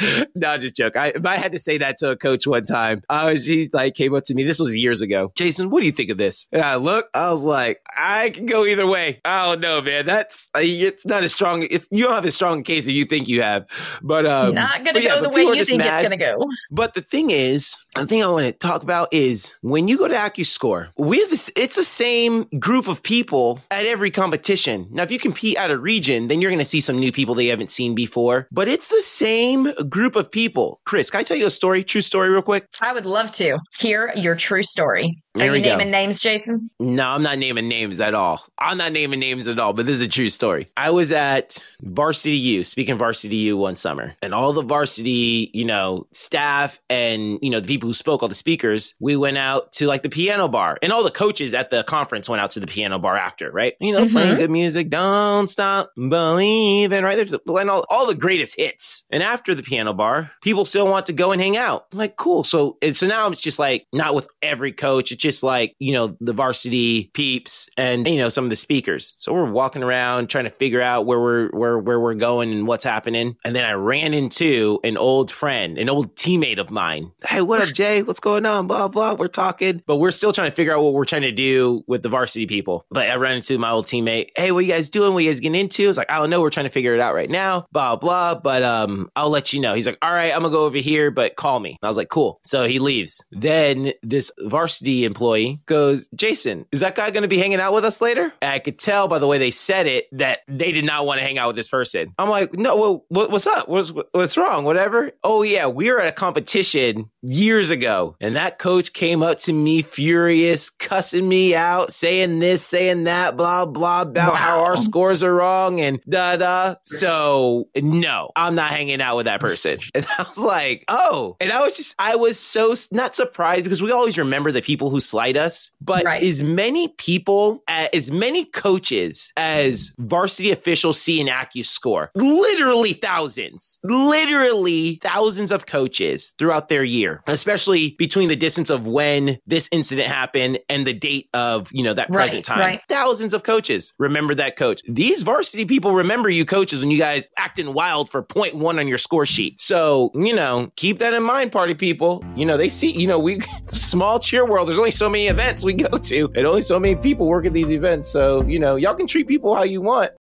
no, 0.34 0.58
just 0.58 0.76
joke. 0.76 0.96
I, 0.96 1.08
if 1.08 1.24
I 1.24 1.36
had 1.36 1.52
to 1.52 1.58
say 1.58 1.78
that 1.78 1.98
to 1.98 2.12
a 2.12 2.16
coach 2.16 2.46
one 2.46 2.64
time, 2.64 3.02
I 3.08 3.32
was, 3.32 3.44
he 3.44 3.68
like 3.72 3.94
came 3.94 4.14
up 4.14 4.24
to 4.24 4.34
me. 4.34 4.44
This 4.44 4.58
was 4.60 4.76
years 4.76 5.02
ago. 5.02 5.32
Jason, 5.34 5.70
what 5.70 5.80
do 5.80 5.86
you 5.86 5.92
think 5.92 6.10
of 6.10 6.18
this? 6.18 6.48
And 6.52 6.62
I 6.62 6.76
look, 6.76 7.08
I 7.14 7.30
was 7.32 7.42
like, 7.42 7.80
I 7.96 8.30
can 8.30 8.46
go 8.46 8.64
either 8.64 8.86
way. 8.86 9.20
I 9.24 9.46
don't 9.46 9.60
know, 9.60 9.80
man. 9.82 10.06
That's, 10.06 10.50
it's 10.56 11.06
not 11.06 11.22
as 11.22 11.32
strong. 11.32 11.66
It's, 11.70 11.86
you 11.90 12.04
don't 12.04 12.14
have 12.14 12.26
as 12.26 12.34
strong 12.34 12.60
a 12.60 12.62
case 12.62 12.84
as 12.84 12.92
you 12.92 13.04
think 13.04 13.28
you 13.28 13.42
have. 13.42 13.66
But, 14.02 14.26
um, 14.26 14.54
Not 14.54 14.84
going 14.84 14.86
to 14.86 14.92
but 14.94 15.02
yeah, 15.02 15.16
go 15.16 15.22
the 15.22 15.28
way 15.30 15.42
you 15.42 15.64
think 15.64 15.84
it's 15.84 16.00
going 16.00 16.10
to 16.10 16.16
go. 16.16 16.48
But 16.70 16.94
the 16.94 17.02
thing 17.02 17.30
is, 17.30 17.76
the 17.94 18.06
thing 18.06 18.22
I 18.22 18.28
want 18.28 18.46
to 18.46 18.52
talk 18.52 18.82
about 18.82 19.08
is 19.12 19.52
when 19.60 19.88
you 19.88 19.98
go 19.98 20.08
to 20.08 20.14
AccuScore, 20.14 20.88
we 20.96 21.20
have 21.20 21.30
this, 21.30 21.50
it's 21.56 21.76
the 21.76 21.84
same 21.84 22.44
group 22.58 22.88
of 22.88 23.02
people 23.02 23.60
at 23.70 23.86
every 23.86 24.10
competition. 24.10 24.88
Now, 24.90 25.02
if 25.02 25.10
you 25.10 25.18
compete 25.18 25.56
at 25.58 25.70
a 25.70 25.78
region, 25.78 26.28
then 26.28 26.40
you're 26.40 26.50
going 26.50 26.58
to 26.58 26.64
see 26.64 26.80
some 26.80 26.98
new 26.98 27.12
people 27.12 27.34
that 27.34 27.44
you 27.44 27.50
haven't 27.50 27.70
seen 27.70 27.94
before, 27.94 28.48
but 28.50 28.68
it's 28.68 28.88
the 28.88 29.00
same 29.02 29.72
group 29.84 30.16
of 30.16 30.30
people. 30.30 30.80
Chris, 30.86 31.10
can 31.10 31.20
I 31.20 31.22
tell 31.22 31.36
you 31.36 31.46
a 31.46 31.50
story, 31.50 31.82
true 31.84 32.00
story, 32.00 32.28
real 32.30 32.42
quick? 32.42 32.66
I 32.80 32.92
would 32.92 33.06
love 33.06 33.32
to 33.32 33.58
hear 33.78 34.12
your 34.16 34.34
true 34.36 34.62
story. 34.62 35.10
There 35.34 35.50
Are 35.50 35.56
you 35.56 35.62
go. 35.62 35.70
naming 35.70 35.90
names, 35.90 36.20
Jason? 36.20 36.70
No, 36.80 37.06
I'm 37.08 37.22
not 37.22 37.38
naming 37.38 37.68
names 37.68 38.00
at 38.00 38.14
all. 38.14 38.44
I'm 38.58 38.78
not 38.78 38.92
naming 38.92 39.20
names 39.20 39.48
at 39.48 39.58
all, 39.58 39.72
but 39.72 39.86
this 39.86 39.94
is 39.96 40.00
a 40.02 40.08
true 40.08 40.28
story. 40.28 40.70
I 40.76 40.90
was 40.90 41.10
at 41.12 41.58
Varsity 41.80 42.36
U, 42.36 42.64
speaking 42.64 42.98
Varsity 42.98 43.36
U 43.36 43.56
one 43.56 43.76
summer, 43.76 44.14
and 44.22 44.32
all 44.34 44.52
the 44.52 44.62
varsity, 44.62 45.50
you 45.52 45.64
know, 45.64 46.06
staff 46.12 46.80
and, 46.88 47.38
you 47.42 47.50
know, 47.50 47.60
the 47.60 47.66
people 47.66 47.88
who 47.88 47.94
spoke, 47.94 48.22
all 48.22 48.28
the 48.28 48.34
speakers, 48.34 48.94
we 49.00 49.16
went 49.16 49.38
out 49.38 49.72
to 49.72 49.86
like 49.86 50.02
the 50.02 50.08
piano 50.10 50.48
bar, 50.48 50.78
and 50.82 50.92
all 50.92 51.02
the 51.02 51.10
coaches 51.10 51.54
at 51.54 51.70
the 51.70 51.82
conference 51.84 52.28
went 52.28 52.40
out 52.40 52.50
to 52.52 52.60
the 52.60 52.66
piano 52.66 52.98
bar 52.98 53.16
after, 53.16 53.50
right? 53.50 53.74
You 53.80 53.92
know, 53.92 54.06
playing 54.06 54.34
Mhm. 54.34 54.38
good 54.38 54.50
music, 54.50 54.90
don't 54.90 55.48
stop 55.48 55.90
believing, 56.36 57.02
right? 57.04 57.16
There's 57.16 57.34
playing 57.46 57.68
all, 57.68 57.84
all 57.90 58.06
the 58.06 58.14
greatest 58.14 58.56
hits. 58.56 59.04
And 59.10 59.22
after 59.22 59.54
the 59.54 59.62
piano 59.72 59.94
bar, 59.94 60.30
people 60.42 60.66
still 60.66 60.86
want 60.86 61.06
to 61.06 61.14
go 61.14 61.32
and 61.32 61.40
hang 61.40 61.56
out. 61.56 61.86
I'm 61.92 61.98
like, 61.98 62.16
cool. 62.16 62.44
So, 62.44 62.76
and 62.82 62.94
so 62.94 63.06
now 63.06 63.26
it's 63.28 63.40
just 63.40 63.58
like, 63.58 63.86
not 63.90 64.14
with 64.14 64.28
every 64.42 64.70
coach, 64.70 65.12
it's 65.12 65.22
just 65.22 65.42
like, 65.42 65.74
you 65.78 65.94
know, 65.94 66.14
the 66.20 66.34
varsity 66.34 67.10
peeps 67.14 67.70
and, 67.78 68.06
you 68.06 68.18
know, 68.18 68.28
some 68.28 68.44
of 68.44 68.50
the 68.50 68.56
speakers. 68.56 69.16
So 69.18 69.32
we're 69.32 69.50
walking 69.50 69.82
around 69.82 70.26
trying 70.26 70.44
to 70.44 70.50
figure 70.50 70.82
out 70.82 71.06
where 71.06 71.18
we're, 71.18 71.48
where, 71.52 71.78
where 71.78 71.98
we're 71.98 72.12
going 72.12 72.52
and 72.52 72.66
what's 72.66 72.84
happening. 72.84 73.36
And 73.46 73.56
then 73.56 73.64
I 73.64 73.72
ran 73.72 74.12
into 74.12 74.78
an 74.84 74.98
old 74.98 75.30
friend, 75.30 75.78
an 75.78 75.88
old 75.88 76.16
teammate 76.16 76.58
of 76.58 76.70
mine. 76.70 77.10
Hey, 77.26 77.40
what 77.40 77.62
up, 77.62 77.70
Jay? 77.70 78.02
What's 78.02 78.20
going 78.20 78.44
on? 78.44 78.66
Blah, 78.66 78.88
blah. 78.88 79.14
We're 79.14 79.28
talking, 79.28 79.82
but 79.86 79.96
we're 79.96 80.10
still 80.10 80.34
trying 80.34 80.50
to 80.50 80.54
figure 80.54 80.76
out 80.76 80.82
what 80.82 80.92
we're 80.92 81.06
trying 81.06 81.22
to 81.22 81.32
do 81.32 81.82
with 81.86 82.02
the 82.02 82.10
varsity 82.10 82.44
people. 82.44 82.84
But 82.90 83.08
I 83.08 83.16
ran 83.16 83.36
into 83.36 83.56
my 83.56 83.70
old 83.70 83.86
teammate. 83.86 84.32
Hey, 84.36 84.52
what 84.52 84.66
you 84.66 84.70
guys 84.70 84.90
doing? 84.90 85.14
What 85.14 85.24
you 85.24 85.30
guys 85.30 85.40
getting 85.40 85.58
into? 85.58 85.88
It's 85.88 85.96
like, 85.96 86.10
I 86.10 86.18
don't 86.18 86.28
know. 86.28 86.42
We're 86.42 86.50
trying 86.50 86.66
to 86.66 86.72
figure 86.72 86.94
it 86.94 87.00
out 87.00 87.14
right 87.14 87.30
now. 87.30 87.66
Blah, 87.72 87.96
blah. 87.96 88.34
But 88.34 88.62
um, 88.62 89.10
I'll 89.16 89.30
let 89.30 89.54
you 89.54 89.61
know. 89.62 89.74
He's 89.74 89.86
like, 89.86 89.98
all 90.02 90.12
right, 90.12 90.32
I'm 90.34 90.42
gonna 90.42 90.50
go 90.52 90.66
over 90.66 90.76
here, 90.76 91.10
but 91.10 91.36
call 91.36 91.58
me. 91.58 91.78
I 91.82 91.88
was 91.88 91.96
like, 91.96 92.08
cool. 92.08 92.40
So 92.44 92.64
he 92.64 92.78
leaves. 92.78 93.24
Then 93.30 93.92
this 94.02 94.30
varsity 94.40 95.04
employee 95.04 95.60
goes, 95.66 96.08
Jason, 96.14 96.66
is 96.72 96.80
that 96.80 96.94
guy 96.94 97.10
gonna 97.10 97.28
be 97.28 97.38
hanging 97.38 97.60
out 97.60 97.72
with 97.72 97.84
us 97.84 98.00
later? 98.00 98.32
And 98.42 98.52
I 98.52 98.58
could 98.58 98.78
tell 98.78 99.08
by 99.08 99.18
the 99.18 99.26
way 99.26 99.38
they 99.38 99.50
said 99.50 99.86
it 99.86 100.06
that 100.12 100.40
they 100.48 100.72
did 100.72 100.84
not 100.84 101.06
want 101.06 101.20
to 101.20 101.24
hang 101.24 101.38
out 101.38 101.48
with 101.48 101.56
this 101.56 101.68
person. 101.68 102.12
I'm 102.18 102.28
like, 102.28 102.52
no, 102.54 102.76
well, 102.76 103.04
what, 103.08 103.30
what's 103.30 103.46
up? 103.46 103.68
What's 103.68 103.92
what's 104.12 104.36
wrong? 104.36 104.64
Whatever. 104.64 105.12
Oh 105.24 105.42
yeah, 105.42 105.66
we 105.66 105.90
were 105.90 106.00
at 106.00 106.08
a 106.08 106.12
competition 106.12 107.10
years 107.22 107.70
ago, 107.70 108.16
and 108.20 108.36
that 108.36 108.58
coach 108.58 108.92
came 108.92 109.22
up 109.22 109.38
to 109.38 109.52
me 109.52 109.82
furious, 109.82 110.70
cussing 110.70 111.28
me 111.28 111.54
out, 111.54 111.92
saying 111.92 112.40
this, 112.40 112.64
saying 112.64 113.04
that, 113.04 113.36
blah 113.36 113.66
blah 113.66 114.02
about 114.02 114.36
how 114.36 114.64
our 114.64 114.76
scores 114.76 115.22
are 115.22 115.34
wrong 115.34 115.80
and 115.80 116.00
da 116.08 116.36
da. 116.36 116.74
So 116.82 117.68
no, 117.76 118.30
I'm 118.36 118.54
not 118.54 118.70
hanging 118.70 119.00
out 119.00 119.16
with 119.16 119.26
that 119.26 119.40
person. 119.40 119.51
And 119.94 120.06
I 120.18 120.22
was 120.28 120.38
like, 120.38 120.84
oh, 120.88 121.36
and 121.40 121.52
I 121.52 121.60
was 121.62 121.76
just, 121.76 121.94
I 121.98 122.16
was 122.16 122.38
so 122.38 122.74
not 122.90 123.14
surprised 123.14 123.64
because 123.64 123.82
we 123.82 123.90
always 123.92 124.16
remember 124.18 124.50
the 124.52 124.62
people 124.62 124.90
who 124.90 125.00
slight 125.00 125.36
us, 125.36 125.70
but 125.80 126.04
Right. 126.04 126.22
as 126.22 126.42
many 126.42 126.88
people, 126.88 127.62
uh, 127.68 127.88
as 127.92 128.10
many 128.10 128.44
coaches 128.44 129.32
as 129.36 129.92
varsity 129.98 130.50
officials 130.50 131.00
see 131.00 131.20
in 131.20 131.26
AccuScore, 131.26 132.08
literally 132.14 132.92
thousands, 132.94 133.78
literally 133.82 134.98
thousands 135.02 135.50
of 135.52 135.66
coaches 135.66 136.32
throughout 136.38 136.68
their 136.68 136.84
year, 136.84 137.22
especially 137.26 137.94
between 137.98 138.28
the 138.28 138.36
distance 138.36 138.70
of 138.70 138.86
when 138.86 139.38
this 139.46 139.68
incident 139.72 140.08
happened 140.08 140.58
and 140.68 140.86
the 140.86 140.92
date 140.92 141.28
of, 141.34 141.68
you 141.72 141.82
know, 141.82 141.94
that 141.94 142.08
Right, 142.10 142.24
present 142.24 142.44
time. 142.44 142.58
right. 142.60 142.80
Thousands 142.88 143.34
of 143.34 143.42
coaches 143.42 143.92
remember 143.98 144.34
that 144.36 144.56
coach. 144.56 144.80
These 144.86 145.22
varsity 145.22 145.64
people 145.64 145.92
remember 145.92 146.28
you 146.28 146.44
coaches 146.44 146.80
when 146.80 146.90
you 146.90 146.98
guys 146.98 147.26
acting 147.38 147.72
wild 147.74 148.10
for 148.10 148.22
point 148.22 148.54
one 148.54 148.78
on 148.78 148.86
your 148.88 148.98
score 148.98 149.26
sheet. 149.32 149.60
So, 149.60 150.10
you 150.14 150.34
know, 150.34 150.70
keep 150.76 150.98
that 150.98 151.14
in 151.14 151.22
mind, 151.22 151.52
party 151.52 151.74
people. 151.74 152.24
You 152.36 152.46
know, 152.46 152.56
they 152.56 152.68
see, 152.68 152.90
you 152.90 153.06
know, 153.06 153.18
we 153.18 153.40
small 153.66 154.18
cheer 154.18 154.46
world, 154.46 154.68
there's 154.68 154.78
only 154.78 154.90
so 154.90 155.08
many 155.08 155.28
events 155.28 155.64
we 155.64 155.74
go 155.74 155.98
to, 155.98 156.32
and 156.36 156.46
only 156.46 156.60
so 156.60 156.78
many 156.78 156.96
people 156.96 157.26
work 157.26 157.46
at 157.46 157.52
these 157.52 157.72
events. 157.72 158.10
So, 158.10 158.42
you 158.42 158.58
know, 158.58 158.76
y'all 158.76 158.94
can 158.94 159.06
treat 159.06 159.26
people 159.26 159.54
how 159.54 159.64
you 159.64 159.80
want. 159.80 160.12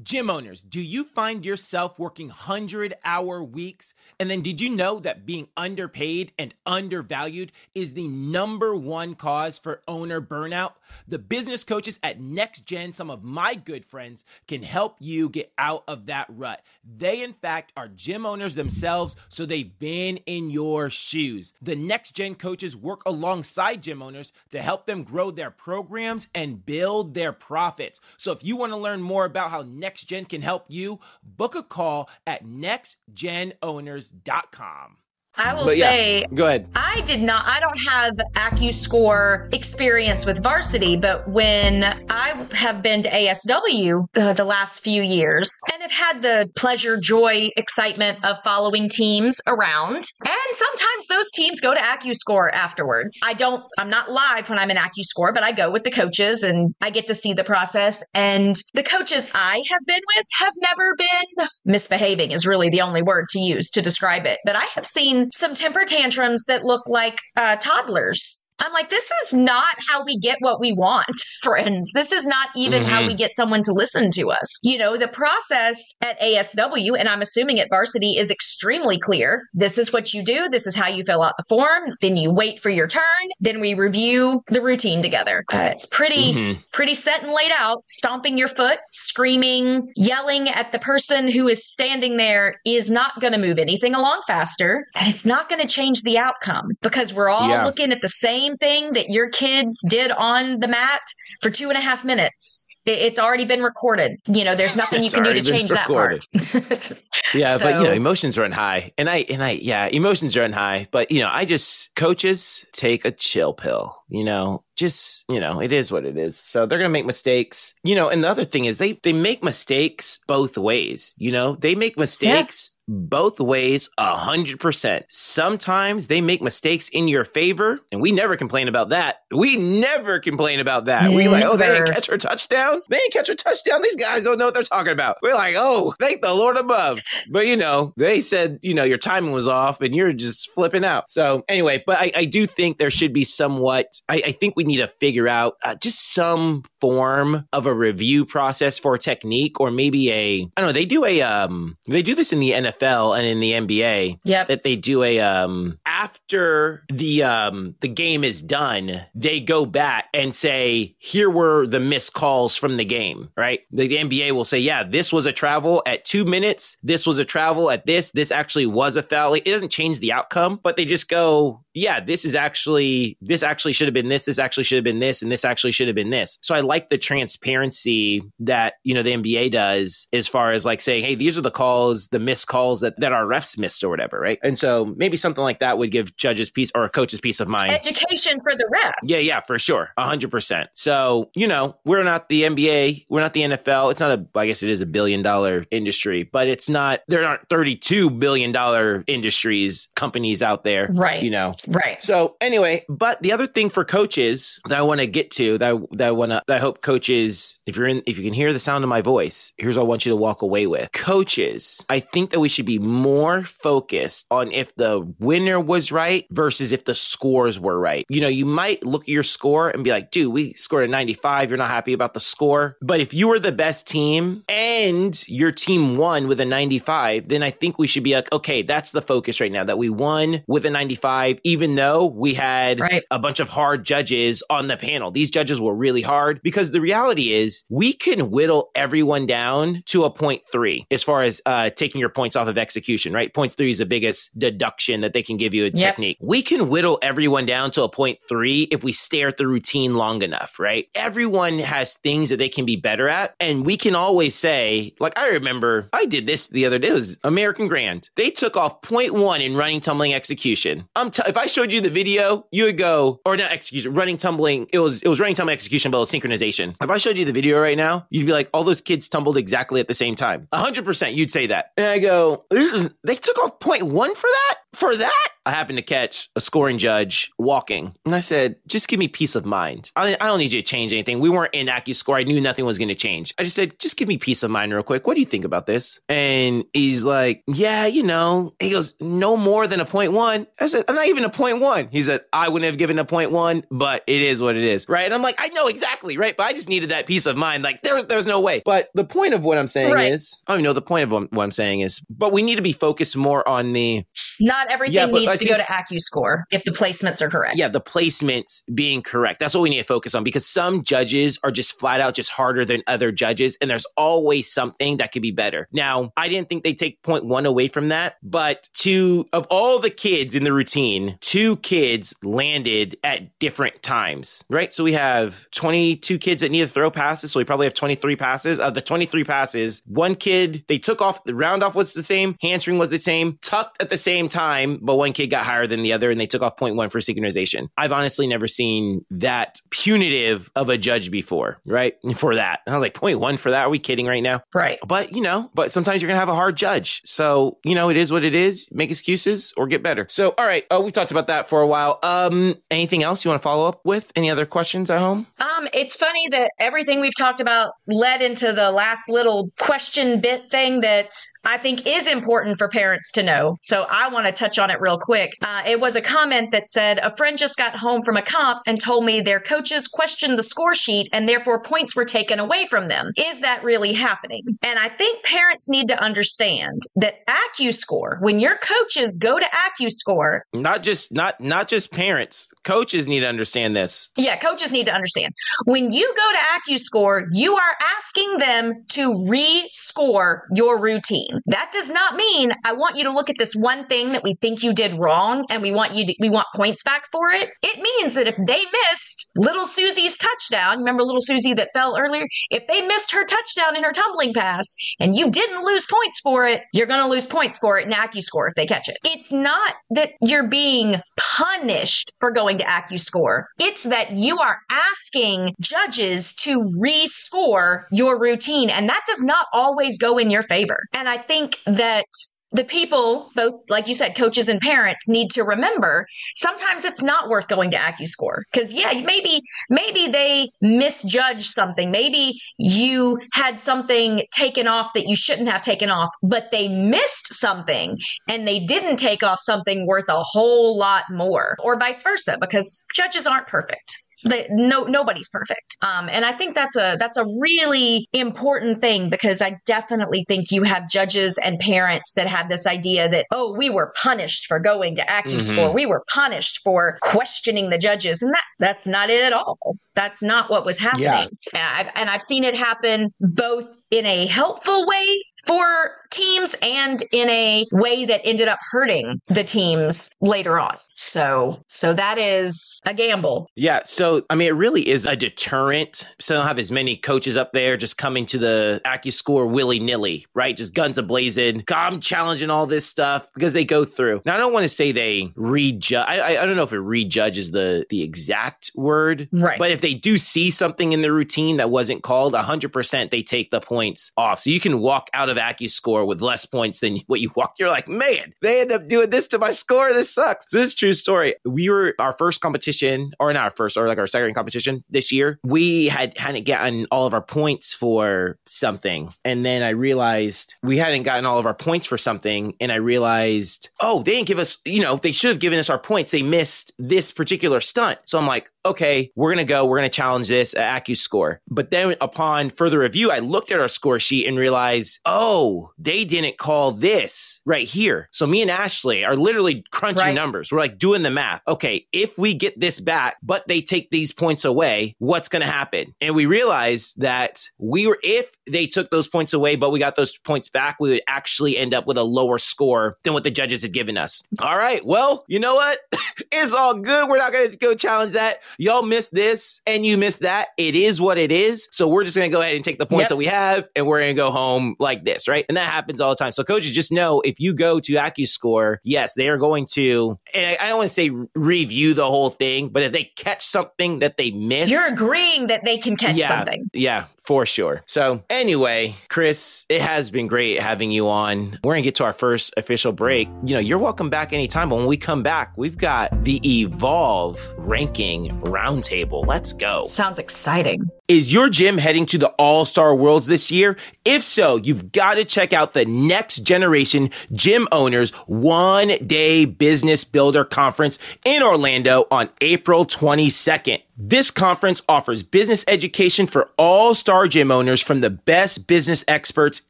Gym 0.00 0.30
owners, 0.30 0.62
do 0.62 0.80
you 0.80 1.02
find 1.02 1.44
yourself 1.44 1.98
working 1.98 2.28
100 2.28 2.94
hour 3.04 3.42
weeks? 3.42 3.94
And 4.20 4.30
then 4.30 4.42
did 4.42 4.60
you 4.60 4.70
know 4.70 5.00
that 5.00 5.26
being 5.26 5.48
underpaid 5.56 6.30
and 6.38 6.54
undervalued 6.64 7.50
is 7.74 7.94
the 7.94 8.06
number 8.06 8.76
one 8.76 9.16
cause 9.16 9.58
for 9.58 9.80
owner 9.88 10.20
burnout? 10.20 10.74
The 11.08 11.18
business 11.18 11.64
coaches 11.64 11.98
at 12.00 12.20
NextGen, 12.20 12.94
some 12.94 13.10
of 13.10 13.24
my 13.24 13.54
good 13.54 13.84
friends, 13.84 14.22
can 14.46 14.62
help 14.62 14.98
you 15.00 15.28
get 15.28 15.52
out 15.58 15.82
of 15.88 16.06
that 16.06 16.26
rut. 16.28 16.62
They, 16.84 17.20
in 17.20 17.32
fact, 17.32 17.72
are 17.76 17.88
gym 17.88 18.24
owners 18.24 18.54
themselves, 18.54 19.16
so 19.28 19.46
they've 19.46 19.78
been 19.80 20.18
in 20.26 20.48
your 20.48 20.90
shoes. 20.90 21.54
The 21.60 21.74
NextGen 21.74 22.38
coaches 22.38 22.76
work 22.76 23.02
alongside 23.04 23.82
gym 23.82 24.00
owners 24.00 24.32
to 24.50 24.62
help 24.62 24.86
them 24.86 25.02
grow 25.02 25.32
their 25.32 25.50
programs 25.50 26.28
and 26.36 26.64
build 26.64 27.14
their 27.14 27.32
profits. 27.32 28.00
So 28.16 28.30
if 28.30 28.44
you 28.44 28.54
want 28.56 28.70
to 28.72 28.78
learn 28.78 29.02
more 29.02 29.24
about 29.24 29.50
how 29.50 29.62
NextGen 29.88 30.28
can 30.28 30.42
help 30.42 30.66
you, 30.68 31.00
book 31.22 31.54
a 31.54 31.62
call 31.62 32.10
at 32.26 32.44
nextgenowners.com. 32.44 34.96
I 35.38 35.54
will 35.54 35.66
But 35.66 35.76
yeah, 35.76 35.88
say 35.88 36.26
Go 36.34 36.46
ahead. 36.46 36.68
I 36.74 37.00
did 37.02 37.20
not, 37.20 37.46
I 37.46 37.60
don't 37.60 37.78
have 37.88 38.14
AccuScore 38.34 39.52
experience 39.54 40.26
with 40.26 40.42
varsity, 40.42 40.96
but 40.96 41.28
when 41.28 41.84
I 42.10 42.46
have 42.52 42.82
been 42.82 43.02
to 43.04 43.10
ASW 43.10 44.06
uh, 44.16 44.32
the 44.32 44.44
last 44.44 44.82
few 44.82 45.02
years 45.02 45.56
and 45.72 45.80
have 45.82 45.92
had 45.92 46.22
the 46.22 46.48
pleasure, 46.56 46.98
joy, 46.98 47.50
excitement 47.56 48.24
of 48.24 48.36
following 48.42 48.88
teams 48.88 49.40
around, 49.46 49.96
and 49.96 50.54
sometimes 50.54 51.06
those 51.08 51.30
teams 51.32 51.60
go 51.60 51.72
to 51.72 51.80
AccuScore 51.80 52.52
afterwards. 52.52 53.20
I 53.22 53.34
don't, 53.34 53.62
I'm 53.78 53.90
not 53.90 54.10
live 54.10 54.48
when 54.48 54.58
I'm 54.58 54.70
in 54.70 54.76
AccuScore, 54.76 55.32
but 55.32 55.42
I 55.42 55.52
go 55.52 55.70
with 55.70 55.84
the 55.84 55.90
coaches 55.90 56.42
and 56.42 56.74
I 56.80 56.90
get 56.90 57.06
to 57.06 57.14
see 57.14 57.32
the 57.32 57.44
process. 57.44 58.04
And 58.14 58.56
the 58.74 58.82
coaches 58.82 59.30
I 59.34 59.62
have 59.70 59.86
been 59.86 60.00
with 60.16 60.26
have 60.40 60.52
never 60.60 60.94
been 60.96 61.46
misbehaving, 61.64 62.32
is 62.32 62.46
really 62.46 62.70
the 62.70 62.80
only 62.80 63.02
word 63.02 63.26
to 63.30 63.40
use 63.40 63.70
to 63.70 63.82
describe 63.82 64.26
it. 64.26 64.38
But 64.44 64.56
I 64.56 64.64
have 64.74 64.86
seen 64.86 65.27
some 65.30 65.54
temper 65.54 65.84
tantrums 65.84 66.44
that 66.44 66.64
look 66.64 66.88
like 66.88 67.18
uh, 67.36 67.56
toddlers. 67.56 68.47
I'm 68.60 68.72
like, 68.72 68.90
this 68.90 69.10
is 69.22 69.32
not 69.32 69.76
how 69.88 70.04
we 70.04 70.18
get 70.18 70.38
what 70.40 70.60
we 70.60 70.72
want, 70.72 71.06
friends. 71.42 71.92
This 71.92 72.12
is 72.12 72.26
not 72.26 72.48
even 72.56 72.82
mm-hmm. 72.82 72.90
how 72.90 73.06
we 73.06 73.14
get 73.14 73.34
someone 73.34 73.62
to 73.64 73.72
listen 73.72 74.10
to 74.12 74.30
us. 74.30 74.58
You 74.62 74.78
know, 74.78 74.96
the 74.96 75.08
process 75.08 75.94
at 76.02 76.20
ASW, 76.20 76.98
and 76.98 77.08
I'm 77.08 77.20
assuming 77.20 77.60
at 77.60 77.68
varsity, 77.70 78.16
is 78.16 78.30
extremely 78.30 78.98
clear. 78.98 79.42
This 79.54 79.78
is 79.78 79.92
what 79.92 80.12
you 80.12 80.24
do. 80.24 80.48
This 80.50 80.66
is 80.66 80.74
how 80.74 80.88
you 80.88 81.04
fill 81.04 81.22
out 81.22 81.34
the 81.38 81.44
form. 81.48 81.94
Then 82.00 82.16
you 82.16 82.32
wait 82.32 82.58
for 82.60 82.70
your 82.70 82.88
turn. 82.88 83.02
Then 83.40 83.60
we 83.60 83.74
review 83.74 84.42
the 84.48 84.62
routine 84.62 85.02
together. 85.02 85.44
Uh, 85.52 85.70
it's 85.72 85.86
pretty, 85.86 86.34
mm-hmm. 86.34 86.60
pretty 86.72 86.94
set 86.94 87.22
and 87.22 87.32
laid 87.32 87.52
out. 87.52 87.82
Stomping 87.86 88.36
your 88.36 88.48
foot, 88.48 88.78
screaming, 88.90 89.88
yelling 89.96 90.48
at 90.48 90.72
the 90.72 90.78
person 90.78 91.30
who 91.30 91.48
is 91.48 91.66
standing 91.66 92.16
there 92.16 92.54
is 92.64 92.90
not 92.90 93.20
going 93.20 93.32
to 93.32 93.38
move 93.38 93.58
anything 93.58 93.94
along 93.94 94.22
faster. 94.26 94.86
And 94.94 95.08
it's 95.08 95.26
not 95.26 95.48
going 95.48 95.60
to 95.60 95.68
change 95.68 96.02
the 96.02 96.18
outcome 96.18 96.70
because 96.82 97.14
we're 97.14 97.28
all 97.28 97.48
yeah. 97.48 97.64
looking 97.64 97.92
at 97.92 98.00
the 98.00 98.08
same 98.08 98.47
same 98.48 98.56
thing 98.56 98.92
that 98.94 99.10
your 99.10 99.28
kids 99.28 99.84
did 99.88 100.10
on 100.12 100.60
the 100.60 100.68
mat 100.68 101.02
for 101.42 101.50
two 101.50 101.68
and 101.68 101.78
a 101.78 101.80
half 101.80 102.04
minutes 102.04 102.64
it's 102.90 103.18
already 103.18 103.44
been 103.44 103.62
recorded. 103.62 104.18
You 104.26 104.44
know, 104.44 104.54
there's 104.54 104.74
nothing 104.74 105.04
you 105.04 105.10
can 105.10 105.22
do 105.22 105.34
to 105.34 105.42
change 105.42 105.70
recorded. 105.70 106.22
that 106.32 106.62
part. 106.62 107.02
yeah, 107.34 107.56
so, 107.56 107.64
but 107.66 107.74
you 107.82 107.82
know, 107.86 107.92
emotions 107.92 108.38
run 108.38 108.50
high, 108.50 108.92
and 108.96 109.10
I 109.10 109.26
and 109.28 109.44
I 109.44 109.50
yeah, 109.50 109.88
emotions 109.88 110.34
run 110.38 110.54
high. 110.54 110.88
But 110.90 111.10
you 111.10 111.20
know, 111.20 111.28
I 111.30 111.44
just 111.44 111.94
coaches 111.96 112.64
take 112.72 113.04
a 113.04 113.10
chill 113.10 113.52
pill. 113.52 113.94
You 114.08 114.24
know, 114.24 114.64
just 114.74 115.26
you 115.28 115.38
know, 115.38 115.60
it 115.60 115.70
is 115.70 115.92
what 115.92 116.06
it 116.06 116.16
is. 116.16 116.38
So 116.38 116.64
they're 116.64 116.78
gonna 116.78 116.88
make 116.88 117.04
mistakes. 117.04 117.74
You 117.84 117.94
know, 117.94 118.08
and 118.08 118.24
the 118.24 118.30
other 118.30 118.46
thing 118.46 118.64
is 118.64 118.78
they 118.78 118.92
they 119.02 119.12
make 119.12 119.44
mistakes 119.44 120.18
both 120.26 120.56
ways. 120.56 121.12
You 121.18 121.32
know, 121.32 121.56
they 121.56 121.74
make 121.74 121.98
mistakes. 121.98 122.70
Yeah 122.72 122.74
both 122.88 123.38
ways 123.38 123.90
a 123.98 124.16
hundred 124.16 124.58
percent. 124.58 125.04
Sometimes 125.08 126.08
they 126.08 126.20
make 126.20 126.40
mistakes 126.40 126.88
in 126.88 127.06
your 127.06 127.24
favor, 127.24 127.80
and 127.92 128.00
we 128.00 128.10
never 128.10 128.36
complain 128.36 128.66
about 128.66 128.88
that. 128.88 129.22
We 129.30 129.56
never 129.56 130.18
complain 130.18 130.60
about 130.60 130.86
that. 130.86 131.02
Never. 131.02 131.14
We 131.14 131.28
like, 131.28 131.44
oh, 131.44 131.56
they 131.56 131.66
didn't 131.66 131.92
catch 131.92 132.06
her 132.06 132.16
touchdown. 132.16 132.80
They 132.88 132.96
didn't 132.96 133.12
catch 133.12 133.28
her 133.28 133.34
touchdown. 133.34 133.82
These 133.82 133.96
guys 133.96 134.24
don't 134.24 134.38
know 134.38 134.46
what 134.46 134.54
they're 134.54 134.62
talking 134.62 134.92
about. 134.92 135.18
We're 135.22 135.34
like, 135.34 135.54
oh, 135.56 135.94
thank 135.98 136.22
the 136.22 136.32
Lord 136.32 136.56
above. 136.56 137.00
But 137.28 137.46
you 137.46 137.56
know, 137.56 137.92
they 137.96 138.20
said, 138.20 138.58
you 138.62 138.74
know, 138.74 138.84
your 138.84 138.98
timing 138.98 139.32
was 139.32 139.48
off 139.48 139.80
and 139.80 139.94
you're 139.94 140.12
just 140.12 140.50
flipping 140.52 140.84
out. 140.84 141.10
So 141.10 141.44
anyway, 141.48 141.82
but 141.86 141.98
I, 141.98 142.12
I 142.16 142.24
do 142.24 142.46
think 142.46 142.78
there 142.78 142.90
should 142.90 143.12
be 143.12 143.24
somewhat. 143.24 144.00
I, 144.08 144.22
I 144.26 144.32
think 144.32 144.56
we 144.56 144.64
need 144.64 144.78
to 144.78 144.88
figure 144.88 145.28
out 145.28 145.56
uh, 145.64 145.74
just 145.74 146.12
some 146.14 146.62
form 146.80 147.46
of 147.52 147.66
a 147.66 147.74
review 147.74 148.24
process 148.24 148.78
for 148.78 148.96
technique, 148.98 149.60
or 149.60 149.70
maybe 149.70 150.10
a. 150.10 150.48
I 150.56 150.60
don't 150.60 150.68
know. 150.68 150.72
They 150.72 150.86
do 150.86 151.04
a 151.04 151.20
um. 151.22 151.76
They 151.86 152.02
do 152.02 152.14
this 152.14 152.32
in 152.32 152.40
the 152.40 152.52
NFL 152.52 152.78
NFL 152.78 153.18
and 153.18 153.26
in 153.26 153.40
the 153.40 153.52
NBA. 153.52 154.20
Yeah. 154.24 154.44
That 154.44 154.62
they 154.62 154.76
do 154.76 155.02
a 155.02 155.20
um 155.20 155.78
after 155.86 156.84
the 156.88 157.22
um 157.22 157.74
the 157.80 157.88
game 157.88 158.24
is 158.24 158.42
done, 158.42 159.04
they 159.18 159.40
go 159.40 159.66
back 159.66 160.08
and 160.14 160.34
say, 160.34 160.94
here 160.98 161.28
were 161.28 161.66
the 161.66 161.80
missed 161.80 162.12
calls 162.12 162.56
from 162.56 162.76
the 162.76 162.84
game, 162.84 163.30
right? 163.36 163.60
The, 163.72 163.88
the 163.88 163.96
NBA 163.96 164.30
will 164.32 164.44
say, 164.44 164.60
yeah, 164.60 164.84
this 164.84 165.12
was 165.12 165.26
a 165.26 165.32
travel 165.32 165.82
at 165.86 166.04
two 166.04 166.24
minutes, 166.24 166.76
this 166.84 167.06
was 167.06 167.18
a 167.18 167.24
travel 167.24 167.70
at 167.70 167.84
this, 167.84 168.12
this 168.12 168.30
actually 168.30 168.66
was 168.66 168.94
a 168.96 169.02
foul. 169.02 169.30
Like, 169.30 169.46
it 169.46 169.50
doesn't 169.50 169.70
change 169.70 169.98
the 169.98 170.12
outcome, 170.12 170.60
but 170.62 170.76
they 170.76 170.84
just 170.84 171.08
go, 171.08 171.64
yeah, 171.78 172.00
this 172.00 172.24
is 172.24 172.34
actually 172.34 173.16
this 173.20 173.42
actually 173.42 173.72
should 173.72 173.86
have 173.86 173.94
been 173.94 174.08
this, 174.08 174.24
this 174.24 174.38
actually 174.38 174.64
should 174.64 174.76
have 174.76 174.84
been 174.84 174.98
this, 174.98 175.22
and 175.22 175.30
this 175.30 175.44
actually 175.44 175.72
should 175.72 175.86
have 175.86 175.94
been 175.94 176.10
this. 176.10 176.38
So 176.42 176.54
I 176.54 176.60
like 176.60 176.90
the 176.90 176.98
transparency 176.98 178.22
that 178.40 178.74
you 178.84 178.94
know 178.94 179.02
the 179.02 179.12
NBA 179.12 179.52
does 179.52 180.08
as 180.12 180.28
far 180.28 180.52
as 180.52 180.66
like 180.66 180.80
saying, 180.80 181.04
hey, 181.04 181.14
these 181.14 181.38
are 181.38 181.42
the 181.42 181.50
calls, 181.50 182.08
the 182.08 182.18
missed 182.18 182.48
calls 182.48 182.80
that 182.80 182.98
that 183.00 183.12
our 183.12 183.24
refs 183.24 183.56
missed 183.58 183.84
or 183.84 183.88
whatever, 183.88 184.18
right? 184.20 184.38
And 184.42 184.58
so 184.58 184.86
maybe 184.96 185.16
something 185.16 185.42
like 185.42 185.60
that 185.60 185.78
would 185.78 185.90
give 185.90 186.16
judges 186.16 186.50
peace 186.50 186.70
or 186.74 186.88
coaches 186.88 187.20
peace 187.20 187.40
of 187.40 187.48
mind. 187.48 187.72
Education 187.72 188.40
for 188.42 188.54
the 188.56 188.68
refs. 188.74 189.07
Yeah, 189.08 189.18
yeah, 189.18 189.40
for 189.46 189.58
sure, 189.58 189.92
hundred 189.98 190.30
percent. 190.30 190.70
So 190.74 191.30
you 191.34 191.46
know, 191.46 191.76
we're 191.84 192.04
not 192.04 192.28
the 192.28 192.42
NBA, 192.42 193.06
we're 193.08 193.20
not 193.20 193.32
the 193.32 193.42
NFL. 193.42 193.90
It's 193.90 194.00
not 194.00 194.18
a, 194.18 194.26
I 194.38 194.46
guess 194.46 194.62
it 194.62 194.70
is 194.70 194.80
a 194.80 194.86
billion 194.86 195.22
dollar 195.22 195.66
industry, 195.70 196.24
but 196.24 196.48
it's 196.48 196.68
not. 196.68 197.00
There 197.08 197.24
aren't 197.24 197.48
thirty 197.48 197.76
two 197.76 198.10
billion 198.10 198.52
dollar 198.52 199.04
industries 199.06 199.88
companies 199.96 200.42
out 200.42 200.64
there, 200.64 200.90
right? 200.92 201.22
You 201.22 201.30
know, 201.30 201.52
Right. 201.66 202.02
So 202.02 202.36
anyway, 202.40 202.84
but 202.88 203.22
the 203.22 203.32
other 203.32 203.46
thing 203.46 203.70
for 203.70 203.84
coaches 203.84 204.60
that 204.68 204.78
I 204.78 204.82
want 204.82 205.00
to 205.00 205.06
get 205.06 205.30
to 205.32 205.58
that 205.58 205.74
I, 205.74 205.78
that 205.92 206.08
I 206.08 206.10
want 206.10 206.32
to 206.32 206.42
that 206.46 206.56
I 206.56 206.60
hope 206.60 206.82
coaches 206.82 207.58
if 207.66 207.76
you're 207.76 207.86
in 207.86 208.02
if 208.06 208.18
you 208.18 208.24
can 208.24 208.32
hear 208.32 208.52
the 208.52 208.60
sound 208.60 208.84
of 208.84 208.90
my 208.90 209.02
voice, 209.02 209.52
here's 209.58 209.76
what 209.76 209.84
I 209.84 209.86
want 209.86 210.06
you 210.06 210.10
to 210.10 210.16
walk 210.16 210.42
away 210.42 210.66
with. 210.66 210.90
Coaches, 210.92 211.84
I 211.88 212.00
think 212.00 212.30
that 212.30 212.40
we 212.40 212.48
should 212.48 212.66
be 212.66 212.78
more 212.78 213.44
focused 213.44 214.26
on 214.30 214.52
if 214.52 214.74
the 214.76 215.12
winner 215.18 215.60
was 215.60 215.92
right 215.92 216.26
versus 216.30 216.72
if 216.72 216.84
the 216.84 216.94
scores 216.94 217.58
were 217.58 217.78
right. 217.78 218.04
You 218.08 218.20
know, 218.20 218.28
you 218.28 218.46
might 218.46 218.84
look 218.84 218.97
at 219.02 219.08
your 219.08 219.22
score 219.22 219.70
and 219.70 219.84
be 219.84 219.90
like, 219.90 220.10
"Dude, 220.10 220.32
we 220.32 220.54
scored 220.54 220.84
a 220.84 220.88
95. 220.88 221.50
You're 221.50 221.58
not 221.58 221.68
happy 221.68 221.92
about 221.92 222.14
the 222.14 222.20
score." 222.20 222.76
But 222.80 223.00
if 223.00 223.14
you 223.14 223.28
were 223.28 223.38
the 223.38 223.52
best 223.52 223.86
team 223.86 224.42
and 224.48 225.22
your 225.28 225.52
team 225.52 225.96
won 225.96 226.28
with 226.28 226.40
a 226.40 226.44
95, 226.44 227.28
then 227.28 227.42
I 227.42 227.50
think 227.50 227.78
we 227.78 227.86
should 227.86 228.02
be 228.02 228.14
like, 228.14 228.32
"Okay, 228.32 228.62
that's 228.62 228.92
the 228.92 229.02
focus 229.02 229.40
right 229.40 229.52
now 229.52 229.64
that 229.64 229.78
we 229.78 229.90
won 229.90 230.42
with 230.46 230.64
a 230.66 230.70
95 230.70 231.38
even 231.44 231.58
even 231.68 231.76
though 231.76 232.06
we 232.06 232.34
had 232.34 232.80
right. 232.80 233.02
a 233.10 233.18
bunch 233.18 233.40
of 233.40 233.48
hard 233.48 233.84
judges 233.84 234.42
on 234.48 234.68
the 234.68 234.76
panel. 234.76 235.10
These 235.10 235.28
judges 235.28 235.60
were 235.60 235.74
really 235.74 236.02
hard 236.02 236.40
because 236.42 236.70
the 236.70 236.80
reality 236.80 237.32
is 237.32 237.64
we 237.68 237.92
can 237.92 238.30
whittle 238.30 238.70
everyone 238.74 239.26
down 239.26 239.82
to 239.86 240.04
a 240.04 240.10
point 240.10 240.42
three 240.50 240.86
as 240.90 241.02
far 241.02 241.22
as 241.22 241.42
uh, 241.44 241.70
taking 241.70 241.98
your 241.98 242.08
points 242.08 242.36
off 242.36 242.48
of 242.48 242.56
execution, 242.56 243.12
right? 243.12 243.34
Point 243.34 243.52
three 243.52 243.70
is 243.70 243.78
the 243.78 243.86
biggest 243.86 244.38
deduction 244.38 245.02
that 245.02 245.12
they 245.12 245.22
can 245.22 245.36
give 245.36 245.52
you 245.52 245.64
a 245.64 245.70
yep. 245.70 245.96
technique. 245.96 246.16
We 246.20 246.42
can 246.42 246.68
whittle 246.70 246.98
everyone 247.02 247.44
down 247.44 247.70
to 247.72 247.82
a 247.82 247.88
point 247.88 248.18
three 248.26 248.62
if 248.70 248.82
we 248.82 248.87
stare 248.92 249.28
at 249.28 249.36
the 249.36 249.46
routine 249.46 249.94
long 249.94 250.22
enough, 250.22 250.58
right? 250.58 250.88
Everyone 250.94 251.58
has 251.58 251.94
things 251.94 252.30
that 252.30 252.36
they 252.38 252.48
can 252.48 252.64
be 252.64 252.76
better 252.76 253.08
at. 253.08 253.34
And 253.40 253.64
we 253.64 253.76
can 253.76 253.94
always 253.94 254.34
say, 254.34 254.94
like, 255.00 255.18
I 255.18 255.28
remember 255.30 255.88
I 255.92 256.04
did 256.06 256.26
this 256.26 256.48
the 256.48 256.66
other 256.66 256.78
day. 256.78 256.88
It 256.88 256.94
was 256.94 257.18
American 257.24 257.68
Grand. 257.68 258.10
They 258.16 258.30
took 258.30 258.56
off 258.56 258.82
point 258.82 259.14
one 259.14 259.40
in 259.40 259.56
running, 259.56 259.80
tumbling, 259.80 260.14
execution. 260.14 260.88
I'm 260.96 261.10
t- 261.10 261.22
if 261.26 261.36
I 261.36 261.46
showed 261.46 261.72
you 261.72 261.80
the 261.80 261.90
video, 261.90 262.46
you 262.50 262.64
would 262.64 262.78
go, 262.78 263.20
or 263.24 263.36
not 263.36 263.52
execution, 263.52 263.94
running, 263.94 264.16
tumbling. 264.16 264.68
It 264.72 264.78
was 264.78 265.02
it 265.02 265.08
was 265.08 265.20
running, 265.20 265.34
tumbling, 265.34 265.54
execution, 265.54 265.90
but 265.90 265.98
it 265.98 266.00
was 266.00 266.10
synchronization. 266.12 266.74
If 266.80 266.90
I 266.90 266.98
showed 266.98 267.18
you 267.18 267.24
the 267.24 267.32
video 267.32 267.60
right 267.60 267.76
now, 267.76 268.06
you'd 268.10 268.26
be 268.26 268.32
like, 268.32 268.48
all 268.52 268.64
those 268.64 268.80
kids 268.80 269.08
tumbled 269.08 269.36
exactly 269.36 269.80
at 269.80 269.88
the 269.88 269.94
same 269.94 270.14
time. 270.14 270.48
hundred 270.52 270.84
percent, 270.84 271.14
you'd 271.14 271.30
say 271.30 271.46
that. 271.46 271.72
And 271.76 271.86
I 271.86 271.98
go, 271.98 272.44
they 272.50 273.16
took 273.16 273.38
off 273.38 273.60
point 273.60 273.84
one 273.84 274.14
for 274.14 274.28
that? 274.28 274.54
For 274.74 274.96
that? 274.96 275.28
I 275.46 275.52
happened 275.52 275.78
to 275.78 275.82
catch 275.82 276.28
a 276.36 276.42
scoring 276.42 276.76
judge 276.76 277.30
walking. 277.38 277.94
And 278.04 278.14
I 278.14 278.20
said, 278.20 278.56
just 278.66 278.86
give 278.86 278.98
me 278.98 279.08
peace 279.08 279.34
of 279.34 279.46
mind. 279.46 279.90
I, 279.96 280.14
I 280.20 280.26
don't 280.26 280.38
need 280.38 280.52
you 280.52 280.60
to 280.60 280.66
change 280.66 280.92
anything. 280.92 281.20
We 281.20 281.30
weren't 281.30 281.54
in 281.54 281.68
AccuScore. 281.68 282.18
I 282.18 282.24
knew 282.24 282.38
nothing 282.38 282.66
was 282.66 282.76
going 282.76 282.88
to 282.88 282.94
change. 282.94 283.32
I 283.38 283.44
just 283.44 283.56
said, 283.56 283.78
just 283.78 283.96
give 283.96 284.08
me 284.08 284.18
peace 284.18 284.42
of 284.42 284.50
mind 284.50 284.74
real 284.74 284.82
quick. 284.82 285.06
What 285.06 285.14
do 285.14 285.20
you 285.20 285.26
think 285.26 285.46
about 285.46 285.64
this? 285.64 286.00
And 286.06 286.64
he's 286.74 287.02
like, 287.02 287.44
yeah, 287.46 287.86
you 287.86 288.02
know, 288.02 288.52
he 288.60 288.72
goes, 288.72 288.92
no 289.00 289.38
more 289.38 289.66
than 289.66 289.80
a 289.80 289.86
point 289.86 290.12
one. 290.12 290.46
I 290.60 290.66
said, 290.66 290.84
I'm 290.86 290.96
not 290.96 291.06
even 291.06 291.24
a 291.24 291.30
point 291.30 291.60
one. 291.60 291.88
He 291.90 292.02
said, 292.02 292.20
I 292.30 292.50
wouldn't 292.50 292.68
have 292.68 292.76
given 292.76 292.98
a 292.98 293.06
point 293.06 293.32
one, 293.32 293.64
but 293.70 294.04
it 294.06 294.20
is 294.20 294.42
what 294.42 294.54
it 294.54 294.64
is. 294.64 294.86
Right. 294.86 295.06
And 295.06 295.14
I'm 295.14 295.22
like, 295.22 295.36
I 295.38 295.48
know 295.48 295.68
exactly. 295.68 296.18
Right. 296.18 296.36
But 296.36 296.46
I 296.46 296.52
just 296.52 296.68
needed 296.68 296.90
that 296.90 297.06
peace 297.06 297.24
of 297.24 297.38
mind. 297.38 297.62
Like 297.62 297.80
there, 297.80 298.02
there's 298.02 298.26
no 298.26 298.40
way. 298.40 298.60
But 298.66 298.90
the 298.92 299.04
point 299.04 299.32
of 299.32 299.44
what 299.44 299.56
I'm 299.56 299.68
saying 299.68 299.94
right. 299.94 300.12
is, 300.12 300.42
I 300.46 300.52
don't 300.52 300.62
know. 300.62 300.74
The 300.74 300.82
point 300.82 301.04
of 301.04 301.10
what, 301.10 301.32
what 301.32 301.44
I'm 301.44 301.52
saying 301.52 301.80
is, 301.80 302.04
but 302.10 302.34
we 302.34 302.42
need 302.42 302.56
to 302.56 302.62
be 302.62 302.74
focused 302.74 303.16
more 303.16 303.48
on 303.48 303.72
the. 303.72 304.04
Not 304.40 304.57
everything 304.68 304.94
yeah, 304.94 305.06
needs 305.06 305.38
to 305.38 305.46
go 305.46 305.56
to 305.56 305.62
AccuScore 305.62 306.42
if 306.50 306.64
the 306.64 306.72
placements 306.72 307.22
are 307.22 307.30
correct. 307.30 307.56
Yeah, 307.56 307.68
the 307.68 307.80
placements 307.80 308.62
being 308.74 309.02
correct. 309.02 309.40
That's 309.40 309.54
what 309.54 309.62
we 309.62 309.70
need 309.70 309.78
to 309.78 309.84
focus 309.84 310.14
on 310.14 310.24
because 310.24 310.46
some 310.46 310.82
judges 310.82 311.38
are 311.44 311.50
just 311.50 311.78
flat 311.78 312.00
out 312.00 312.14
just 312.14 312.30
harder 312.30 312.64
than 312.64 312.82
other 312.86 313.12
judges, 313.12 313.56
and 313.60 313.70
there's 313.70 313.86
always 313.96 314.50
something 314.50 314.98
that 314.98 315.12
could 315.12 315.22
be 315.22 315.30
better. 315.30 315.68
Now, 315.72 316.12
I 316.16 316.28
didn't 316.28 316.48
think 316.48 316.64
they 316.64 316.74
take 316.74 317.02
point 317.02 317.24
one 317.24 317.46
away 317.46 317.68
from 317.68 317.88
that, 317.88 318.16
but 318.22 318.68
two 318.74 319.26
of 319.32 319.46
all 319.50 319.78
the 319.78 319.90
kids 319.90 320.34
in 320.34 320.44
the 320.44 320.52
routine, 320.52 321.18
two 321.20 321.56
kids 321.58 322.14
landed 322.22 322.96
at 323.04 323.38
different 323.38 323.82
times, 323.82 324.44
right? 324.48 324.72
So 324.72 324.84
we 324.84 324.92
have 324.92 325.46
22 325.52 326.18
kids 326.18 326.42
that 326.42 326.50
need 326.50 326.62
to 326.62 326.68
throw 326.68 326.90
passes, 326.90 327.32
so 327.32 327.40
we 327.40 327.44
probably 327.44 327.66
have 327.66 327.74
23 327.74 328.16
passes. 328.16 328.58
Of 328.58 328.74
the 328.74 328.82
23 328.82 329.24
passes, 329.24 329.82
one 329.86 330.14
kid 330.14 330.64
they 330.68 330.78
took 330.78 331.00
off 331.02 331.24
the 331.24 331.34
round 331.34 331.62
off 331.62 331.74
was 331.74 331.94
the 331.94 332.02
same, 332.02 332.36
hamstring 332.40 332.78
was 332.78 332.90
the 332.90 332.98
same, 332.98 333.38
tucked 333.42 333.80
at 333.80 333.90
the 333.90 333.96
same 333.96 334.28
time, 334.28 334.47
but 334.80 334.96
one 334.96 335.12
kid 335.12 335.28
got 335.28 335.44
higher 335.44 335.66
than 335.66 335.82
the 335.82 335.92
other 335.92 336.10
and 336.10 336.20
they 336.20 336.26
took 336.26 336.42
off 336.42 336.56
point 336.56 336.76
one 336.76 336.90
for 336.90 337.00
synchronization. 337.00 337.68
I've 337.76 337.92
honestly 337.92 338.26
never 338.26 338.48
seen 338.48 339.04
that 339.10 339.60
punitive 339.70 340.50
of 340.56 340.68
a 340.68 340.78
judge 340.78 341.10
before, 341.10 341.60
right? 341.64 341.94
For 342.18 342.34
that. 342.34 342.60
I 342.66 342.72
was 342.72 342.80
like, 342.80 342.94
point 342.94 343.20
one 343.20 343.36
for 343.36 343.50
that? 343.50 343.66
Are 343.66 343.70
we 343.70 343.78
kidding 343.78 344.06
right 344.06 344.22
now? 344.22 344.42
Right. 344.52 344.78
But, 344.86 345.14
you 345.14 345.22
know, 345.22 345.50
but 345.54 345.70
sometimes 345.70 346.02
you're 346.02 346.08
going 346.08 346.16
to 346.16 346.20
have 346.20 346.28
a 346.28 346.34
hard 346.34 346.56
judge. 346.56 347.00
So, 347.04 347.58
you 347.64 347.74
know, 347.74 347.90
it 347.90 347.96
is 347.96 348.10
what 348.10 348.24
it 348.24 348.34
is. 348.34 348.68
Make 348.72 348.90
excuses 348.90 349.52
or 349.56 349.66
get 349.66 349.82
better. 349.82 350.06
So, 350.08 350.34
all 350.36 350.46
right. 350.46 350.64
Oh, 350.70 350.80
we 350.80 350.90
talked 350.90 351.10
about 351.10 351.28
that 351.28 351.48
for 351.48 351.60
a 351.60 351.66
while. 351.66 351.98
Um, 352.02 352.56
anything 352.70 353.02
else 353.02 353.24
you 353.24 353.30
want 353.30 353.40
to 353.40 353.42
follow 353.42 353.68
up 353.68 353.80
with? 353.84 354.10
Any 354.16 354.30
other 354.30 354.46
questions 354.46 354.90
at 354.90 354.98
home? 354.98 355.26
Um, 355.38 355.68
it's 355.72 355.94
funny 355.94 356.28
that 356.30 356.50
everything 356.58 357.00
we've 357.00 357.16
talked 357.16 357.40
about 357.40 357.72
led 357.86 358.20
into 358.20 358.52
the 358.52 358.70
last 358.70 359.08
little 359.08 359.50
question 359.58 360.20
bit 360.20 360.50
thing 360.50 360.80
that 360.80 361.12
I 361.48 361.56
think 361.56 361.86
is 361.86 362.06
important 362.06 362.58
for 362.58 362.68
parents 362.68 363.10
to 363.12 363.22
know. 363.22 363.56
So 363.62 363.86
I 363.88 364.08
want 364.08 364.26
to 364.26 364.32
touch 364.32 364.58
on 364.58 364.70
it 364.70 364.78
real 364.82 364.98
quick. 364.98 365.32
Uh, 365.42 365.62
it 365.66 365.80
was 365.80 365.96
a 365.96 366.02
comment 366.02 366.50
that 366.50 366.68
said 366.68 366.98
a 366.98 367.08
friend 367.16 367.38
just 367.38 367.56
got 367.56 367.74
home 367.74 368.02
from 368.02 368.18
a 368.18 368.22
comp 368.22 368.60
and 368.66 368.78
told 368.78 369.06
me 369.06 369.22
their 369.22 369.40
coaches 369.40 369.88
questioned 369.88 370.38
the 370.38 370.42
score 370.42 370.74
sheet 370.74 371.08
and 371.10 371.26
therefore 371.26 371.58
points 371.62 371.96
were 371.96 372.04
taken 372.04 372.38
away 372.38 372.66
from 372.68 372.88
them. 372.88 373.12
Is 373.16 373.40
that 373.40 373.64
really 373.64 373.94
happening? 373.94 374.42
And 374.62 374.78
I 374.78 374.90
think 374.90 375.24
parents 375.24 375.70
need 375.70 375.88
to 375.88 375.98
understand 375.98 376.82
that 376.96 377.26
AccuScore, 377.26 378.20
when 378.20 378.40
your 378.40 378.56
coaches 378.56 379.16
go 379.16 379.38
to 379.38 379.46
AccuScore, 379.46 380.40
not 380.52 380.82
just 380.82 381.14
not 381.14 381.40
not 381.40 381.66
just 381.66 381.92
parents, 381.92 382.48
coaches 382.68 383.08
need 383.08 383.20
to 383.20 383.26
understand 383.26 383.74
this. 383.74 384.10
Yeah, 384.16 384.36
coaches 384.36 384.70
need 384.70 384.84
to 384.86 384.92
understand. 384.92 385.32
When 385.64 385.90
you 385.90 386.12
go 386.14 386.32
to 386.32 386.74
AccuScore, 386.74 387.24
you 387.32 387.56
are 387.56 387.74
asking 387.96 388.36
them 388.36 388.84
to 388.90 389.14
rescore 389.14 390.40
your 390.54 390.78
routine. 390.78 391.40
That 391.46 391.70
does 391.72 391.90
not 391.90 392.14
mean 392.14 392.52
I 392.66 392.74
want 392.74 392.96
you 392.96 393.04
to 393.04 393.10
look 393.10 393.30
at 393.30 393.36
this 393.38 393.54
one 393.54 393.86
thing 393.86 394.12
that 394.12 394.22
we 394.22 394.34
think 394.34 394.62
you 394.62 394.74
did 394.74 394.92
wrong 394.92 395.46
and 395.48 395.62
we 395.62 395.72
want 395.72 395.94
you 395.94 396.06
to, 396.08 396.14
we 396.20 396.28
want 396.28 396.46
points 396.54 396.82
back 396.82 397.04
for 397.10 397.30
it. 397.30 397.48
It 397.62 397.80
means 397.80 398.12
that 398.14 398.28
if 398.28 398.36
they 398.36 398.60
missed 398.90 399.26
little 399.38 399.64
Susie's 399.64 400.18
touchdown, 400.18 400.78
remember 400.78 401.04
little 401.04 401.22
Susie 401.22 401.54
that 401.54 401.70
fell 401.72 401.96
earlier? 401.98 402.26
If 402.50 402.66
they 402.66 402.86
missed 402.86 403.12
her 403.12 403.24
touchdown 403.24 403.76
in 403.76 403.82
her 403.82 403.92
tumbling 403.92 404.34
pass 404.34 404.74
and 405.00 405.16
you 405.16 405.30
didn't 405.30 405.64
lose 405.64 405.86
points 405.86 406.20
for 406.20 406.46
it, 406.46 406.60
you're 406.74 406.86
going 406.86 407.02
to 407.02 407.08
lose 407.08 407.24
points 407.24 407.58
for 407.58 407.78
it 407.78 407.86
in 407.86 407.94
AccuScore 407.94 408.48
if 408.48 408.54
they 408.56 408.66
catch 408.66 408.88
it. 408.88 408.98
It's 409.04 409.32
not 409.32 409.74
that 409.90 410.10
you're 410.20 410.46
being 410.46 411.00
punished 411.16 412.12
for 412.20 412.30
going 412.30 412.57
to 412.58 412.64
AccuScore. 412.64 413.44
It's 413.58 413.84
that 413.84 414.12
you 414.12 414.38
are 414.38 414.58
asking 414.70 415.54
judges 415.60 416.34
to 416.34 416.60
rescore 416.60 417.84
your 417.90 418.20
routine 418.20 418.70
and 418.70 418.88
that 418.88 419.04
does 419.06 419.22
not 419.22 419.46
always 419.52 419.98
go 419.98 420.18
in 420.18 420.30
your 420.30 420.42
favor. 420.42 420.84
And 420.92 421.08
I 421.08 421.18
think 421.18 421.58
that 421.66 422.06
the 422.52 422.64
people, 422.64 423.30
both 423.34 423.68
like 423.68 423.88
you 423.88 423.94
said, 423.94 424.16
coaches 424.16 424.48
and 424.48 424.60
parents, 424.60 425.08
need 425.08 425.30
to 425.32 425.44
remember 425.44 426.06
sometimes 426.34 426.84
it's 426.84 427.02
not 427.02 427.28
worth 427.28 427.48
going 427.48 427.70
to 427.70 427.76
AccuScore 427.76 428.42
because 428.52 428.72
yeah, 428.72 429.00
maybe 429.04 429.42
maybe 429.68 430.08
they 430.08 430.48
misjudged 430.60 431.42
something, 431.42 431.90
maybe 431.90 432.40
you 432.58 433.18
had 433.32 433.58
something 433.58 434.22
taken 434.30 434.66
off 434.66 434.92
that 434.94 435.06
you 435.06 435.16
shouldn't 435.16 435.48
have 435.48 435.62
taken 435.62 435.90
off, 435.90 436.10
but 436.22 436.50
they 436.50 436.68
missed 436.68 437.34
something 437.34 437.98
and 438.28 438.46
they 438.46 438.58
didn't 438.58 438.96
take 438.96 439.22
off 439.22 439.38
something 439.40 439.86
worth 439.86 440.08
a 440.08 440.22
whole 440.22 440.78
lot 440.78 441.04
more, 441.10 441.56
or 441.62 441.78
vice 441.78 442.02
versa, 442.02 442.38
because 442.40 442.84
judges 442.94 443.26
aren't 443.26 443.46
perfect 443.46 444.07
no 444.24 444.84
nobody's 444.84 445.28
perfect. 445.28 445.76
Um, 445.82 446.08
and 446.10 446.24
i 446.24 446.32
think 446.32 446.54
that's 446.54 446.76
a 446.76 446.96
that's 446.98 447.16
a 447.16 447.24
really 447.24 448.08
important 448.12 448.80
thing 448.80 449.10
because 449.10 449.40
i 449.42 449.56
definitely 449.66 450.24
think 450.28 450.50
you 450.50 450.62
have 450.62 450.88
judges 450.88 451.38
and 451.38 451.58
parents 451.58 452.14
that 452.14 452.26
have 452.26 452.48
this 452.48 452.66
idea 452.66 453.08
that 453.08 453.26
oh 453.32 453.54
we 453.56 453.70
were 453.70 453.92
punished 454.02 454.46
for 454.46 454.58
going 454.58 454.94
to 454.96 455.02
accuscore 455.02 455.66
mm-hmm. 455.66 455.74
we 455.74 455.86
were 455.86 456.04
punished 456.12 456.60
for 456.64 456.98
questioning 457.02 457.70
the 457.70 457.78
judges. 457.78 458.22
And 458.22 458.32
that 458.32 458.44
that's 458.58 458.86
not 458.86 459.10
it 459.10 459.22
at 459.22 459.32
all. 459.32 459.58
That's 459.94 460.22
not 460.22 460.50
what 460.50 460.64
was 460.64 460.78
happening. 460.78 461.04
Yeah. 461.04 461.26
and, 461.54 461.88
I've, 461.88 461.92
and 461.94 462.10
I've 462.10 462.22
seen 462.22 462.44
it 462.44 462.54
happen 462.54 463.12
both 463.20 463.66
in 463.90 464.06
a 464.06 464.26
helpful 464.26 464.86
way 464.86 465.22
for 465.46 465.92
teams 466.10 466.54
and 466.62 467.02
in 467.12 467.28
a 467.30 467.66
way 467.72 468.04
that 468.04 468.20
ended 468.24 468.48
up 468.48 468.58
hurting 468.70 469.20
the 469.26 469.44
teams 469.44 470.10
later 470.20 470.58
on. 470.58 470.76
So, 471.00 471.62
so 471.68 471.92
that 471.94 472.18
is 472.18 472.80
a 472.84 472.92
gamble. 472.92 473.48
Yeah. 473.54 473.82
So, 473.84 474.24
I 474.30 474.34
mean, 474.34 474.48
it 474.48 474.56
really 474.56 474.88
is 474.88 475.06
a 475.06 475.14
deterrent. 475.14 476.04
So, 476.18 476.34
they 476.34 476.38
don't 476.38 476.48
have 476.48 476.58
as 476.58 476.72
many 476.72 476.96
coaches 476.96 477.36
up 477.36 477.52
there 477.52 477.76
just 477.76 477.98
coming 477.98 478.26
to 478.26 478.38
the 478.38 478.82
AccuScore 478.84 479.48
willy 479.48 479.78
nilly, 479.78 480.26
right? 480.34 480.56
Just 480.56 480.74
guns 480.74 480.98
a 480.98 481.04
blazing. 481.04 481.62
I'm 481.70 482.00
challenging 482.00 482.50
all 482.50 482.66
this 482.66 482.84
stuff 482.84 483.30
because 483.32 483.52
they 483.52 483.64
go 483.64 483.84
through. 483.84 484.22
Now, 484.24 484.34
I 484.34 484.38
don't 484.38 484.52
want 484.52 484.64
to 484.64 484.68
say 484.68 484.90
they 484.90 485.32
rejudge. 485.36 486.08
I, 486.08 486.18
I, 486.18 486.42
I 486.42 486.46
don't 486.46 486.56
know 486.56 486.64
if 486.64 486.72
it 486.72 486.80
rejudges 486.80 487.52
the 487.52 487.86
the 487.90 488.02
exact 488.02 488.72
word, 488.74 489.28
right? 489.32 489.58
But 489.58 489.70
if 489.70 489.80
they 489.80 489.94
do 489.94 490.18
see 490.18 490.50
something 490.50 490.92
in 490.92 491.02
the 491.02 491.12
routine 491.12 491.58
that 491.58 491.70
wasn't 491.70 492.02
called, 492.02 492.34
100% 492.34 493.10
they 493.10 493.22
take 493.22 493.50
the 493.50 493.60
points 493.60 494.10
off. 494.16 494.40
So 494.40 494.50
you 494.50 494.60
can 494.60 494.80
walk 494.80 495.10
out 495.14 495.28
of 495.28 495.36
AccuScore 495.36 495.97
with 496.04 496.20
less 496.20 496.44
points 496.44 496.80
than 496.80 496.98
what 497.06 497.20
you 497.20 497.30
walk. 497.36 497.54
You're 497.58 497.68
like, 497.68 497.88
man, 497.88 498.34
they 498.42 498.60
end 498.60 498.72
up 498.72 498.86
doing 498.86 499.10
this 499.10 499.26
to 499.28 499.38
my 499.38 499.50
score. 499.50 499.92
This 499.92 500.12
sucks. 500.12 500.46
So 500.48 500.58
this 500.58 500.68
is 500.68 500.74
true 500.74 500.92
story. 500.92 501.34
We 501.44 501.68
were 501.68 501.94
our 501.98 502.12
first 502.12 502.40
competition, 502.40 503.12
or 503.18 503.32
not 503.32 503.44
our 503.44 503.50
first, 503.50 503.76
or 503.76 503.86
like 503.86 503.98
our 503.98 504.06
second 504.06 504.34
competition 504.34 504.84
this 504.90 505.12
year. 505.12 505.38
We 505.44 505.86
had 505.86 506.16
hadn't 506.18 506.46
gotten 506.46 506.86
all 506.90 507.06
of 507.06 507.14
our 507.14 507.22
points 507.22 507.72
for 507.72 508.38
something, 508.46 509.12
and 509.24 509.44
then 509.44 509.62
I 509.62 509.70
realized 509.70 510.54
we 510.62 510.76
hadn't 510.76 511.02
gotten 511.02 511.26
all 511.26 511.38
of 511.38 511.46
our 511.46 511.54
points 511.54 511.86
for 511.86 511.98
something, 511.98 512.54
and 512.60 512.72
I 512.72 512.76
realized, 512.76 513.70
oh, 513.80 514.02
they 514.02 514.12
didn't 514.12 514.28
give 514.28 514.38
us. 514.38 514.58
You 514.64 514.80
know, 514.80 514.96
they 514.96 515.12
should 515.12 515.30
have 515.30 515.40
given 515.40 515.58
us 515.58 515.70
our 515.70 515.78
points. 515.78 516.10
They 516.10 516.22
missed 516.22 516.72
this 516.78 517.12
particular 517.12 517.60
stunt. 517.60 517.98
So 518.04 518.18
I'm 518.18 518.26
like, 518.26 518.50
okay, 518.64 519.10
we're 519.14 519.32
gonna 519.32 519.44
go. 519.44 519.64
We're 519.64 519.78
gonna 519.78 519.88
challenge 519.88 520.28
this 520.28 520.54
at 520.54 520.84
AccuScore. 520.84 521.38
But 521.48 521.70
then 521.70 521.96
upon 522.00 522.50
further 522.50 522.80
review, 522.80 523.10
I 523.10 523.18
looked 523.18 523.50
at 523.50 523.60
our 523.60 523.68
score 523.68 523.98
sheet 523.98 524.26
and 524.26 524.38
realized, 524.38 525.00
oh, 525.04 525.72
they 525.88 526.04
didn't 526.04 526.36
call 526.36 526.72
this 526.72 527.40
right 527.46 527.66
here. 527.66 528.10
So 528.12 528.26
me 528.26 528.42
and 528.42 528.50
Ashley 528.50 529.06
are 529.06 529.16
literally 529.16 529.64
crunching 529.70 530.08
right. 530.08 530.14
numbers. 530.14 530.52
We're 530.52 530.58
like 530.58 530.76
doing 530.76 531.02
the 531.02 531.10
math. 531.10 531.40
Okay, 531.48 531.86
if 531.92 532.18
we 532.18 532.34
get 532.34 532.60
this 532.60 532.78
back, 532.78 533.16
but 533.22 533.48
they 533.48 533.62
take 533.62 533.90
these 533.90 534.12
points 534.12 534.44
away, 534.44 534.96
what's 534.98 535.30
going 535.30 535.40
to 535.40 535.50
happen? 535.50 535.94
And 536.02 536.14
we 536.14 536.26
realized 536.26 537.00
that 537.00 537.48
we 537.56 537.86
were, 537.86 537.98
if 538.02 538.36
they 538.46 538.66
took 538.66 538.90
those 538.90 539.08
points 539.08 539.32
away, 539.32 539.56
but 539.56 539.70
we 539.70 539.78
got 539.78 539.96
those 539.96 540.18
points 540.18 540.50
back, 540.50 540.76
we 540.78 540.90
would 540.90 541.00
actually 541.08 541.56
end 541.56 541.72
up 541.72 541.86
with 541.86 541.96
a 541.96 542.02
lower 542.02 542.36
score 542.36 542.98
than 543.04 543.14
what 543.14 543.24
the 543.24 543.30
judges 543.30 543.62
had 543.62 543.72
given 543.72 543.96
us. 543.96 544.22
All 544.42 544.58
right. 544.58 544.84
Well, 544.84 545.24
you 545.26 545.38
know 545.38 545.54
what? 545.54 545.78
it's 546.32 546.52
all 546.52 546.74
good. 546.74 547.08
We're 547.08 547.16
not 547.16 547.32
going 547.32 547.50
to 547.50 547.56
go 547.56 547.74
challenge 547.74 548.12
that. 548.12 548.40
Y'all 548.58 548.82
missed 548.82 549.14
this 549.14 549.62
and 549.66 549.86
you 549.86 549.96
missed 549.96 550.20
that. 550.20 550.48
It 550.58 550.74
is 550.74 551.00
what 551.00 551.16
it 551.16 551.32
is. 551.32 551.66
So 551.72 551.88
we're 551.88 552.04
just 552.04 552.16
going 552.16 552.30
to 552.30 552.34
go 552.34 552.42
ahead 552.42 552.56
and 552.56 552.64
take 552.64 552.78
the 552.78 552.84
points 552.84 553.04
yep. 553.04 553.08
that 553.08 553.16
we 553.16 553.26
have 553.26 553.68
and 553.74 553.86
we're 553.86 554.00
going 554.00 554.14
to 554.14 554.20
go 554.20 554.30
home 554.30 554.76
like 554.78 555.04
this, 555.04 555.28
right? 555.28 555.46
And 555.48 555.56
that 555.56 555.77
happens 555.78 556.00
all 556.00 556.10
the 556.10 556.16
time. 556.16 556.32
So 556.32 556.42
coaches 556.42 556.72
just 556.72 556.90
know 556.90 557.20
if 557.20 557.38
you 557.38 557.54
go 557.54 557.78
to 557.78 557.92
AccuScore, 557.92 558.78
yes, 558.82 559.14
they 559.14 559.28
are 559.28 559.36
going 559.36 559.66
to, 559.74 560.18
and 560.34 560.56
I 560.60 560.68
don't 560.68 560.78
want 560.78 560.88
to 560.88 560.94
say 560.94 561.10
review 561.34 561.94
the 561.94 562.06
whole 562.06 562.30
thing, 562.30 562.70
but 562.70 562.82
if 562.82 562.92
they 562.92 563.04
catch 563.16 563.46
something 563.46 564.00
that 564.00 564.16
they 564.16 564.32
missed, 564.32 564.72
you're 564.72 564.92
agreeing 564.92 565.46
that 565.46 565.62
they 565.64 565.78
can 565.78 565.96
catch 565.96 566.16
yeah, 566.16 566.28
something. 566.28 566.68
Yeah, 566.72 567.04
for 567.20 567.46
sure. 567.46 567.82
So 567.86 568.24
anyway, 568.28 568.96
Chris, 569.08 569.66
it 569.68 569.80
has 569.80 570.10
been 570.10 570.26
great 570.26 570.60
having 570.60 570.90
you 570.90 571.08
on. 571.08 571.60
We're 571.62 571.74
gonna 571.74 571.82
get 571.82 571.94
to 571.96 572.04
our 572.04 572.12
first 572.12 572.54
official 572.56 572.92
break. 572.92 573.28
You 573.44 573.54
know, 573.54 573.60
you're 573.60 573.78
welcome 573.78 574.10
back 574.10 574.32
anytime, 574.32 574.70
but 574.70 574.76
when 574.76 574.86
we 574.86 574.96
come 574.96 575.22
back, 575.22 575.52
we've 575.56 575.78
got 575.78 576.24
the 576.24 576.40
Evolve 576.44 577.40
ranking 577.58 578.30
roundtable. 578.40 579.24
Let's 579.26 579.52
go. 579.52 579.84
Sounds 579.84 580.18
exciting. 580.18 580.90
Is 581.08 581.32
your 581.32 581.48
gym 581.48 581.78
heading 581.78 582.04
to 582.06 582.18
the 582.18 582.28
All 582.32 582.66
Star 582.66 582.94
Worlds 582.94 583.24
this 583.24 583.50
year? 583.50 583.78
If 584.04 584.22
so, 584.22 584.56
you've 584.56 584.92
got 584.92 585.14
to 585.14 585.24
check 585.24 585.54
out 585.54 585.67
the 585.72 585.84
Next 585.84 586.38
Generation 586.38 587.10
Gym 587.32 587.66
Owners 587.72 588.10
One 588.26 588.88
Day 589.06 589.44
Business 589.44 590.04
Builder 590.04 590.44
Conference 590.44 590.98
in 591.24 591.42
Orlando 591.42 592.06
on 592.10 592.30
April 592.40 592.86
22nd. 592.86 593.82
This 594.00 594.30
conference 594.30 594.80
offers 594.88 595.24
business 595.24 595.64
education 595.66 596.28
for 596.28 596.50
all 596.56 596.94
star 596.94 597.26
gym 597.26 597.50
owners 597.50 597.82
from 597.82 598.00
the 598.00 598.10
best 598.10 598.68
business 598.68 599.04
experts 599.08 599.62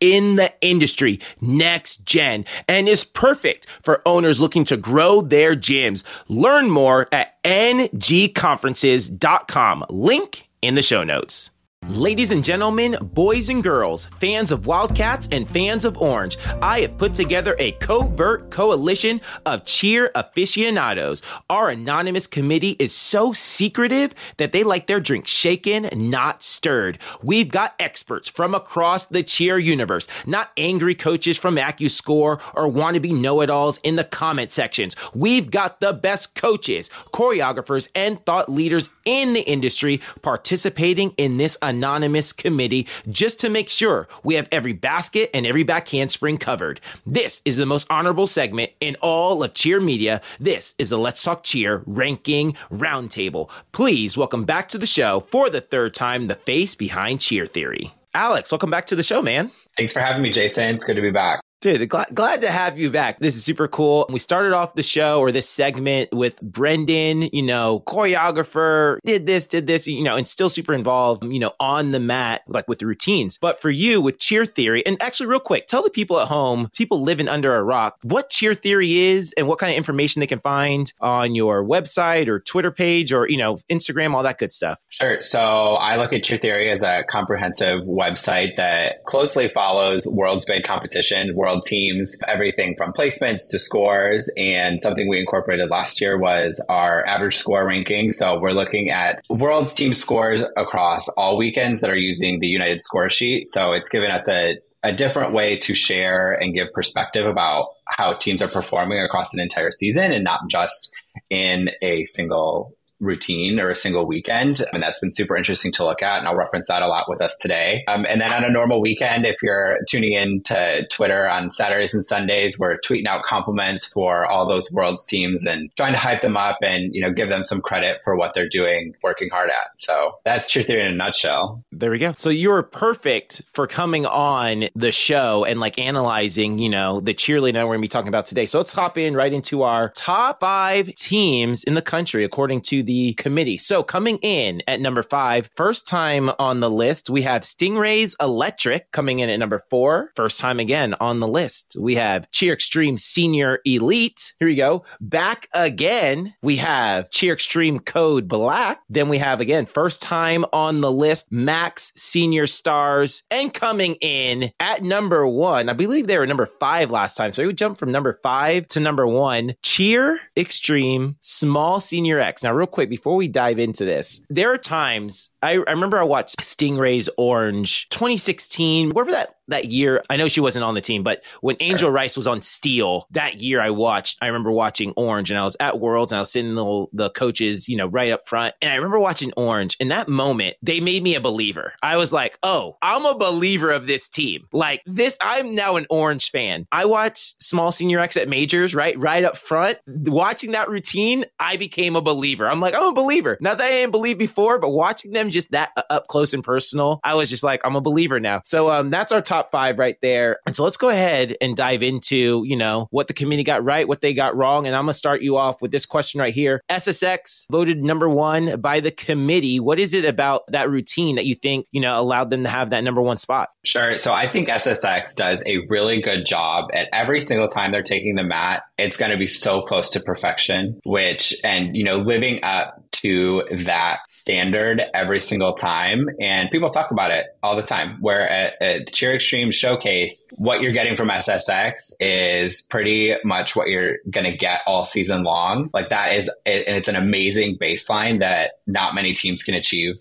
in 0.00 0.34
the 0.34 0.52
industry, 0.60 1.20
next 1.40 2.04
gen, 2.04 2.44
and 2.66 2.88
is 2.88 3.04
perfect 3.04 3.68
for 3.82 4.02
owners 4.04 4.40
looking 4.40 4.64
to 4.64 4.76
grow 4.76 5.20
their 5.20 5.54
gyms. 5.54 6.02
Learn 6.26 6.68
more 6.68 7.06
at 7.12 7.40
ngconferences.com. 7.44 9.84
Link 9.88 10.48
in 10.60 10.74
the 10.74 10.82
show 10.82 11.04
notes. 11.04 11.50
Ladies 11.90 12.32
and 12.32 12.42
gentlemen, 12.44 12.96
boys 13.00 13.48
and 13.48 13.62
girls, 13.62 14.06
fans 14.18 14.50
of 14.50 14.66
Wildcats 14.66 15.28
and 15.30 15.48
fans 15.48 15.84
of 15.84 15.96
Orange, 15.98 16.36
I 16.60 16.80
have 16.80 16.98
put 16.98 17.14
together 17.14 17.54
a 17.60 17.72
covert 17.72 18.50
coalition 18.50 19.20
of 19.46 19.64
cheer 19.64 20.10
aficionados. 20.16 21.22
Our 21.48 21.70
anonymous 21.70 22.26
committee 22.26 22.72
is 22.80 22.92
so 22.92 23.32
secretive 23.32 24.16
that 24.38 24.50
they 24.50 24.64
like 24.64 24.88
their 24.88 24.98
drinks 24.98 25.30
shaken, 25.30 25.88
not 25.94 26.42
stirred. 26.42 26.98
We've 27.22 27.48
got 27.48 27.76
experts 27.78 28.26
from 28.26 28.52
across 28.52 29.06
the 29.06 29.22
cheer 29.22 29.56
universe, 29.56 30.08
not 30.26 30.50
angry 30.56 30.96
coaches 30.96 31.38
from 31.38 31.54
AccuScore 31.54 32.40
or 32.54 32.68
wannabe 32.68 33.16
know-it-alls 33.16 33.78
in 33.84 33.94
the 33.94 34.02
comment 34.02 34.50
sections. 34.50 34.96
We've 35.14 35.52
got 35.52 35.78
the 35.78 35.92
best 35.92 36.34
coaches, 36.34 36.90
choreographers, 37.12 37.88
and 37.94 38.26
thought 38.26 38.48
leaders 38.48 38.90
in 39.04 39.34
the 39.34 39.42
industry 39.42 40.00
participating 40.20 41.14
in 41.16 41.36
this 41.36 41.56
anonymous 41.62 41.75
anonymous 41.76 42.32
committee 42.32 42.86
just 43.08 43.38
to 43.40 43.50
make 43.50 43.68
sure 43.68 44.08
we 44.24 44.34
have 44.34 44.48
every 44.50 44.72
basket 44.72 45.30
and 45.34 45.44
every 45.44 45.62
back 45.62 45.88
handspring 45.88 46.38
covered. 46.38 46.80
This 47.04 47.42
is 47.44 47.56
the 47.56 47.66
most 47.66 47.86
honorable 47.90 48.26
segment 48.26 48.72
in 48.80 48.96
all 49.02 49.42
of 49.42 49.52
cheer 49.52 49.78
media. 49.78 50.22
This 50.40 50.74
is 50.78 50.88
the 50.90 50.98
Let's 50.98 51.22
Talk 51.22 51.42
Cheer 51.42 51.82
ranking 51.86 52.54
roundtable. 52.72 53.50
Please 53.72 54.16
welcome 54.16 54.44
back 54.44 54.68
to 54.68 54.78
the 54.78 54.86
show 54.86 55.20
for 55.20 55.50
the 55.50 55.60
third 55.60 55.92
time 55.92 56.28
the 56.28 56.34
face 56.34 56.74
behind 56.74 57.20
cheer 57.20 57.44
theory. 57.46 57.92
Alex, 58.14 58.50
welcome 58.50 58.70
back 58.70 58.86
to 58.86 58.96
the 58.96 59.02
show, 59.02 59.20
man. 59.20 59.50
Thanks 59.76 59.92
for 59.92 60.00
having 60.00 60.22
me, 60.22 60.30
Jason. 60.30 60.74
It's 60.74 60.84
good 60.86 60.96
to 60.96 61.02
be 61.02 61.10
back. 61.10 61.40
Dude, 61.66 61.88
glad, 61.88 62.14
glad 62.14 62.42
to 62.42 62.48
have 62.48 62.78
you 62.78 62.92
back. 62.92 63.18
This 63.18 63.34
is 63.34 63.42
super 63.42 63.66
cool. 63.66 64.06
We 64.08 64.20
started 64.20 64.52
off 64.52 64.74
the 64.74 64.84
show 64.84 65.18
or 65.18 65.32
this 65.32 65.48
segment 65.48 66.12
with 66.12 66.40
Brendan, 66.40 67.22
you 67.22 67.42
know, 67.42 67.82
choreographer, 67.88 68.98
did 69.04 69.26
this, 69.26 69.48
did 69.48 69.66
this, 69.66 69.88
you 69.88 70.04
know, 70.04 70.14
and 70.14 70.28
still 70.28 70.48
super 70.48 70.72
involved, 70.74 71.24
you 71.24 71.40
know, 71.40 71.54
on 71.58 71.90
the 71.90 71.98
mat, 71.98 72.42
like 72.46 72.68
with 72.68 72.78
the 72.78 72.86
routines. 72.86 73.36
But 73.40 73.60
for 73.60 73.68
you 73.68 74.00
with 74.00 74.20
cheer 74.20 74.46
theory, 74.46 74.86
and 74.86 74.96
actually, 75.02 75.26
real 75.26 75.40
quick, 75.40 75.66
tell 75.66 75.82
the 75.82 75.90
people 75.90 76.20
at 76.20 76.28
home, 76.28 76.70
people 76.72 77.02
living 77.02 77.26
under 77.26 77.56
a 77.56 77.64
rock, 77.64 77.96
what 78.02 78.30
cheer 78.30 78.54
theory 78.54 78.98
is 78.98 79.34
and 79.36 79.48
what 79.48 79.58
kind 79.58 79.72
of 79.72 79.76
information 79.76 80.20
they 80.20 80.28
can 80.28 80.38
find 80.38 80.92
on 81.00 81.34
your 81.34 81.64
website 81.64 82.28
or 82.28 82.38
Twitter 82.38 82.70
page 82.70 83.12
or, 83.12 83.28
you 83.28 83.38
know, 83.38 83.58
Instagram, 83.68 84.14
all 84.14 84.22
that 84.22 84.38
good 84.38 84.52
stuff. 84.52 84.78
Sure. 84.90 85.20
So 85.20 85.40
I 85.40 85.96
look 85.96 86.12
at 86.12 86.22
Cheer 86.22 86.38
Theory 86.38 86.70
as 86.70 86.84
a 86.84 87.02
comprehensive 87.08 87.80
website 87.80 88.54
that 88.54 89.04
closely 89.04 89.48
follows 89.48 90.06
World's 90.06 90.44
Big 90.44 90.62
Competition, 90.62 91.34
world 91.34 91.55
teams, 91.60 92.16
everything 92.26 92.74
from 92.76 92.92
placements 92.92 93.50
to 93.50 93.58
scores. 93.58 94.30
And 94.36 94.80
something 94.80 95.08
we 95.08 95.20
incorporated 95.20 95.70
last 95.70 96.00
year 96.00 96.18
was 96.18 96.64
our 96.68 97.06
average 97.06 97.36
score 97.36 97.66
ranking. 97.66 98.12
So 98.12 98.38
we're 98.38 98.52
looking 98.52 98.90
at 98.90 99.24
world's 99.28 99.74
team 99.74 99.94
scores 99.94 100.44
across 100.56 101.08
all 101.10 101.36
weekends 101.36 101.80
that 101.80 101.90
are 101.90 101.96
using 101.96 102.40
the 102.40 102.48
United 102.48 102.82
Score 102.82 103.08
Sheet. 103.08 103.48
So 103.48 103.72
it's 103.72 103.88
given 103.88 104.10
us 104.10 104.28
a 104.28 104.58
a 104.82 104.92
different 104.92 105.32
way 105.32 105.56
to 105.56 105.74
share 105.74 106.32
and 106.34 106.54
give 106.54 106.72
perspective 106.72 107.26
about 107.26 107.70
how 107.86 108.12
teams 108.12 108.40
are 108.40 108.46
performing 108.46 109.00
across 109.00 109.34
an 109.34 109.40
entire 109.40 109.72
season 109.72 110.12
and 110.12 110.22
not 110.22 110.48
just 110.48 110.94
in 111.28 111.70
a 111.82 112.04
single 112.04 112.72
routine 113.00 113.60
or 113.60 113.70
a 113.70 113.76
single 113.76 114.06
weekend. 114.06 114.62
And 114.72 114.82
that's 114.82 114.98
been 115.00 115.12
super 115.12 115.36
interesting 115.36 115.72
to 115.72 115.84
look 115.84 116.02
at. 116.02 116.18
And 116.18 116.28
I'll 116.28 116.36
reference 116.36 116.68
that 116.68 116.82
a 116.82 116.86
lot 116.86 117.08
with 117.08 117.20
us 117.20 117.36
today. 117.40 117.84
Um, 117.88 118.06
and 118.08 118.20
then 118.20 118.32
on 118.32 118.44
a 118.44 118.50
normal 118.50 118.80
weekend, 118.80 119.26
if 119.26 119.36
you're 119.42 119.78
tuning 119.88 120.12
in 120.12 120.42
to 120.44 120.86
Twitter 120.88 121.28
on 121.28 121.50
Saturdays 121.50 121.94
and 121.94 122.04
Sundays, 122.04 122.58
we're 122.58 122.78
tweeting 122.78 123.06
out 123.06 123.22
compliments 123.22 123.86
for 123.86 124.26
all 124.26 124.48
those 124.48 124.70
world's 124.72 125.04
teams 125.04 125.44
and 125.44 125.70
trying 125.76 125.92
to 125.92 125.98
hype 125.98 126.22
them 126.22 126.36
up 126.36 126.58
and, 126.62 126.94
you 126.94 127.00
know, 127.00 127.12
give 127.12 127.28
them 127.28 127.44
some 127.44 127.60
credit 127.60 128.00
for 128.02 128.16
what 128.16 128.34
they're 128.34 128.48
doing, 128.48 128.94
working 129.02 129.28
hard 129.30 129.50
at. 129.50 129.78
So 129.78 130.18
that's 130.24 130.50
Cheer 130.50 130.62
Theory 130.62 130.82
in 130.82 130.92
a 130.92 130.96
nutshell. 130.96 131.64
There 131.72 131.90
we 131.90 131.98
go. 131.98 132.14
So 132.16 132.30
you're 132.30 132.62
perfect 132.62 133.42
for 133.52 133.66
coming 133.66 134.06
on 134.06 134.68
the 134.74 134.92
show 134.92 135.44
and 135.44 135.60
like 135.60 135.78
analyzing, 135.78 136.58
you 136.58 136.70
know, 136.70 137.00
the 137.00 137.14
cheerleading 137.14 137.54
we're 137.54 137.64
going 137.64 137.78
to 137.78 137.82
be 137.82 137.88
talking 137.88 138.08
about 138.08 138.26
today. 138.26 138.46
So 138.46 138.58
let's 138.58 138.72
hop 138.72 138.96
in 138.96 139.14
right 139.14 139.32
into 139.32 139.62
our 139.62 139.90
top 139.90 140.40
five 140.40 140.94
teams 140.94 141.64
in 141.64 141.74
the 141.74 141.82
country, 141.82 142.24
according 142.24 142.62
to 142.62 142.82
the 142.86 143.14
committee. 143.14 143.58
So 143.58 143.82
coming 143.82 144.18
in 144.22 144.62
at 144.66 144.80
number 144.80 145.02
five, 145.02 145.50
first 145.56 145.86
time 145.86 146.30
on 146.38 146.60
the 146.60 146.70
list, 146.70 147.10
we 147.10 147.22
have 147.22 147.42
Stingrays 147.42 148.14
Electric 148.20 148.90
coming 148.92 149.18
in 149.18 149.28
at 149.28 149.38
number 149.38 149.62
four. 149.68 150.12
First 150.16 150.38
time 150.38 150.60
again 150.60 150.94
on 151.00 151.20
the 151.20 151.28
list. 151.28 151.76
We 151.78 151.96
have 151.96 152.30
Cheer 152.30 152.54
Extreme 152.54 152.98
Senior 152.98 153.60
Elite. 153.64 154.32
Here 154.38 154.48
we 154.48 154.54
go. 154.54 154.84
Back 155.00 155.48
again. 155.52 156.34
We 156.42 156.56
have 156.56 157.10
Cheer 157.10 157.34
Extreme 157.34 157.80
Code 157.80 158.28
Black. 158.28 158.80
Then 158.88 159.08
we 159.08 159.18
have 159.18 159.40
again, 159.40 159.66
first 159.66 160.00
time 160.00 160.44
on 160.52 160.80
the 160.80 160.92
list, 160.92 161.30
Max 161.30 161.92
Senior 161.96 162.46
Stars. 162.46 163.22
And 163.30 163.52
coming 163.52 163.96
in 163.96 164.52
at 164.60 164.82
number 164.82 165.26
one, 165.26 165.68
I 165.68 165.72
believe 165.72 166.06
they 166.06 166.18
were 166.18 166.26
number 166.26 166.46
five 166.46 166.90
last 166.90 167.16
time. 167.16 167.32
So 167.32 167.46
we 167.46 167.52
jump 167.52 167.78
from 167.78 167.90
number 167.90 168.20
five 168.22 168.68
to 168.68 168.80
number 168.80 169.06
one. 169.06 169.54
Cheer 169.62 170.20
Extreme 170.36 171.16
Small 171.20 171.80
Senior 171.80 172.20
X. 172.20 172.42
Now, 172.42 172.52
real 172.52 172.66
quick, 172.66 172.75
before 172.84 173.16
we 173.16 173.28
dive 173.28 173.58
into 173.58 173.86
this, 173.86 174.26
there 174.28 174.52
are 174.52 174.58
times 174.58 175.30
I, 175.42 175.52
I 175.52 175.70
remember 175.70 175.98
I 175.98 176.04
watched 176.04 176.36
Stingrays 176.40 177.08
Orange 177.16 177.88
2016, 177.88 178.90
wherever 178.90 179.12
that 179.12 179.35
that 179.48 179.66
year, 179.66 180.02
I 180.10 180.16
know 180.16 180.28
she 180.28 180.40
wasn't 180.40 180.64
on 180.64 180.74
the 180.74 180.80
team, 180.80 181.02
but 181.02 181.24
when 181.40 181.56
Angel 181.60 181.90
Rice 181.90 182.16
was 182.16 182.26
on 182.26 182.42
Steel 182.42 183.06
that 183.12 183.40
year, 183.40 183.60
I 183.60 183.70
watched. 183.70 184.18
I 184.22 184.26
remember 184.26 184.50
watching 184.50 184.92
Orange, 184.96 185.30
and 185.30 185.38
I 185.38 185.44
was 185.44 185.56
at 185.60 185.80
Worlds, 185.80 186.12
and 186.12 186.18
I 186.18 186.20
was 186.20 186.32
sitting 186.32 186.54
the 186.54 186.86
the 186.92 187.10
coaches, 187.10 187.68
you 187.68 187.76
know, 187.76 187.86
right 187.86 188.12
up 188.12 188.28
front, 188.28 188.54
and 188.62 188.72
I 188.72 188.76
remember 188.76 188.98
watching 188.98 189.32
Orange. 189.36 189.76
In 189.80 189.88
that 189.88 190.08
moment, 190.08 190.56
they 190.62 190.80
made 190.80 191.02
me 191.02 191.14
a 191.14 191.20
believer. 191.20 191.74
I 191.82 191.96
was 191.96 192.12
like, 192.12 192.38
"Oh, 192.42 192.76
I'm 192.82 193.04
a 193.04 193.16
believer 193.16 193.70
of 193.70 193.86
this 193.86 194.08
team. 194.08 194.46
Like 194.52 194.82
this, 194.86 195.18
I'm 195.20 195.54
now 195.54 195.76
an 195.76 195.86
Orange 195.90 196.30
fan." 196.30 196.66
I 196.72 196.86
watched 196.86 197.42
Small 197.42 197.72
Senior 197.72 198.00
X 198.00 198.16
at 198.16 198.28
majors, 198.28 198.74
right, 198.74 198.98
right 198.98 199.24
up 199.24 199.36
front. 199.36 199.78
Watching 199.86 200.52
that 200.52 200.68
routine, 200.68 201.24
I 201.38 201.56
became 201.56 201.96
a 201.96 202.02
believer. 202.02 202.48
I'm 202.48 202.60
like, 202.60 202.74
I'm 202.74 202.84
a 202.84 202.92
believer. 202.92 203.38
Not 203.40 203.58
that 203.58 203.68
I 203.68 203.70
didn't 203.70 203.92
believe 203.92 204.18
before, 204.18 204.58
but 204.58 204.70
watching 204.70 205.12
them 205.12 205.30
just 205.30 205.50
that 205.52 205.70
up 205.90 206.06
close 206.06 206.34
and 206.34 206.42
personal, 206.42 207.00
I 207.04 207.14
was 207.14 207.30
just 207.30 207.42
like, 207.42 207.60
I'm 207.64 207.76
a 207.76 207.80
believer 207.80 208.20
now. 208.20 208.42
So 208.44 208.70
um, 208.70 208.90
that's 208.90 209.12
our 209.12 209.22
top 209.22 209.35
five 209.50 209.78
right 209.78 209.96
there. 210.02 210.38
And 210.46 210.54
so 210.54 210.64
let's 210.64 210.76
go 210.76 210.88
ahead 210.88 211.36
and 211.40 211.56
dive 211.56 211.82
into, 211.82 212.42
you 212.44 212.56
know, 212.56 212.88
what 212.90 213.08
the 213.08 213.14
committee 213.14 213.44
got 213.44 213.64
right, 213.64 213.86
what 213.86 214.00
they 214.00 214.14
got 214.14 214.36
wrong. 214.36 214.66
And 214.66 214.74
I'm 214.74 214.84
going 214.84 214.92
to 214.92 214.98
start 214.98 215.22
you 215.22 215.36
off 215.36 215.62
with 215.62 215.70
this 215.70 215.86
question 215.86 216.20
right 216.20 216.34
here. 216.34 216.62
SSX 216.70 217.46
voted 217.50 217.82
number 217.82 218.08
one 218.08 218.60
by 218.60 218.80
the 218.80 218.90
committee. 218.90 219.60
What 219.60 219.78
is 219.78 219.94
it 219.94 220.04
about 220.04 220.42
that 220.48 220.70
routine 220.70 221.16
that 221.16 221.26
you 221.26 221.34
think, 221.34 221.66
you 221.70 221.80
know, 221.80 221.98
allowed 222.00 222.30
them 222.30 222.42
to 222.44 222.48
have 222.48 222.70
that 222.70 222.84
number 222.84 223.02
one 223.02 223.18
spot? 223.18 223.50
Sure. 223.64 223.98
So 223.98 224.12
I 224.12 224.28
think 224.28 224.48
SSX 224.48 225.14
does 225.14 225.42
a 225.46 225.66
really 225.68 226.00
good 226.00 226.24
job 226.24 226.70
at 226.72 226.88
every 226.92 227.20
single 227.20 227.48
time 227.48 227.72
they're 227.72 227.82
taking 227.82 228.14
the 228.14 228.22
mat. 228.22 228.62
It's 228.78 228.96
going 228.96 229.10
to 229.12 229.18
be 229.18 229.26
so 229.26 229.62
close 229.62 229.90
to 229.92 230.00
perfection, 230.00 230.80
which, 230.84 231.34
and, 231.42 231.76
you 231.76 231.84
know, 231.84 231.96
living 231.96 232.42
up 232.42 232.82
to 233.00 233.44
that 233.64 233.98
standard 234.08 234.82
every 234.94 235.20
single 235.20 235.54
time. 235.54 236.08
And 236.20 236.50
people 236.50 236.70
talk 236.70 236.90
about 236.90 237.10
it 237.10 237.26
all 237.42 237.56
the 237.56 237.62
time. 237.62 237.98
Where 238.00 238.28
at, 238.28 238.62
at 238.62 238.92
Cheer 238.92 239.14
Extreme 239.14 239.50
Showcase, 239.50 240.26
what 240.32 240.60
you're 240.60 240.72
getting 240.72 240.96
from 240.96 241.08
SSX 241.08 241.92
is 242.00 242.62
pretty 242.62 243.14
much 243.24 243.56
what 243.56 243.68
you're 243.68 243.96
going 244.10 244.30
to 244.30 244.36
get 244.36 244.60
all 244.66 244.84
season 244.84 245.22
long. 245.22 245.70
Like 245.72 245.90
that 245.90 246.14
is, 246.14 246.30
and 246.44 246.76
it's 246.76 246.88
an 246.88 246.96
amazing 246.96 247.58
baseline 247.58 248.20
that 248.20 248.52
not 248.66 248.94
many 248.94 249.14
teams 249.14 249.42
can 249.42 249.54
achieve 249.54 249.96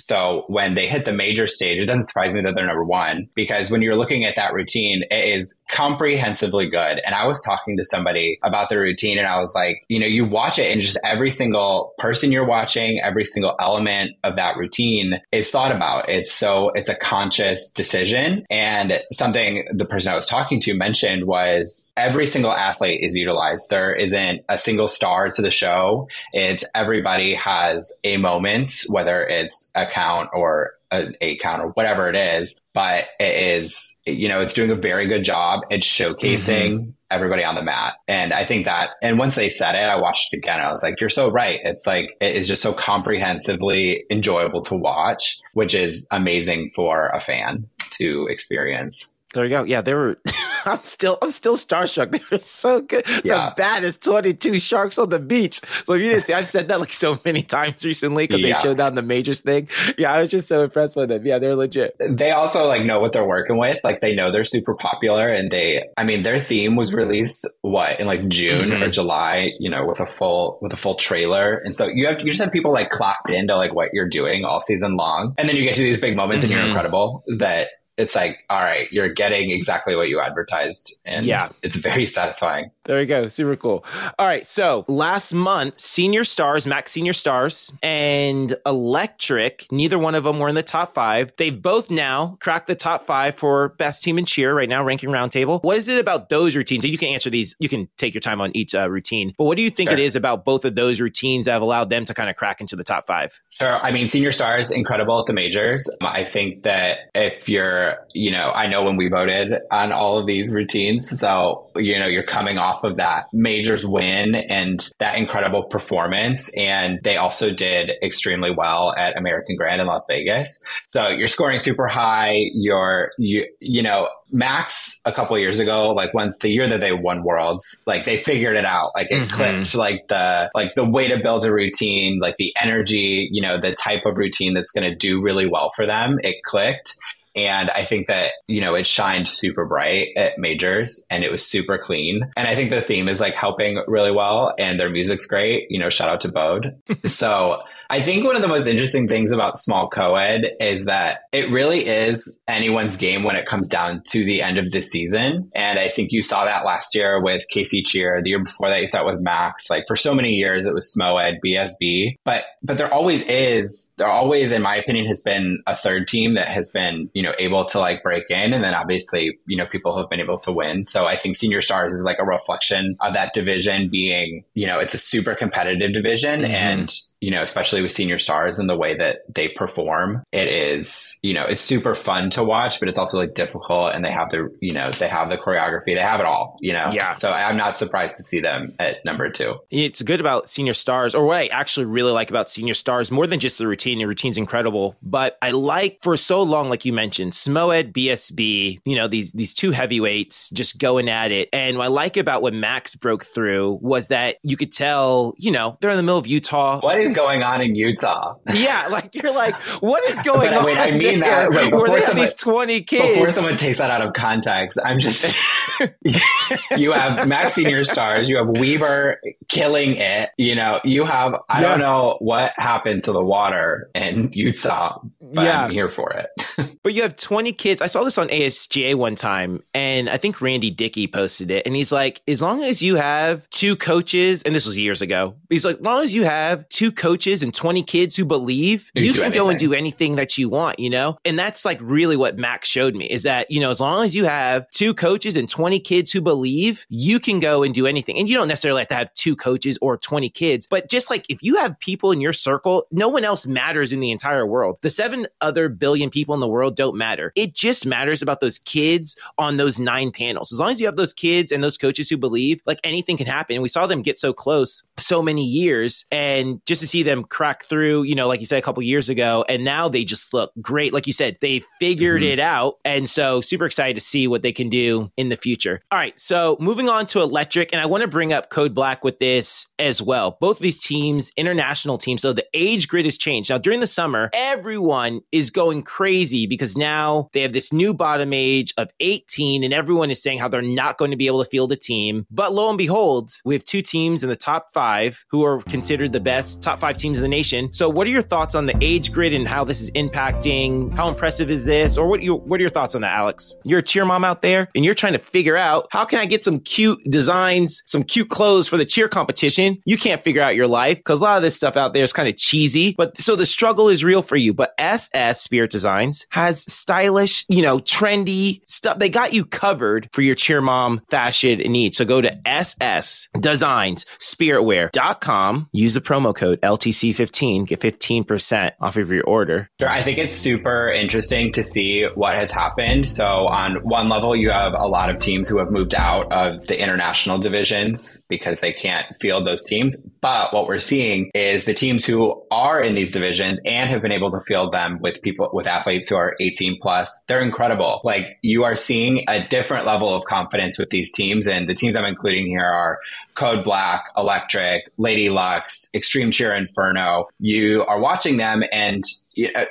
so 0.00 0.44
when 0.48 0.74
they 0.74 0.88
hit 0.88 1.04
the 1.04 1.12
major 1.12 1.46
stage, 1.46 1.78
it 1.78 1.86
doesn't 1.86 2.06
surprise 2.06 2.34
me 2.34 2.42
that 2.42 2.54
they're 2.54 2.66
number 2.66 2.84
one 2.84 3.28
because 3.34 3.70
when 3.70 3.82
you're 3.82 3.96
looking 3.96 4.24
at 4.24 4.36
that 4.36 4.52
routine, 4.52 5.04
it 5.10 5.36
is 5.36 5.54
comprehensively 5.72 6.68
good. 6.68 7.00
And 7.04 7.14
I 7.14 7.26
was 7.26 7.42
talking 7.42 7.76
to 7.76 7.84
somebody 7.84 8.38
about 8.42 8.68
the 8.68 8.78
routine 8.78 9.18
and 9.18 9.26
I 9.26 9.38
was 9.38 9.54
like, 9.54 9.84
you 9.88 9.98
know, 9.98 10.06
you 10.06 10.24
watch 10.24 10.58
it 10.58 10.70
and 10.70 10.80
just 10.80 10.98
every 11.04 11.30
single 11.30 11.94
person 11.98 12.32
you're 12.32 12.46
watching, 12.46 13.00
every 13.02 13.24
single 13.24 13.54
element 13.60 14.12
of 14.24 14.36
that 14.36 14.56
routine 14.56 15.20
is 15.32 15.50
thought 15.50 15.72
about. 15.72 16.08
It's 16.08 16.32
so, 16.32 16.70
it's 16.70 16.88
a 16.88 16.94
conscious 16.94 17.70
decision. 17.70 18.44
And 18.50 19.00
something 19.12 19.66
the 19.72 19.84
person 19.84 20.12
I 20.12 20.16
was 20.16 20.26
talking 20.26 20.60
to 20.62 20.74
mentioned 20.74 21.26
was 21.26 21.88
every 21.96 22.26
single 22.26 22.52
athlete 22.52 23.00
is 23.02 23.14
utilized. 23.14 23.70
There 23.70 23.94
isn't 23.94 24.42
a 24.48 24.58
single 24.58 24.88
star 24.88 25.28
to 25.28 25.42
the 25.42 25.50
show. 25.50 26.08
It's 26.32 26.64
everybody 26.74 27.34
has 27.34 27.92
a 28.04 28.16
moment, 28.16 28.74
whether 28.88 29.22
it's 29.22 29.70
a 29.74 29.86
count 29.86 30.30
or 30.32 30.72
an 30.90 31.14
eight 31.20 31.40
count 31.40 31.62
or 31.62 31.68
whatever 31.70 32.08
it 32.08 32.16
is, 32.16 32.60
but 32.74 33.04
it 33.18 33.60
is, 33.60 33.94
you 34.06 34.28
know, 34.28 34.40
it's 34.40 34.54
doing 34.54 34.70
a 34.70 34.74
very 34.74 35.06
good 35.06 35.24
job. 35.24 35.60
It's 35.70 35.86
showcasing 35.86 36.70
mm-hmm. 36.70 36.90
everybody 37.10 37.44
on 37.44 37.54
the 37.54 37.62
mat. 37.62 37.94
And 38.08 38.32
I 38.32 38.44
think 38.44 38.64
that, 38.64 38.90
and 39.02 39.18
once 39.18 39.36
they 39.36 39.48
said 39.48 39.74
it, 39.74 39.84
I 39.84 39.96
watched 39.96 40.32
it 40.32 40.38
again. 40.38 40.60
I 40.60 40.70
was 40.70 40.82
like, 40.82 41.00
you're 41.00 41.08
so 41.08 41.30
right. 41.30 41.60
It's 41.62 41.86
like, 41.86 42.16
it 42.20 42.34
is 42.34 42.48
just 42.48 42.62
so 42.62 42.72
comprehensively 42.72 44.04
enjoyable 44.10 44.62
to 44.62 44.74
watch, 44.74 45.38
which 45.52 45.74
is 45.74 46.06
amazing 46.10 46.70
for 46.74 47.08
a 47.08 47.20
fan 47.20 47.68
to 47.92 48.26
experience. 48.28 49.14
There 49.32 49.44
you 49.44 49.50
go. 49.50 49.62
Yeah, 49.64 49.80
they 49.80 49.94
were. 49.94 50.18
I'm 50.66 50.78
still, 50.80 51.16
I'm 51.22 51.30
still 51.30 51.56
starstruck. 51.56 52.10
They 52.20 52.20
were 52.30 52.42
so 52.42 52.80
good. 52.80 53.06
Yeah. 53.24 53.50
The 53.50 53.54
baddest 53.56 54.02
22 54.02 54.58
sharks 54.58 54.98
on 54.98 55.08
the 55.08 55.20
beach. 55.20 55.60
So 55.84 55.94
if 55.94 56.02
you 56.02 56.10
didn't 56.10 56.26
see, 56.26 56.34
I've 56.34 56.48
said 56.48 56.68
that 56.68 56.80
like 56.80 56.92
so 56.92 57.18
many 57.24 57.42
times 57.42 57.84
recently 57.84 58.26
because 58.26 58.44
yeah. 58.44 58.54
they 58.54 58.60
showed 58.60 58.76
down 58.76 58.94
the 58.94 59.02
majors 59.02 59.40
thing. 59.40 59.68
Yeah, 59.96 60.12
I 60.12 60.20
was 60.20 60.30
just 60.30 60.48
so 60.48 60.62
impressed 60.64 60.96
by 60.96 61.06
them. 61.06 61.24
Yeah, 61.24 61.38
they're 61.38 61.54
legit. 61.54 61.96
They 61.98 62.32
also 62.32 62.66
like 62.66 62.84
know 62.84 63.00
what 63.00 63.12
they're 63.12 63.24
working 63.24 63.58
with. 63.58 63.78
Like 63.84 64.00
they 64.00 64.14
know 64.14 64.32
they're 64.32 64.44
super 64.44 64.74
popular, 64.74 65.28
and 65.28 65.50
they, 65.50 65.84
I 65.96 66.04
mean, 66.04 66.22
their 66.22 66.38
theme 66.38 66.76
was 66.76 66.92
released 66.92 67.48
what 67.62 68.00
in 68.00 68.06
like 68.06 68.26
June 68.28 68.70
mm-hmm. 68.70 68.82
or 68.82 68.90
July. 68.90 69.52
You 69.60 69.70
know, 69.70 69.86
with 69.86 70.00
a 70.00 70.06
full 70.06 70.58
with 70.60 70.72
a 70.72 70.76
full 70.76 70.96
trailer, 70.96 71.58
and 71.64 71.76
so 71.76 71.86
you 71.86 72.06
have 72.06 72.20
you 72.20 72.26
just 72.26 72.40
have 72.40 72.52
people 72.52 72.72
like 72.72 72.90
clocked 72.90 73.30
into 73.30 73.56
like 73.56 73.72
what 73.72 73.90
you're 73.92 74.08
doing 74.08 74.44
all 74.44 74.60
season 74.60 74.96
long, 74.96 75.34
and 75.38 75.48
then 75.48 75.56
you 75.56 75.62
get 75.62 75.76
to 75.76 75.82
these 75.82 76.00
big 76.00 76.16
moments, 76.16 76.44
mm-hmm. 76.44 76.52
and 76.52 76.58
you're 76.58 76.60
mm-hmm. 76.60 76.76
incredible. 76.76 77.24
That 77.38 77.68
it's 78.00 78.14
like, 78.16 78.38
all 78.48 78.60
right, 78.60 78.86
you're 78.90 79.12
getting 79.12 79.50
exactly 79.50 79.94
what 79.94 80.08
you 80.08 80.20
advertised. 80.20 80.94
And 81.04 81.26
Yeah. 81.26 81.50
it's 81.62 81.76
very 81.76 82.06
satisfying. 82.06 82.70
There 82.84 83.00
you 83.00 83.06
go. 83.06 83.28
Super 83.28 83.56
cool. 83.56 83.84
All 84.18 84.26
right. 84.26 84.46
So 84.46 84.84
last 84.88 85.32
month, 85.32 85.78
Senior 85.78 86.24
Stars, 86.24 86.66
Max 86.66 86.90
Senior 86.92 87.12
Stars, 87.12 87.72
and 87.82 88.56
Electric, 88.66 89.66
neither 89.70 89.98
one 89.98 90.14
of 90.14 90.24
them 90.24 90.38
were 90.40 90.48
in 90.48 90.54
the 90.54 90.62
top 90.62 90.94
five. 90.94 91.32
They've 91.36 91.60
both 91.60 91.90
now 91.90 92.36
cracked 92.40 92.66
the 92.66 92.74
top 92.74 93.04
five 93.06 93.36
for 93.36 93.70
best 93.78 94.02
team 94.02 94.18
and 94.18 94.26
cheer 94.26 94.54
right 94.54 94.68
now, 94.68 94.82
ranking 94.82 95.10
roundtable. 95.10 95.62
What 95.62 95.76
is 95.76 95.88
it 95.88 95.98
about 96.00 96.28
those 96.30 96.56
routines? 96.56 96.84
And 96.84 96.90
you 96.92 96.98
can 96.98 97.08
answer 97.08 97.30
these, 97.30 97.54
you 97.60 97.68
can 97.68 97.88
take 97.98 98.14
your 98.14 98.20
time 98.20 98.40
on 98.40 98.50
each 98.56 98.74
uh, 98.74 98.90
routine. 98.90 99.34
But 99.38 99.44
what 99.44 99.56
do 99.56 99.62
you 99.62 99.70
think 99.70 99.90
Sure. 99.90 99.98
it 99.98 100.02
is 100.02 100.16
about 100.16 100.44
both 100.44 100.64
of 100.64 100.74
those 100.74 101.00
routines 101.00 101.46
that 101.46 101.52
have 101.52 101.62
allowed 101.62 101.90
them 101.90 102.04
to 102.06 102.14
kind 102.14 102.28
of 102.30 102.36
crack 102.36 102.60
into 102.60 102.76
the 102.76 102.84
top 102.84 103.06
five? 103.06 103.38
Sure. 103.50 103.78
I 103.78 103.90
mean, 103.92 104.08
senior 104.10 104.32
stars, 104.32 104.70
incredible 104.70 105.20
at 105.20 105.26
the 105.26 105.32
majors. 105.32 105.88
I 106.02 106.24
think 106.24 106.64
that 106.64 106.98
if 107.14 107.48
you're, 107.48 107.89
you 108.12 108.30
know, 108.30 108.50
I 108.50 108.66
know 108.66 108.82
when 108.84 108.96
we 108.96 109.08
voted 109.08 109.52
on 109.70 109.92
all 109.92 110.18
of 110.18 110.26
these 110.26 110.52
routines, 110.52 111.08
so, 111.18 111.70
you 111.76 111.98
know, 111.98 112.06
you're 112.06 112.22
coming 112.22 112.58
off 112.58 112.84
of 112.84 112.96
that 112.96 113.26
majors 113.32 113.84
win 113.86 114.34
and 114.34 114.88
that 114.98 115.16
incredible 115.16 115.64
performance. 115.64 116.50
And 116.56 117.00
they 117.02 117.16
also 117.16 117.52
did 117.52 117.90
extremely 118.02 118.50
well 118.50 118.94
at 118.96 119.16
American 119.16 119.56
Grand 119.56 119.80
in 119.80 119.86
Las 119.86 120.06
Vegas. 120.08 120.60
So 120.88 121.08
you're 121.08 121.28
scoring 121.28 121.60
super 121.60 121.86
high. 121.86 122.50
You're, 122.54 123.12
you, 123.18 123.46
you 123.60 123.82
know, 123.82 124.08
Max 124.32 124.96
a 125.04 125.12
couple 125.12 125.36
years 125.38 125.58
ago, 125.58 125.90
like 125.90 126.14
once 126.14 126.36
the 126.38 126.48
year 126.50 126.68
that 126.68 126.78
they 126.78 126.92
won 126.92 127.24
worlds, 127.24 127.82
like 127.84 128.04
they 128.04 128.16
figured 128.16 128.56
it 128.56 128.64
out. 128.64 128.92
Like 128.94 129.10
it 129.10 129.22
Mhm. 129.28 129.30
clicked, 129.32 129.74
like 129.74 130.06
the 130.06 130.50
like 130.54 130.76
the 130.76 130.84
way 130.84 131.08
to 131.08 131.18
build 131.18 131.44
a 131.44 131.52
routine, 131.52 132.20
like 132.20 132.36
the 132.36 132.54
energy, 132.62 133.28
you 133.32 133.42
know, 133.42 133.58
the 133.58 133.74
type 133.74 134.06
of 134.06 134.18
routine 134.18 134.54
that's 134.54 134.70
gonna 134.70 134.94
do 134.94 135.20
really 135.20 135.46
well 135.48 135.72
for 135.74 135.84
them. 135.84 136.18
It 136.22 136.44
clicked. 136.44 136.94
And 137.36 137.70
I 137.70 137.84
think 137.84 138.08
that, 138.08 138.32
you 138.48 138.60
know, 138.60 138.74
it 138.74 138.86
shined 138.86 139.28
super 139.28 139.64
bright 139.64 140.08
at 140.16 140.38
majors 140.38 141.02
and 141.10 141.22
it 141.22 141.30
was 141.30 141.46
super 141.46 141.78
clean. 141.78 142.22
And 142.36 142.48
I 142.48 142.54
think 142.54 142.70
the 142.70 142.80
theme 142.80 143.08
is 143.08 143.20
like 143.20 143.34
helping 143.34 143.82
really 143.86 144.10
well 144.10 144.52
and 144.58 144.80
their 144.80 144.90
music's 144.90 145.26
great. 145.26 145.66
You 145.70 145.78
know, 145.78 145.90
shout 145.90 146.08
out 146.08 146.22
to 146.22 146.32
Bode. 146.32 146.80
so 147.04 147.62
I 147.90 148.02
think 148.02 148.24
one 148.24 148.36
of 148.36 148.42
the 148.42 148.46
most 148.48 148.68
interesting 148.68 149.08
things 149.08 149.32
about 149.32 149.58
small 149.58 149.88
co-ed 149.88 150.52
is 150.60 150.84
that 150.84 151.22
it 151.32 151.50
really 151.50 151.86
is 151.86 152.38
anyone's 152.46 152.96
game 152.96 153.24
when 153.24 153.34
it 153.34 153.46
comes 153.46 153.68
down 153.68 154.00
to 154.10 154.24
the 154.24 154.42
end 154.42 154.58
of 154.58 154.70
the 154.70 154.80
season. 154.80 155.50
And 155.56 155.76
I 155.76 155.88
think 155.88 156.12
you 156.12 156.22
saw 156.22 156.44
that 156.44 156.64
last 156.64 156.94
year 156.94 157.20
with 157.20 157.44
KC 157.52 157.84
Cheer. 157.84 158.22
The 158.22 158.30
year 158.30 158.44
before 158.44 158.68
that, 158.68 158.80
you 158.80 158.86
saw 158.86 159.02
it 159.02 159.12
with 159.12 159.20
Max. 159.20 159.68
Like 159.68 159.84
for 159.88 159.96
so 159.96 160.14
many 160.14 160.30
years, 160.34 160.66
it 160.66 160.72
was 160.72 160.94
SMOED, 160.96 161.38
BSB. 161.44 162.14
But 162.24 162.44
but 162.62 162.78
there 162.78 162.92
always 162.94 163.22
is. 163.22 163.90
There 163.98 164.08
always, 164.08 164.52
in 164.52 164.62
my 164.62 164.76
opinion, 164.76 165.06
has 165.06 165.20
been 165.22 165.60
a 165.66 165.74
third 165.74 166.06
team 166.06 166.34
that 166.34 166.46
has 166.46 166.70
been 166.70 167.10
you 167.12 167.24
know 167.24 167.32
able 167.40 167.64
to 167.66 167.80
like 167.80 168.04
break 168.04 168.30
in, 168.30 168.54
and 168.54 168.62
then 168.62 168.74
obviously 168.74 169.36
you 169.46 169.56
know 169.56 169.66
people 169.66 169.98
have 169.98 170.08
been 170.08 170.20
able 170.20 170.38
to 170.38 170.52
win. 170.52 170.86
So 170.86 171.06
I 171.06 171.16
think 171.16 171.36
Senior 171.36 171.60
Stars 171.60 171.92
is 171.92 172.04
like 172.04 172.18
a 172.20 172.24
reflection 172.24 172.96
of 173.00 173.14
that 173.14 173.34
division 173.34 173.88
being 173.90 174.44
you 174.54 174.68
know 174.68 174.78
it's 174.78 174.94
a 174.94 174.98
super 174.98 175.34
competitive 175.34 175.92
division, 175.92 176.42
Mhm. 176.42 176.50
and 176.50 176.92
you 177.20 177.30
know 177.30 177.42
especially 177.42 177.82
with 177.82 177.92
Senior 177.92 178.18
Stars 178.18 178.58
and 178.58 178.68
the 178.68 178.76
way 178.76 178.96
that 178.96 179.18
they 179.32 179.48
perform, 179.48 180.24
it 180.32 180.48
is 180.48 181.18
you 181.22 181.34
know 181.34 181.44
it's 181.44 181.62
super 181.62 181.94
fun 181.94 182.30
to 182.30 182.44
watch, 182.44 182.80
but 182.80 182.88
it's 182.88 182.98
also 182.98 183.18
like 183.18 183.34
difficult, 183.34 183.94
and 183.94 184.04
they 184.04 184.12
have 184.12 184.30
the 184.30 184.54
you 184.60 184.72
know 184.72 184.90
they 184.90 185.08
have 185.08 185.30
the 185.30 185.38
choreography, 185.38 185.94
they 185.94 185.96
have 185.96 186.20
it 186.20 186.26
all, 186.26 186.56
you 186.60 186.72
know. 186.72 186.90
Yeah. 186.92 187.16
So 187.16 187.30
I'm 187.30 187.56
not 187.56 187.78
surprised 187.78 188.16
to 188.16 188.22
see 188.22 188.40
them 188.40 188.74
at 188.78 189.04
number 189.04 189.30
two. 189.30 189.56
It's 189.70 190.02
good 190.02 190.20
about 190.20 190.50
senior 190.50 190.74
stars, 190.74 191.14
or 191.14 191.26
what 191.26 191.36
I 191.36 191.46
actually 191.46 191.86
really 191.86 192.12
like 192.12 192.30
about 192.30 192.50
senior 192.50 192.74
stars, 192.74 193.10
more 193.10 193.26
than 193.26 193.40
just 193.40 193.58
the 193.58 193.66
routine. 193.66 193.98
The 193.98 194.06
routine's 194.06 194.38
incredible, 194.38 194.96
but 195.02 195.38
I 195.42 195.50
like 195.50 195.98
for 196.00 196.16
so 196.16 196.42
long, 196.42 196.68
like 196.68 196.84
you 196.84 196.92
mentioned, 196.92 197.32
Smoed, 197.32 197.92
BSB, 197.92 198.80
you 198.84 198.96
know, 198.96 199.08
these 199.08 199.32
these 199.32 199.54
two 199.54 199.70
heavyweights 199.70 200.50
just 200.50 200.78
going 200.78 201.08
at 201.08 201.30
it. 201.32 201.48
And 201.52 201.78
what 201.78 201.84
I 201.84 201.88
like 201.88 202.16
about 202.16 202.42
when 202.42 202.60
Max 202.60 202.94
broke 202.94 203.24
through 203.24 203.78
was 203.82 204.08
that 204.08 204.36
you 204.42 204.56
could 204.56 204.72
tell, 204.72 205.34
you 205.38 205.50
know, 205.50 205.76
they're 205.80 205.90
in 205.90 205.96
the 205.96 206.02
middle 206.02 206.18
of 206.18 206.26
Utah. 206.26 206.80
What 206.80 206.98
is 206.98 207.09
going 207.12 207.42
on 207.42 207.60
in 207.60 207.74
Utah? 207.74 208.34
Yeah, 208.54 208.88
like 208.90 209.14
you're 209.14 209.32
like, 209.34 209.54
what 209.82 210.02
is 210.10 210.18
going 210.20 210.50
But, 210.50 210.54
on? 210.58 210.64
wait, 210.64 210.78
I 210.78 210.90
mean 210.90 211.20
there? 211.20 211.42
that, 211.42 211.50
wait, 211.50 211.72
where 211.72 211.84
before 211.86 212.00
someone- 212.00 212.24
these 212.24 212.34
twenty 212.34 212.80
kids. 212.82 213.14
Before 213.14 213.30
someone 213.30 213.56
takes 213.56 213.78
that 213.78 213.90
out 213.90 214.02
of 214.02 214.12
context, 214.12 214.78
I'm 214.84 214.98
just 215.00 215.36
you 216.76 216.92
have 216.92 217.26
Max 217.28 217.54
Senior 217.54 217.84
Stars, 217.84 218.28
you 218.28 218.36
have 218.36 218.48
Weber 218.48 219.20
killing 219.48 219.96
it. 219.96 220.30
You 220.36 220.54
know, 220.54 220.80
you 220.84 221.04
have 221.04 221.34
I 221.48 221.60
Yeah. 221.62 221.68
don't 221.70 221.78
know 221.80 222.16
what 222.20 222.52
happened 222.56 223.02
to 223.04 223.12
the 223.12 223.22
water 223.22 223.90
in 223.94 224.30
Utah, 224.32 225.00
but 225.20 225.44
Yeah. 225.44 225.64
I'm 225.64 225.70
here 225.70 225.90
for 225.90 226.10
it. 226.12 226.26
But 226.82 226.94
you 226.94 227.02
have 227.02 227.16
20 227.16 227.52
kids. 227.52 227.82
I 227.82 227.86
saw 227.88 228.04
this 228.04 228.16
on 228.16 228.28
ASGA 228.28 228.94
one 228.94 229.14
time, 229.14 229.62
and 229.74 230.08
I 230.08 230.16
think 230.16 230.40
Randy 230.40 230.70
Dickey 230.70 231.06
posted 231.06 231.50
it. 231.50 231.66
And 231.66 231.76
he's 231.76 231.92
like, 231.92 232.22
as 232.26 232.40
long 232.40 232.62
as 232.62 232.80
you 232.82 232.94
have 232.96 233.48
two 233.50 233.76
coaches, 233.76 234.42
and 234.44 234.54
this 234.54 234.66
was 234.66 234.78
years 234.78 235.02
ago, 235.02 235.36
he's 235.50 235.64
like, 235.66 235.76
as 235.76 235.82
long 235.82 236.02
as 236.02 236.14
you 236.14 236.24
have 236.24 236.66
two 236.70 236.90
coaches 237.00 237.42
and 237.42 237.54
20 237.54 237.82
kids 237.82 238.14
who 238.14 238.26
believe, 238.26 238.92
You 238.94 239.04
you, 239.04 239.12
can 239.14 239.32
do 239.32 239.38
go 239.38 239.48
and 239.48 239.58
do 239.58 239.72
anything 239.72 240.16
that 240.16 240.36
you 240.36 240.50
want, 240.50 240.78
you 240.78 240.90
know? 240.90 241.16
And 241.24 241.38
that's 241.38 241.64
like 241.64 241.78
really 241.80 242.14
what 242.14 242.36
Max 242.36 242.68
showed 242.68 242.94
me 242.94 243.06
is 243.06 243.22
that, 243.22 243.50
you 243.50 243.58
know, 243.58 243.70
as 243.70 243.80
long 243.80 244.04
as 244.04 244.14
you 244.14 244.26
have 244.26 244.68
two 244.70 244.92
coaches 244.92 245.34
and 245.34 245.48
20 245.48 245.80
kids 245.80 246.12
who 246.12 246.20
believe, 246.20 246.84
you 246.90 247.18
can 247.18 247.40
go 247.40 247.62
and 247.62 247.74
do 247.74 247.86
anything. 247.86 248.18
And 248.18 248.28
you 248.28 248.36
don't 248.36 248.48
necessarily 248.48 248.82
have 248.82 248.88
to 248.88 248.94
have 248.94 249.14
two 249.14 249.34
coaches 249.34 249.78
or 249.80 249.96
20 249.96 250.28
kids, 250.28 250.66
but 250.66 250.90
just 250.90 251.08
like 251.08 251.24
if 251.30 251.42
you 251.42 251.56
have 251.56 251.80
people 251.80 252.12
in 252.12 252.20
your 252.20 252.34
circle, 252.34 252.86
no 252.90 253.08
one 253.08 253.24
else 253.24 253.46
matters 253.46 253.94
in 253.94 254.00
the 254.00 254.10
entire 254.10 254.46
world. 254.46 254.78
The 254.82 254.90
seven 254.90 255.26
other 255.40 255.70
billion 255.70 256.10
people 256.10 256.34
in 256.34 256.40
the 256.40 256.48
world 256.48 256.76
don't 256.76 256.98
matter. 256.98 257.32
It 257.34 257.54
just 257.54 257.86
matters 257.86 258.20
about 258.20 258.40
those 258.40 258.58
kids 258.58 259.16
on 259.38 259.56
those 259.56 259.78
nine 259.78 260.10
panels. 260.10 260.52
As 260.52 260.60
long 260.60 260.70
as 260.70 260.80
you 260.80 260.86
have 260.86 260.96
those 260.96 261.14
kids 261.14 261.50
and 261.50 261.64
those 261.64 261.78
coaches 261.78 262.10
who 262.10 262.18
believe, 262.18 262.60
like 262.66 262.78
anything 262.84 263.16
can 263.16 263.26
happen. 263.26 263.56
And 263.56 263.62
we 263.62 263.70
saw 263.70 263.86
them 263.86 264.02
get 264.02 264.18
so 264.18 264.34
close 264.34 264.82
so 264.98 265.22
many 265.22 265.44
years. 265.44 266.04
And 266.12 266.60
just 266.66 266.82
to 266.82 266.86
see 266.90 267.02
them 267.02 267.24
crack 267.24 267.64
through, 267.64 268.02
you 268.04 268.14
know, 268.14 268.26
like 268.28 268.40
you 268.40 268.46
said 268.46 268.58
a 268.58 268.62
couple 268.62 268.82
years 268.82 269.08
ago, 269.08 269.44
and 269.48 269.64
now 269.64 269.88
they 269.88 270.04
just 270.04 270.34
look 270.34 270.52
great. 270.60 270.92
Like 270.92 271.06
you 271.06 271.12
said, 271.12 271.36
they 271.40 271.62
figured 271.78 272.22
Mhm. 272.22 272.32
it 272.32 272.40
out. 272.40 272.76
And 272.84 273.08
so 273.08 273.40
super 273.40 273.66
excited 273.66 273.94
to 273.94 274.00
see 274.00 274.26
what 274.26 274.42
they 274.42 274.52
can 274.52 274.68
do 274.68 275.10
in 275.16 275.28
the 275.28 275.36
future. 275.36 275.82
All 275.90 275.98
right. 275.98 276.18
So 276.18 276.56
moving 276.60 276.88
on 276.88 277.06
to 277.08 277.20
electric, 277.20 277.72
and 277.72 277.80
I 277.80 277.86
want 277.86 278.02
to 278.02 278.08
bring 278.08 278.32
up 278.32 278.50
Code 278.50 278.74
Black 278.74 279.04
with 279.04 279.18
this 279.18 279.66
as 279.78 280.02
well. 280.02 280.36
Both 280.40 280.58
of 280.58 280.62
these 280.62 280.80
teams, 280.80 281.30
international 281.36 281.98
teams. 281.98 282.22
So 282.22 282.32
the 282.32 282.46
age 282.54 282.88
grid 282.88 283.04
has 283.04 283.16
changed. 283.16 283.50
Now 283.50 283.58
during 283.58 283.80
the 283.80 283.86
summer, 283.86 284.30
everyone 284.34 285.20
is 285.32 285.50
going 285.50 285.82
crazy 285.82 286.46
because 286.46 286.76
now 286.76 287.28
they 287.32 287.40
have 287.42 287.52
this 287.52 287.72
new 287.72 287.94
bottom 287.94 288.32
age 288.32 288.74
of 288.76 288.88
18 289.00 289.62
and 289.64 289.72
everyone 289.72 290.10
is 290.10 290.22
saying 290.22 290.38
how 290.38 290.48
they're 290.48 290.60
not 290.62 290.98
going 290.98 291.10
to 291.12 291.16
be 291.16 291.26
able 291.26 291.42
to 291.44 291.48
field 291.50 291.70
a 291.72 291.76
team. 291.76 292.26
But 292.30 292.52
lo 292.52 292.68
and 292.68 292.78
behold, 292.78 293.30
we 293.44 293.54
have 293.54 293.64
two 293.64 293.82
teams 293.82 294.22
in 294.22 294.28
the 294.28 294.36
top 294.36 294.72
five 294.72 295.24
who 295.30 295.44
are 295.44 295.60
considered 295.62 296.12
the 296.12 296.20
best 296.20 296.62
top 296.62 296.79
five 296.80 296.96
teams 296.96 297.18
in 297.18 297.22
the 297.22 297.28
nation. 297.28 297.72
So 297.72 297.88
what 297.88 298.06
are 298.06 298.10
your 298.10 298.22
thoughts 298.22 298.54
on 298.54 298.66
the 298.66 298.76
age 298.80 299.12
grid 299.12 299.32
and 299.32 299.46
how 299.46 299.64
this 299.64 299.80
is 299.80 299.90
impacting? 299.92 300.94
How 300.96 301.08
impressive 301.08 301.50
is 301.50 301.64
this? 301.64 301.96
Or 301.96 302.08
what, 302.08 302.22
you, 302.22 302.34
what 302.34 302.58
are 302.58 302.62
your 302.62 302.70
thoughts 302.70 302.94
on 302.94 303.02
that, 303.02 303.12
Alex? 303.12 303.54
You're 303.64 303.80
a 303.80 303.82
cheer 303.82 304.04
mom 304.04 304.24
out 304.24 304.42
there 304.42 304.68
and 304.74 304.84
you're 304.84 304.94
trying 304.94 305.12
to 305.12 305.18
figure 305.18 305.56
out 305.56 305.86
how 305.90 306.04
can 306.04 306.18
I 306.18 306.26
get 306.26 306.42
some 306.42 306.60
cute 306.60 306.98
designs, 307.04 307.82
some 307.86 308.02
cute 308.02 308.30
clothes 308.30 308.68
for 308.68 308.76
the 308.76 308.84
cheer 308.84 309.08
competition? 309.08 309.78
You 309.84 309.98
can't 309.98 310.22
figure 310.22 310.42
out 310.42 310.56
your 310.56 310.66
life 310.66 310.98
because 310.98 311.20
a 311.20 311.24
lot 311.24 311.36
of 311.36 311.42
this 311.42 311.56
stuff 311.56 311.76
out 311.76 311.92
there 311.92 312.04
is 312.04 312.12
kind 312.12 312.28
of 312.28 312.36
cheesy. 312.36 312.94
But 312.96 313.16
so 313.18 313.36
the 313.36 313.46
struggle 313.46 313.88
is 313.88 314.02
real 314.02 314.22
for 314.22 314.36
you. 314.36 314.54
But 314.54 314.74
SS 314.78 315.42
Spirit 315.42 315.70
Designs 315.70 316.26
has 316.30 316.70
stylish, 316.72 317.44
you 317.48 317.62
know, 317.62 317.78
trendy 317.78 318.60
stuff. 318.66 318.98
They 318.98 319.10
got 319.10 319.32
you 319.32 319.44
covered 319.44 320.08
for 320.12 320.22
your 320.22 320.34
cheer 320.34 320.60
mom 320.60 321.02
fashion 321.10 321.58
needs. 321.58 321.96
So 321.96 322.04
go 322.04 322.20
to 322.20 322.48
SS 322.48 323.28
Designs 323.38 324.06
Spiritwear.com. 324.18 325.68
Use 325.72 325.94
the 325.94 326.00
promo 326.00 326.34
code 326.34 326.58
LTC15. 326.76 327.66
Get 327.66 327.80
15% 327.80 328.72
off 328.80 328.96
of 328.96 329.10
your 329.10 329.24
order. 329.24 329.68
Sure. 329.80 329.88
I 329.90 330.02
think 330.02 330.18
it's 330.18 330.36
super 330.36 330.88
interesting 330.88 331.52
to 331.52 331.62
see 331.62 332.06
what 332.14 332.34
has 332.34 332.50
happened. 332.50 333.08
So 333.08 333.48
on 333.48 333.76
one 333.76 334.08
level, 334.08 334.36
you 334.36 334.50
have 334.50 334.74
a 334.74 334.86
lot 334.86 335.10
of 335.10 335.18
teams 335.18 335.48
who 335.48 335.58
have 335.58 335.70
moved 335.70 335.94
out 335.94 336.32
of 336.32 336.66
the 336.66 336.80
international 336.80 337.38
divisions 337.38 338.24
because 338.28 338.60
they 338.60 338.72
can't 338.72 339.06
field 339.16 339.46
those 339.46 339.64
teams. 339.64 339.96
But 340.20 340.52
what 340.52 340.66
we're 340.66 340.78
seeing 340.78 341.30
is 341.34 341.64
the 341.64 341.74
teams 341.74 342.04
who 342.04 342.42
are 342.50 342.80
in 342.80 342.94
these 342.94 343.12
divisions 343.12 343.58
and 343.64 343.90
have 343.90 344.02
been 344.02 344.12
able 344.12 344.30
to 344.30 344.40
field 344.46 344.72
them 344.72 344.98
with 345.00 345.22
people, 345.22 345.50
with 345.52 345.66
athletes 345.66 346.08
who 346.08 346.16
are 346.16 346.36
18 346.40 346.78
plus, 346.80 347.12
they're 347.26 347.42
incredible. 347.42 348.00
Like 348.04 348.38
you 348.42 348.64
are 348.64 348.76
seeing 348.76 349.24
a 349.28 349.42
different 349.46 349.86
level 349.86 350.14
of 350.14 350.24
confidence 350.24 350.78
with 350.78 350.90
these 350.90 351.10
teams. 351.12 351.46
And 351.46 351.68
the 351.68 351.74
teams 351.74 351.96
I'm 351.96 352.04
including 352.04 352.46
here 352.46 352.64
are 352.64 352.98
Code 353.40 353.64
Black, 353.64 354.04
Electric, 354.18 354.92
Lady 354.98 355.30
Lux, 355.30 355.88
Extreme 355.94 356.30
Cheer 356.30 356.52
Inferno. 356.52 357.26
You 357.38 357.86
are 357.86 357.98
watching 357.98 358.36
them 358.36 358.62
and 358.70 359.02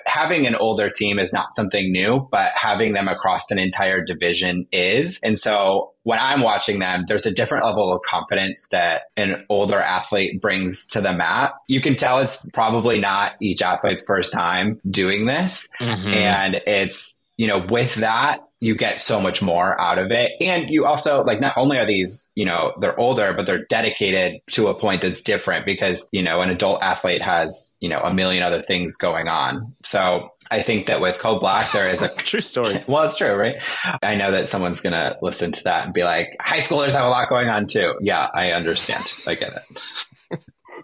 having 0.08 0.48
an 0.48 0.56
older 0.56 0.90
team 0.90 1.20
is 1.20 1.32
not 1.32 1.54
something 1.54 1.92
new, 1.92 2.28
but 2.32 2.52
having 2.56 2.94
them 2.94 3.08
across 3.08 3.52
an 3.52 3.60
entire 3.60 4.04
division 4.04 4.66
is. 4.72 5.20
And 5.22 5.38
so 5.38 5.94
when 6.02 6.18
I'm 6.18 6.42
watching 6.42 6.80
them, 6.80 7.04
there's 7.08 7.28
a 7.28 7.32
different 7.32 7.64
level 7.64 7.94
of 7.94 8.02
confidence 8.02 8.70
that 8.72 9.04
an 9.16 9.46
older 9.50 9.80
athlete 9.80 10.42
brings 10.42 10.88
to 10.88 11.02
the 11.02 11.14
mat. 11.14 11.54
You 11.68 11.80
can 11.80 11.96
tell 11.96 12.18
it's 12.20 12.44
probably 12.52 13.00
not 13.00 13.34
each 13.40 13.62
athlete's 13.62 14.04
first 14.04 14.34
time 14.34 14.82
doing 14.90 15.28
this. 15.28 15.68
Mm-hmm. 15.80 16.08
And 16.08 16.56
it's, 16.66 17.19
you 17.40 17.48
know, 17.48 17.66
with 17.70 17.96
that, 17.96 18.42
you 18.60 18.76
get 18.76 19.00
so 19.00 19.22
much 19.22 19.42
more 19.42 19.80
out 19.80 19.98
of 19.98 20.12
it. 20.12 20.34
And 20.42 20.70
you 20.70 20.86
also, 20.86 21.24
like, 21.24 21.40
not 21.40 21.54
only 21.56 21.78
are 21.78 21.86
these, 21.86 22.28
you 22.36 22.44
know, 22.44 22.74
they're 22.82 23.00
older, 23.00 23.32
but 23.32 23.46
they're 23.46 23.64
dedicated 23.64 24.42
to 24.52 24.68
a 24.68 24.76
point 24.76 25.04
that's 25.04 25.22
different 25.22 25.66
because, 25.66 26.06
you 26.12 26.22
know, 26.22 26.42
an 26.42 26.50
adult 26.50 26.82
athlete 26.82 27.22
has, 27.22 27.74
you 27.80 27.88
know, 27.88 28.00
a 28.00 28.14
million 28.14 28.44
other 28.44 28.62
things 28.62 28.98
going 28.98 29.30
on. 29.30 29.74
So 29.86 30.32
I 30.52 30.64
think 30.64 30.88
that 30.88 31.00
with 31.00 31.18
Code 31.20 31.40
Black, 31.40 31.72
there 31.72 31.88
is 31.88 32.02
a 32.02 32.10
true 32.18 32.42
story. 32.42 32.84
Well, 32.90 33.04
it's 33.04 33.16
true, 33.16 33.36
right? 33.36 33.56
I 34.04 34.16
know 34.16 34.32
that 34.32 34.50
someone's 34.50 34.82
going 34.82 34.92
to 34.92 35.16
listen 35.22 35.54
to 35.54 35.64
that 35.64 35.86
and 35.86 35.94
be 35.94 36.04
like, 36.04 36.36
high 36.42 36.60
schoolers 36.60 36.92
have 36.92 37.06
a 37.06 37.10
lot 37.10 37.30
going 37.30 37.48
on 37.48 37.68
too. 37.68 37.96
Yeah, 38.02 38.28
I 38.34 38.52
understand. 38.52 39.14
I 39.26 39.36
get 39.36 39.54
it. 39.54 40.40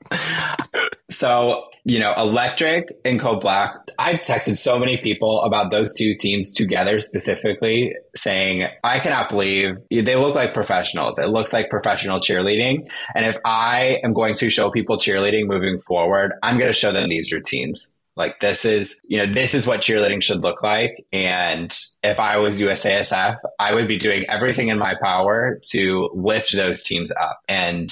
so, 1.26 1.63
you 1.86 1.97
know, 1.97 2.13
Electric 2.15 2.99
and 3.03 3.19
Code 3.19 3.41
Black, 3.41 3.71
I've 3.97 4.21
texted 4.21 4.59
so 4.59 4.78
many 4.78 4.97
people 4.97 5.41
about 5.41 5.71
those 5.71 5.91
two 5.91 6.13
teams 6.13 6.53
together 6.53 6.99
specifically 6.99 7.95
saying, 8.15 8.67
I 8.84 8.99
cannot 8.99 9.30
believe 9.30 9.78
they 9.89 10.15
look 10.15 10.36
like 10.36 10.53
professionals. 10.53 11.17
It 11.17 11.30
looks 11.30 11.51
like 11.51 11.71
professional 11.71 12.19
cheerleading. 12.19 12.88
And 13.15 13.26
if 13.26 13.39
I 13.43 13.97
am 14.03 14.13
going 14.13 14.36
to 14.36 14.51
show 14.51 14.69
people 14.69 14.97
cheerleading 14.97 15.47
moving 15.47 15.80
forward, 15.80 16.34
I'm 16.43 16.59
going 16.59 16.69
to 16.69 16.78
show 16.78 16.91
them 16.91 17.09
these 17.09 17.32
routines. 17.32 17.91
Like 18.15 18.39
this 18.39 18.63
is, 18.63 18.95
you 19.07 19.17
know, 19.17 19.26
this 19.26 19.55
is 19.55 19.65
what 19.65 19.82
cheerleading 19.82 20.21
should 20.21 20.43
look 20.43 20.61
like. 20.61 21.03
And 21.11 21.76
if 22.03 22.19
I 22.19 22.38
was 22.38 22.61
USASF, 22.61 23.38
I 23.57 23.73
would 23.73 23.88
be 23.88 23.97
doing 23.97 24.26
everything 24.30 24.67
in 24.67 24.78
my 24.78 24.93
power 25.01 25.59
to 25.69 26.07
lift 26.13 26.55
those 26.55 26.84
teams 26.84 27.11
up 27.11 27.39
and 27.49 27.91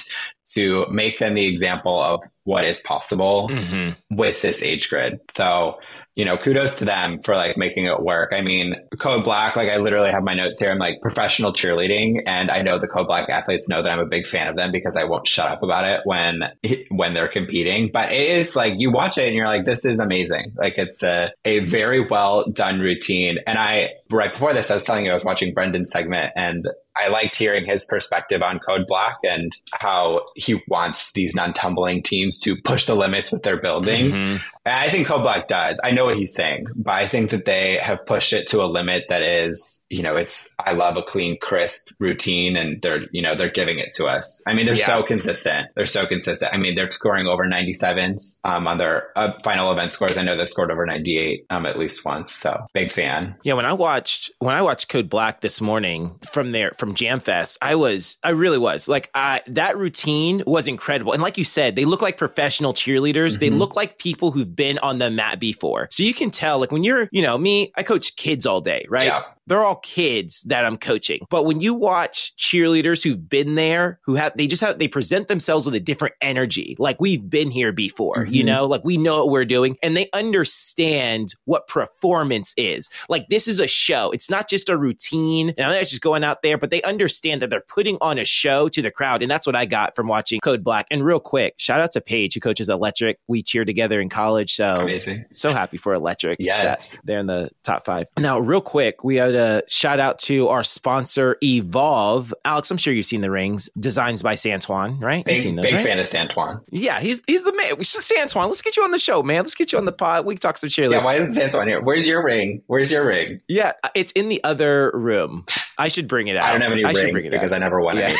to 0.54 0.86
make 0.90 1.18
them 1.18 1.34
the 1.34 1.46
example 1.46 2.02
of 2.02 2.22
what 2.44 2.64
is 2.64 2.80
possible 2.80 3.48
mm-hmm. 3.48 4.16
with 4.16 4.42
this 4.42 4.62
age 4.62 4.88
grid. 4.88 5.20
So 5.32 5.78
you 6.16 6.24
know, 6.24 6.36
kudos 6.36 6.78
to 6.78 6.84
them 6.84 7.20
for 7.22 7.34
like 7.34 7.56
making 7.56 7.86
it 7.86 8.00
work. 8.00 8.32
I 8.32 8.40
mean, 8.40 8.76
Code 8.98 9.24
Black, 9.24 9.56
like 9.56 9.68
I 9.68 9.78
literally 9.78 10.12
have 10.12 10.22
my 10.22 10.34
notes 10.34 10.60
here. 10.60 10.70
I'm 10.70 10.78
like 10.78 11.00
professional 11.02 11.52
cheerleading. 11.52 12.22
And 12.26 12.52
I 12.52 12.62
know 12.62 12.78
the 12.78 12.86
Code 12.86 13.08
Black 13.08 13.28
athletes 13.28 13.68
know 13.68 13.82
that 13.82 13.90
I'm 13.90 13.98
a 13.98 14.06
big 14.06 14.26
fan 14.26 14.46
of 14.46 14.56
them 14.56 14.70
because 14.70 14.94
I 14.94 15.04
won't 15.04 15.26
shut 15.26 15.50
up 15.50 15.64
about 15.64 15.84
it 15.84 16.00
when, 16.04 16.42
when 16.90 17.14
they're 17.14 17.28
competing. 17.28 17.90
But 17.92 18.12
it 18.12 18.28
is 18.28 18.54
like 18.54 18.74
you 18.76 18.92
watch 18.92 19.18
it 19.18 19.26
and 19.26 19.34
you're 19.34 19.48
like, 19.48 19.64
this 19.64 19.84
is 19.84 19.98
amazing. 19.98 20.52
Like 20.56 20.74
it's 20.76 21.02
a, 21.02 21.32
a 21.44 21.60
very 21.60 22.06
well 22.08 22.48
done 22.48 22.78
routine. 22.78 23.38
And 23.44 23.58
I, 23.58 23.90
right 24.08 24.32
before 24.32 24.54
this, 24.54 24.70
I 24.70 24.74
was 24.74 24.84
telling 24.84 25.04
you 25.04 25.10
I 25.10 25.14
was 25.14 25.24
watching 25.24 25.52
Brendan's 25.52 25.90
segment 25.90 26.32
and 26.36 26.68
I 26.96 27.08
liked 27.08 27.36
hearing 27.36 27.64
his 27.64 27.86
perspective 27.86 28.42
on 28.42 28.58
Code 28.58 28.86
Black 28.86 29.16
and 29.24 29.52
how 29.72 30.22
he 30.36 30.62
wants 30.68 31.12
these 31.12 31.34
non 31.34 31.52
tumbling 31.52 32.02
teams 32.02 32.38
to 32.40 32.56
push 32.56 32.86
the 32.86 32.94
limits 32.94 33.32
with 33.32 33.42
their 33.42 33.60
building. 33.60 34.10
Mm-hmm. 34.10 34.36
I 34.66 34.88
think 34.88 35.06
Code 35.06 35.22
Black 35.22 35.46
does. 35.46 35.78
I 35.84 35.90
know 35.90 36.06
what 36.06 36.16
he's 36.16 36.34
saying, 36.34 36.68
but 36.74 36.94
I 36.94 37.06
think 37.06 37.30
that 37.30 37.44
they 37.44 37.78
have 37.82 38.06
pushed 38.06 38.32
it 38.32 38.48
to 38.48 38.62
a 38.62 38.66
limit 38.66 39.04
that 39.10 39.20
is, 39.20 39.82
you 39.90 40.02
know, 40.02 40.16
it's, 40.16 40.48
I 40.58 40.72
love 40.72 40.96
a 40.96 41.02
clean, 41.02 41.38
crisp 41.38 41.90
routine 41.98 42.56
and 42.56 42.80
they're, 42.80 43.02
you 43.12 43.20
know, 43.20 43.34
they're 43.34 43.50
giving 43.50 43.78
it 43.78 43.92
to 43.96 44.06
us. 44.06 44.42
I 44.46 44.54
mean, 44.54 44.64
they're 44.64 44.74
yeah. 44.74 44.86
so 44.86 45.02
consistent. 45.02 45.68
They're 45.76 45.84
so 45.84 46.06
consistent. 46.06 46.54
I 46.54 46.56
mean, 46.56 46.76
they're 46.76 46.90
scoring 46.90 47.26
over 47.26 47.44
97s 47.44 48.38
um, 48.44 48.66
on 48.66 48.78
their 48.78 49.08
uh, 49.16 49.32
final 49.44 49.70
event 49.70 49.92
scores. 49.92 50.16
I 50.16 50.22
know 50.22 50.36
they've 50.36 50.48
scored 50.48 50.70
over 50.70 50.86
98 50.86 51.44
um, 51.50 51.66
at 51.66 51.78
least 51.78 52.02
once. 52.04 52.32
So 52.32 52.66
big 52.72 52.90
fan. 52.90 53.36
Yeah. 53.42 53.54
When 53.54 53.66
I 53.66 53.74
watched, 53.74 54.30
when 54.38 54.54
I 54.54 54.62
watched 54.62 54.88
Code 54.88 55.10
Black 55.10 55.42
this 55.42 55.60
morning 55.60 56.18
from 56.30 56.52
there, 56.52 56.72
from 56.74 56.83
JAMfest, 56.92 57.58
I 57.62 57.76
was, 57.76 58.18
I 58.22 58.30
really 58.30 58.58
was 58.58 58.88
like, 58.88 59.10
I, 59.14 59.40
that 59.46 59.76
routine 59.76 60.42
was 60.46 60.68
incredible. 60.68 61.12
And 61.12 61.22
like 61.22 61.38
you 61.38 61.44
said, 61.44 61.76
they 61.76 61.84
look 61.84 62.02
like 62.02 62.16
professional 62.16 62.74
cheerleaders. 62.74 63.32
Mm-hmm. 63.32 63.40
They 63.40 63.50
look 63.50 63.76
like 63.76 63.98
people 63.98 64.30
who've 64.30 64.54
been 64.54 64.78
on 64.78 64.98
the 64.98 65.10
mat 65.10 65.40
before. 65.40 65.88
So 65.90 66.02
you 66.02 66.14
can 66.14 66.30
tell, 66.30 66.58
like 66.58 66.72
when 66.72 66.84
you're, 66.84 67.08
you 67.12 67.22
know, 67.22 67.38
me, 67.38 67.72
I 67.74 67.82
coach 67.82 68.16
kids 68.16 68.46
all 68.46 68.60
day, 68.60 68.86
right? 68.88 69.06
Yeah 69.06 69.22
they're 69.46 69.62
all 69.62 69.76
kids 69.76 70.42
that 70.44 70.64
I'm 70.64 70.76
coaching. 70.76 71.20
But 71.30 71.44
when 71.44 71.60
you 71.60 71.74
watch 71.74 72.32
cheerleaders 72.36 73.02
who've 73.02 73.28
been 73.28 73.54
there, 73.54 74.00
who 74.04 74.14
have, 74.14 74.36
they 74.36 74.46
just 74.46 74.62
have, 74.62 74.78
they 74.78 74.88
present 74.88 75.28
themselves 75.28 75.66
with 75.66 75.74
a 75.74 75.80
different 75.80 76.14
energy. 76.20 76.76
Like 76.78 77.00
we've 77.00 77.28
been 77.28 77.50
here 77.50 77.72
before, 77.72 78.24
mm-hmm. 78.24 78.34
you 78.34 78.44
know, 78.44 78.66
like 78.66 78.84
we 78.84 78.96
know 78.96 79.18
what 79.18 79.30
we're 79.30 79.44
doing 79.44 79.76
and 79.82 79.96
they 79.96 80.08
understand 80.12 81.34
what 81.44 81.68
performance 81.68 82.54
is. 82.56 82.88
Like 83.08 83.28
this 83.28 83.48
is 83.48 83.60
a 83.60 83.68
show. 83.68 84.10
It's 84.10 84.30
not 84.30 84.48
just 84.48 84.68
a 84.68 84.76
routine. 84.76 85.50
And 85.56 85.66
I'm 85.66 85.72
not 85.72 85.80
just 85.80 86.00
going 86.00 86.24
out 86.24 86.42
there, 86.42 86.58
but 86.58 86.70
they 86.70 86.82
understand 86.82 87.42
that 87.42 87.50
they're 87.50 87.60
putting 87.60 87.98
on 88.00 88.18
a 88.18 88.24
show 88.24 88.68
to 88.68 88.82
the 88.82 88.90
crowd. 88.90 89.22
And 89.22 89.30
that's 89.30 89.46
what 89.46 89.56
I 89.56 89.66
got 89.66 89.94
from 89.94 90.08
watching 90.08 90.40
Code 90.40 90.64
Black. 90.64 90.86
And 90.90 91.04
real 91.04 91.20
quick, 91.20 91.54
shout 91.58 91.80
out 91.80 91.92
to 91.92 92.00
Paige, 92.00 92.34
who 92.34 92.40
coaches 92.40 92.68
Electric. 92.68 93.18
We 93.28 93.42
cheer 93.42 93.64
together 93.64 94.00
in 94.00 94.08
college. 94.08 94.54
So 94.54 94.80
Amazing. 94.80 95.26
so 95.32 95.52
happy 95.52 95.76
for 95.76 95.92
Electric. 95.94 96.38
Yes. 96.40 96.96
They're 97.04 97.18
in 97.18 97.26
the 97.26 97.50
top 97.62 97.84
five. 97.84 98.06
Now, 98.18 98.38
real 98.38 98.60
quick, 98.60 99.04
we 99.04 99.20
have 99.34 99.64
to 99.64 99.72
shout 99.72 100.00
out 100.00 100.18
to 100.20 100.48
our 100.48 100.64
sponsor, 100.64 101.36
Evolve. 101.42 102.34
Alex, 102.44 102.70
I'm 102.70 102.76
sure 102.76 102.92
you've 102.92 103.06
seen 103.06 103.20
the 103.20 103.30
rings, 103.30 103.68
designs 103.78 104.22
by 104.22 104.34
Santuan, 104.34 105.00
right? 105.00 105.24
Big, 105.24 105.36
you've 105.36 105.42
seen 105.42 105.56
those, 105.56 105.66
big 105.66 105.74
right? 105.74 105.84
fan 105.84 105.98
of 105.98 106.06
Santuan. 106.06 106.62
Yeah, 106.70 107.00
he's 107.00 107.22
he's 107.26 107.44
the 107.44 107.54
man. 107.54 107.76
We 107.78 107.84
should 107.84 108.02
Santuan. 108.02 108.46
Let's 108.48 108.62
get 108.62 108.76
you 108.76 108.84
on 108.84 108.90
the 108.90 108.98
show, 108.98 109.22
man. 109.22 109.42
Let's 109.42 109.54
get 109.54 109.72
you 109.72 109.78
on 109.78 109.84
the 109.84 109.92
pod. 109.92 110.26
We 110.26 110.34
can 110.34 110.40
talk 110.40 110.58
some 110.58 110.68
cheerleading. 110.68 110.92
Yeah, 110.92 111.04
why 111.04 111.16
is 111.16 111.36
Santuan 111.36 111.66
here? 111.66 111.80
Where's 111.80 112.06
your 112.06 112.24
ring? 112.24 112.62
Where's 112.66 112.90
your 112.92 113.06
ring? 113.06 113.40
Yeah, 113.48 113.72
it's 113.94 114.12
in 114.12 114.28
the 114.28 114.42
other 114.44 114.90
room. 114.94 115.46
I 115.78 115.88
should 115.88 116.08
bring 116.08 116.28
it 116.28 116.36
out. 116.36 116.46
I 116.46 116.52
don't 116.52 116.60
have 116.60 116.72
any 116.72 116.84
I 116.84 116.92
rings 116.92 117.28
because 117.28 117.52
out. 117.52 117.56
I 117.56 117.58
never 117.58 117.80
won 117.80 117.96
yeah. 117.96 118.14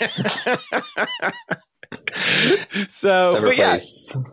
anything. 0.00 0.58
so, 2.88 3.40
but 3.42 3.56
yeah, 3.56 3.76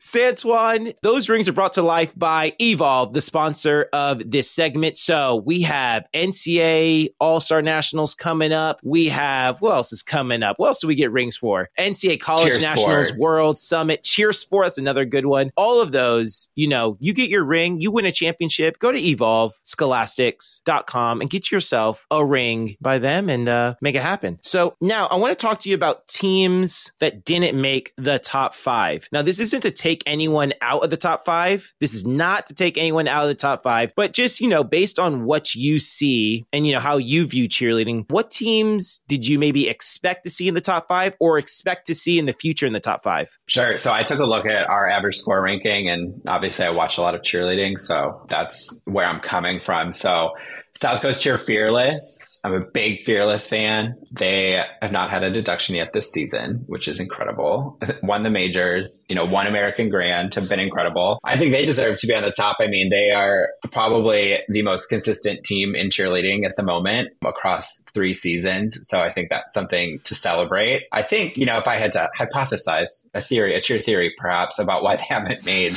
Santuan, 0.01 0.93
those 1.01 1.29
rings 1.29 1.47
are 1.47 1.53
brought 1.53 1.73
to 1.73 1.81
life 1.81 2.13
by 2.17 2.53
Evolve, 2.59 3.13
the 3.13 3.21
sponsor 3.21 3.87
of 3.93 4.29
this 4.29 4.49
segment. 4.49 4.97
So 4.97 5.37
we 5.45 5.61
have 5.61 6.05
NCAA 6.13 7.09
All 7.19 7.39
Star 7.39 7.61
Nationals 7.61 8.13
coming 8.13 8.51
up. 8.51 8.79
We 8.83 9.07
have, 9.07 9.61
what 9.61 9.75
else 9.75 9.93
is 9.93 10.03
coming 10.03 10.43
up? 10.43 10.59
What 10.59 10.67
else 10.67 10.81
do 10.81 10.87
we 10.87 10.95
get 10.95 11.11
rings 11.11 11.37
for? 11.37 11.69
NCAA 11.77 12.19
College 12.19 12.53
Cheer 12.53 12.61
Nationals 12.61 13.07
Sport. 13.07 13.19
World 13.19 13.57
Summit, 13.57 14.03
CheerSport, 14.03 14.63
that's 14.65 14.77
another 14.77 15.05
good 15.05 15.25
one. 15.25 15.51
All 15.55 15.81
of 15.81 15.91
those, 15.91 16.49
you 16.55 16.67
know, 16.67 16.97
you 16.99 17.13
get 17.13 17.29
your 17.29 17.45
ring, 17.45 17.79
you 17.79 17.91
win 17.91 18.05
a 18.05 18.11
championship, 18.11 18.79
go 18.79 18.91
to 18.91 18.99
Evolve, 18.99 19.53
scholastics.com 19.63 21.21
and 21.21 21.29
get 21.29 21.51
yourself 21.51 22.05
a 22.11 22.25
ring 22.25 22.75
by 22.81 22.99
them 22.99 23.29
and 23.29 23.47
uh, 23.47 23.75
make 23.81 23.95
it 23.95 24.01
happen. 24.01 24.39
So 24.41 24.75
now 24.81 25.07
I 25.07 25.15
want 25.15 25.37
to 25.37 25.41
talk 25.41 25.59
to 25.61 25.69
you 25.69 25.75
about 25.75 26.07
teams 26.07 26.91
that 26.99 27.23
didn't 27.23 27.45
didn't 27.45 27.61
make 27.65 27.93
the 27.97 28.19
top 28.19 28.53
five. 28.53 29.09
Now, 29.11 29.23
this 29.23 29.39
isn't 29.39 29.61
to 29.61 29.71
take 29.71 30.03
anyone 30.05 30.53
out 30.61 30.83
of 30.83 30.91
the 30.91 30.97
top 30.97 31.25
five. 31.25 31.73
This 31.79 31.95
is 31.95 32.05
not 32.05 32.45
to 32.47 32.53
take 32.53 32.77
anyone 32.77 33.07
out 33.07 33.23
of 33.23 33.27
the 33.29 33.33
top 33.33 33.63
five, 33.63 33.91
but 33.95 34.13
just, 34.13 34.39
you 34.39 34.47
know, 34.47 34.63
based 34.63 34.99
on 34.99 35.25
what 35.25 35.55
you 35.55 35.79
see 35.79 36.45
and, 36.53 36.67
you 36.67 36.73
know, 36.73 36.79
how 36.79 36.97
you 36.97 37.25
view 37.25 37.49
cheerleading, 37.49 38.05
what 38.11 38.29
teams 38.29 38.99
did 39.07 39.27
you 39.27 39.39
maybe 39.39 39.67
expect 39.67 40.25
to 40.25 40.29
see 40.29 40.47
in 40.47 40.53
the 40.53 40.61
top 40.61 40.87
five 40.87 41.15
or 41.19 41.39
expect 41.39 41.87
to 41.87 41.95
see 41.95 42.19
in 42.19 42.27
the 42.27 42.33
future 42.33 42.67
in 42.67 42.73
the 42.73 42.79
top 42.79 43.01
five? 43.01 43.35
Sure. 43.47 43.79
So 43.79 43.91
I 43.91 44.03
took 44.03 44.19
a 44.19 44.25
look 44.25 44.45
at 44.45 44.67
our 44.67 44.87
average 44.87 45.15
score 45.15 45.41
ranking, 45.41 45.89
and 45.89 46.21
obviously 46.27 46.65
I 46.65 46.71
watch 46.71 46.99
a 46.99 47.01
lot 47.01 47.15
of 47.15 47.21
cheerleading. 47.21 47.79
So 47.79 48.25
that's 48.29 48.79
where 48.85 49.07
I'm 49.07 49.21
coming 49.21 49.59
from. 49.59 49.91
So 49.91 50.33
South 50.79 51.01
Coast 51.01 51.23
Cheer 51.23 51.37
Fearless 51.37 52.34
I'm 52.45 52.53
a 52.53 52.59
big 52.59 53.03
Fearless 53.03 53.47
fan. 53.47 53.95
They 54.11 54.63
have 54.79 54.91
not 54.91 55.09
had 55.09 55.23
a 55.23 55.31
deduction 55.31 55.75
yet 55.75 55.93
this 55.93 56.11
season, 56.11 56.63
which 56.67 56.87
is 56.87 56.99
incredible. 56.99 57.79
won 58.03 58.21
the 58.21 58.29
majors, 58.29 59.03
you 59.09 59.15
know, 59.15 59.25
won 59.25 59.47
American 59.47 59.89
Grand 59.89 60.35
have 60.35 60.47
been 60.47 60.59
incredible. 60.59 61.19
I 61.23 61.37
think 61.37 61.53
they 61.53 61.65
deserve 61.65 61.99
to 62.01 62.07
be 62.07 62.13
on 62.13 62.21
the 62.21 62.31
top. 62.31 62.57
I 62.59 62.67
mean, 62.67 62.89
they 62.89 63.09
are 63.09 63.49
probably 63.71 64.37
the 64.47 64.61
most 64.61 64.89
consistent 64.89 65.43
team 65.43 65.73
in 65.73 65.89
cheerleading 65.89 66.45
at 66.45 66.55
the 66.55 66.61
moment 66.61 67.13
across 67.25 67.81
three 67.95 68.13
seasons. 68.13 68.77
So 68.87 68.99
I 68.99 69.11
think 69.11 69.29
that's 69.31 69.51
something 69.51 69.99
to 70.03 70.13
celebrate. 70.13 70.83
I 70.91 71.01
think, 71.01 71.37
you 71.37 71.47
know, 71.47 71.57
if 71.57 71.67
I 71.67 71.77
had 71.77 71.93
to 71.93 72.09
hypothesize 72.15 73.07
a 73.15 73.21
theory, 73.21 73.55
a 73.55 73.61
cheer 73.61 73.79
theory 73.79 74.13
perhaps 74.19 74.59
about 74.59 74.83
why 74.83 74.97
they 74.97 75.05
haven't 75.09 75.45
made 75.45 75.73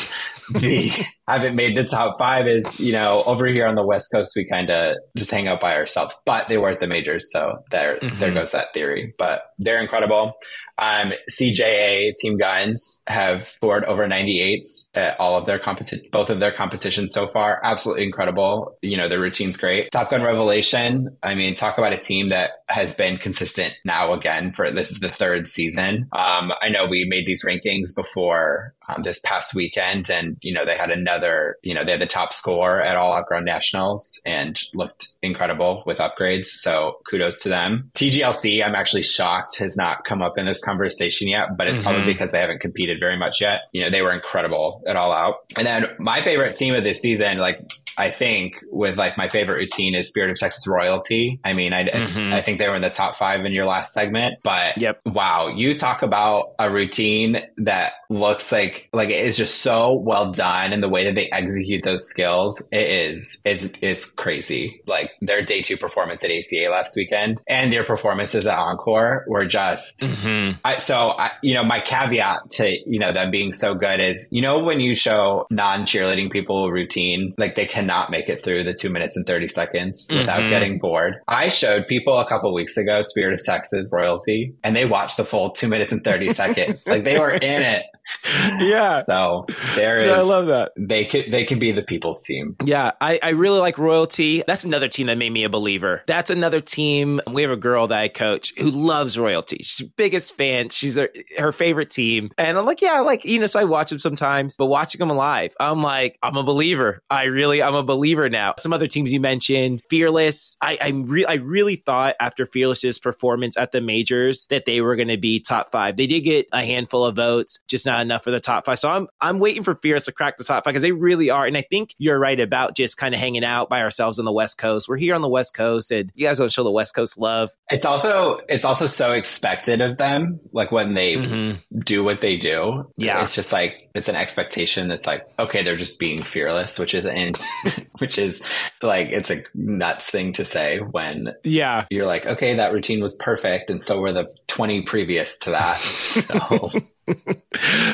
the 0.50 0.92
haven't 1.34 1.56
made 1.56 1.76
the 1.76 1.84
top 1.84 2.18
five 2.18 2.46
is, 2.46 2.80
you 2.80 2.92
know, 2.92 3.22
over 3.24 3.46
here 3.46 3.66
on 3.66 3.74
the 3.74 3.84
West 3.84 4.10
Coast, 4.12 4.32
we 4.34 4.44
kind 4.44 4.70
of 4.70 4.96
just 5.16 5.30
hang 5.30 5.48
out 5.48 5.60
by 5.60 5.74
ourselves, 5.74 6.14
but 6.24 6.48
they 6.48 6.58
were 6.58 6.70
at 6.70 6.80
the 6.80 6.86
majors. 6.86 7.30
So 7.32 7.58
there, 7.70 7.98
mm-hmm. 7.98 8.18
there 8.18 8.32
goes 8.32 8.52
that 8.52 8.68
theory, 8.72 9.14
but 9.18 9.42
they're 9.58 9.80
incredible. 9.80 10.34
Um, 10.78 11.12
CJA 11.30 12.14
Team 12.20 12.36
Guns 12.36 13.02
have 13.06 13.48
scored 13.48 13.84
over 13.84 14.06
98s 14.06 14.90
at 14.94 15.18
all 15.18 15.36
of 15.36 15.46
their 15.46 15.58
competition, 15.58 16.06
both 16.12 16.30
of 16.30 16.40
their 16.40 16.52
competitions 16.52 17.12
so 17.12 17.26
far. 17.26 17.60
Absolutely 17.64 18.04
incredible. 18.04 18.76
You 18.82 18.96
know, 18.96 19.08
the 19.08 19.18
routine's 19.18 19.56
great. 19.56 19.90
Top 19.90 20.10
Gun 20.10 20.22
Revelation. 20.22 21.16
I 21.22 21.34
mean, 21.34 21.54
talk 21.54 21.78
about 21.78 21.92
a 21.92 21.98
team 21.98 22.28
that 22.28 22.50
has 22.68 22.94
been 22.94 23.18
consistent 23.18 23.74
now 23.84 24.12
again 24.12 24.52
for 24.54 24.70
this 24.70 24.90
is 24.90 25.00
the 25.00 25.10
third 25.10 25.48
season. 25.48 26.08
Um, 26.12 26.52
I 26.62 26.68
know 26.68 26.86
we 26.86 27.06
made 27.08 27.26
these 27.26 27.44
rankings 27.44 27.94
before 27.96 28.74
um, 28.88 29.02
this 29.02 29.20
past 29.24 29.54
weekend 29.54 30.10
and, 30.10 30.36
you 30.40 30.52
know, 30.52 30.64
they 30.64 30.76
had 30.76 30.90
another, 30.90 31.56
you 31.62 31.74
know, 31.74 31.84
they 31.84 31.92
had 31.92 32.00
the 32.00 32.06
top 32.06 32.32
score 32.32 32.80
at 32.80 32.96
all 32.96 33.12
outgrown 33.12 33.44
nationals 33.44 34.20
and 34.24 34.60
looked 34.74 35.08
incredible 35.22 35.82
with 35.86 35.98
upgrades. 35.98 36.46
So 36.46 36.98
kudos 37.08 37.42
to 37.42 37.48
them. 37.48 37.90
TGLC, 37.94 38.64
I'm 38.64 38.74
actually 38.74 39.02
shocked 39.02 39.58
has 39.58 39.76
not 39.76 40.04
come 40.04 40.22
up 40.22 40.38
in 40.38 40.46
this 40.46 40.62
conversation 40.68 41.28
yet, 41.28 41.56
but 41.56 41.66
it's 41.66 41.80
mm-hmm. 41.80 41.88
probably 41.88 42.12
because 42.12 42.32
they 42.32 42.40
haven't 42.40 42.60
competed 42.60 42.98
very 43.00 43.16
much 43.16 43.40
yet. 43.40 43.62
You 43.72 43.82
know, 43.84 43.90
they 43.90 44.02
were 44.02 44.12
incredible 44.12 44.82
at 44.86 44.96
all 44.96 45.12
out. 45.12 45.36
And 45.56 45.66
then 45.66 45.86
my 45.98 46.22
favorite 46.22 46.56
team 46.56 46.74
of 46.74 46.84
this 46.84 47.00
season, 47.00 47.38
like 47.38 47.58
I 47.98 48.10
think 48.10 48.54
with 48.70 48.96
like 48.96 49.16
my 49.18 49.28
favorite 49.28 49.56
routine 49.56 49.94
is 49.94 50.08
Spirit 50.08 50.30
of 50.30 50.38
Texas 50.38 50.66
Royalty. 50.66 51.40
I 51.44 51.52
mean, 51.54 51.72
I, 51.72 51.84
Mhm. 51.88 52.32
I 52.32 52.40
think 52.42 52.58
they 52.58 52.68
were 52.68 52.76
in 52.76 52.82
the 52.82 52.90
top 52.90 53.18
five 53.18 53.44
in 53.44 53.52
your 53.52 53.66
last 53.66 53.92
segment, 53.92 54.36
but 54.42 54.80
Yep. 54.80 55.00
wow, 55.06 55.48
you 55.54 55.74
talk 55.74 56.02
about 56.02 56.52
a 56.58 56.70
routine 56.70 57.42
that 57.58 57.92
looks 58.10 58.52
like 58.52 58.88
like 58.92 59.10
it 59.10 59.24
is 59.26 59.36
just 59.36 59.60
so 59.60 59.92
well 59.94 60.32
done 60.32 60.72
and 60.72 60.82
the 60.82 60.88
way 60.88 61.04
that 61.04 61.14
they 61.14 61.28
execute 61.30 61.82
those 61.82 62.06
skills, 62.08 62.66
it 62.72 62.88
is 63.10 63.38
it's 63.44 63.68
it's 63.82 64.04
crazy. 64.06 64.80
Like 64.86 65.10
their 65.20 65.42
day 65.42 65.60
two 65.62 65.76
performance 65.76 66.24
at 66.24 66.30
ACA 66.30 66.70
last 66.70 66.94
weekend 66.96 67.38
and 67.48 67.72
their 67.72 67.84
performances 67.84 68.46
at 68.46 68.56
Encore 68.56 69.24
were 69.28 69.46
just 69.46 70.02
hmm 70.04 70.50
I, 70.64 70.78
so 70.78 71.14
I, 71.18 71.32
you 71.42 71.54
know, 71.54 71.64
my 71.64 71.80
caveat 71.80 72.50
to 72.52 72.70
you 72.86 72.98
know 72.98 73.12
them 73.12 73.30
being 73.30 73.52
so 73.52 73.74
good 73.74 74.00
is 74.00 74.28
you 74.30 74.42
know 74.42 74.58
when 74.60 74.80
you 74.80 74.94
show 74.94 75.46
non 75.50 75.82
cheerleading 75.82 76.30
people 76.30 76.66
a 76.66 76.72
routine, 76.72 77.28
like 77.38 77.54
they 77.54 77.66
cannot 77.88 78.10
make 78.10 78.28
it 78.28 78.44
through 78.44 78.64
the 78.64 78.74
two 78.74 78.90
minutes 78.90 79.16
and 79.16 79.26
thirty 79.26 79.48
seconds 79.48 80.10
without 80.14 80.40
Mhm. 80.42 80.50
getting 80.50 80.78
bored. 80.78 81.16
I 81.26 81.48
showed 81.48 81.86
people 81.86 82.18
a 82.18 82.26
couple 82.28 82.52
weeks 82.52 82.76
ago 82.76 83.00
Spirit 83.02 83.32
of 83.32 83.44
Texas 83.44 83.88
royalty, 83.90 84.52
and 84.62 84.76
they 84.76 84.84
watched 84.84 85.16
the 85.16 85.24
full 85.24 85.50
two 85.50 85.68
minutes 85.68 85.92
and 85.92 86.04
thirty 86.04 86.28
seconds. 86.42 86.86
Like 86.86 87.04
they 87.04 87.18
were 87.18 87.30
in 87.30 87.62
it. 87.62 87.84
Yeah. 88.58 89.02
So 89.06 89.46
there 89.74 90.00
is. 90.00 90.06
Yeah, 90.08 90.14
I 90.14 90.20
love 90.22 90.46
that. 90.46 90.72
they 90.76 91.04
could 91.04 91.30
they 91.30 91.44
could 91.44 91.60
be 91.60 91.72
the 91.72 91.82
people's 91.82 92.22
team. 92.22 92.56
Yeah, 92.64 92.92
I, 93.00 93.18
I 93.22 93.30
really 93.30 93.58
like 93.58 93.78
Royalty. 93.78 94.42
That's 94.46 94.64
another 94.64 94.88
team 94.88 95.06
that 95.06 95.18
made 95.18 95.30
me 95.30 95.44
a 95.44 95.48
believer. 95.48 96.02
That's 96.06 96.30
another 96.30 96.60
team. 96.60 97.20
We 97.30 97.42
have 97.42 97.50
a 97.50 97.56
girl 97.56 97.86
that 97.88 97.98
I 97.98 98.08
coach 98.08 98.52
who 98.58 98.70
loves 98.70 99.18
Royalty. 99.18 99.58
She's 99.62 99.86
biggest 99.96 100.36
fan. 100.36 100.70
She's 100.70 100.96
her, 100.96 101.08
her 101.38 101.52
favorite 101.52 101.90
team. 101.90 102.30
And 102.38 102.58
I'm 102.58 102.64
like, 102.64 102.82
yeah, 102.82 102.94
I 102.94 103.00
like, 103.00 103.24
you 103.24 103.38
know, 103.38 103.46
so 103.46 103.60
I 103.60 103.64
watch 103.64 103.90
them 103.90 103.98
sometimes, 103.98 104.56
but 104.56 104.66
watching 104.66 104.98
them 104.98 105.10
live, 105.10 105.54
I'm 105.60 105.82
like, 105.82 106.18
I'm 106.22 106.36
a 106.36 106.42
believer. 106.42 107.02
I 107.10 107.24
really, 107.24 107.62
I'm 107.62 107.74
a 107.74 107.82
believer 107.82 108.28
now. 108.28 108.54
Some 108.58 108.72
other 108.72 108.88
teams 108.88 109.12
you 109.12 109.20
mentioned, 109.20 109.82
Fearless. 109.90 110.56
I, 110.60 110.78
I'm 110.80 111.06
re- 111.06 111.26
I 111.26 111.34
really 111.34 111.76
thought 111.76 112.16
after 112.20 112.46
Fearless's 112.46 112.98
performance 112.98 113.56
at 113.56 113.72
the 113.72 113.80
majors 113.80 114.46
that 114.46 114.64
they 114.64 114.80
were 114.80 114.96
going 114.96 115.08
to 115.08 115.16
be 115.18 115.40
top 115.40 115.70
five. 115.70 115.96
They 115.96 116.06
did 116.06 116.20
get 116.20 116.46
a 116.52 116.64
handful 116.64 117.04
of 117.04 117.16
votes, 117.16 117.60
just 117.68 117.86
not 117.86 117.97
enough 118.00 118.24
for 118.24 118.30
the 118.30 118.40
top 118.40 118.64
five. 118.66 118.78
So 118.78 118.88
I'm, 118.90 119.08
I'm 119.20 119.38
waiting 119.38 119.62
for 119.62 119.74
Fearless 119.74 120.06
to 120.06 120.12
crack 120.12 120.36
the 120.36 120.44
top 120.44 120.64
five 120.64 120.72
because 120.72 120.82
they 120.82 120.92
really 120.92 121.30
are. 121.30 121.46
And 121.46 121.56
I 121.56 121.62
think 121.62 121.94
you're 121.98 122.18
right 122.18 122.38
about 122.38 122.76
just 122.76 122.96
kind 122.98 123.14
of 123.14 123.20
hanging 123.20 123.44
out 123.44 123.68
by 123.68 123.82
ourselves 123.82 124.18
on 124.18 124.24
the 124.24 124.32
West 124.32 124.58
Coast. 124.58 124.88
We're 124.88 124.96
here 124.96 125.14
on 125.14 125.22
the 125.22 125.28
West 125.28 125.54
Coast 125.54 125.90
and 125.90 126.10
you 126.14 126.26
guys 126.26 126.38
don't 126.38 126.52
show 126.52 126.64
the 126.64 126.70
West 126.70 126.94
Coast 126.94 127.18
love. 127.18 127.50
It's 127.70 127.84
also 127.84 128.40
it's 128.48 128.64
also 128.64 128.86
so 128.86 129.12
expected 129.12 129.80
of 129.80 129.96
them. 129.98 130.40
Like 130.52 130.72
when 130.72 130.94
they 130.94 131.14
Mhm. 131.14 131.58
do 131.84 132.02
what 132.04 132.20
they 132.20 132.36
do. 132.36 132.90
Yeah. 132.96 133.22
It's 133.22 133.34
just 133.34 133.52
like 133.52 133.87
it's 133.98 134.08
an 134.08 134.16
expectation 134.16 134.88
that's 134.88 135.06
like, 135.06 135.26
okay, 135.38 135.62
they're 135.62 135.76
just 135.76 135.98
being 135.98 136.24
fearless, 136.24 136.78
which 136.78 136.94
is 136.94 137.04
which 137.98 138.16
is 138.18 138.40
like 138.82 139.08
it's 139.10 139.30
a 139.30 139.42
nuts 139.54 140.10
thing 140.10 140.32
to 140.34 140.44
say 140.44 140.78
when 140.78 141.34
Yeah. 141.44 141.84
you're 141.90 142.06
like, 142.06 142.24
okay, 142.26 142.54
that 142.54 142.72
routine 142.72 143.02
was 143.02 143.14
perfect, 143.16 143.70
and 143.70 143.84
so 143.84 144.00
were 144.00 144.12
the 144.12 144.32
twenty 144.46 144.82
previous 144.82 145.36
to 145.38 145.50
that. 145.50 145.76
So 145.78 146.70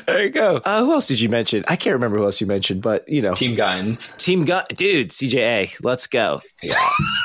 there 0.06 0.24
you 0.24 0.30
go. 0.30 0.56
Uh, 0.64 0.84
who 0.84 0.92
else 0.92 1.08
did 1.08 1.20
you 1.20 1.28
mention? 1.28 1.64
I 1.68 1.76
can't 1.76 1.94
remember 1.94 2.18
who 2.18 2.24
else 2.24 2.40
you 2.40 2.46
mentioned, 2.46 2.82
but 2.82 3.08
you 3.08 3.22
know, 3.22 3.34
Team 3.34 3.54
Guns, 3.54 4.08
Team 4.18 4.44
Gun, 4.44 4.64
dude, 4.74 5.10
CJA, 5.10 5.76
let's 5.82 6.06
go. 6.06 6.40
yeah, 6.62 6.74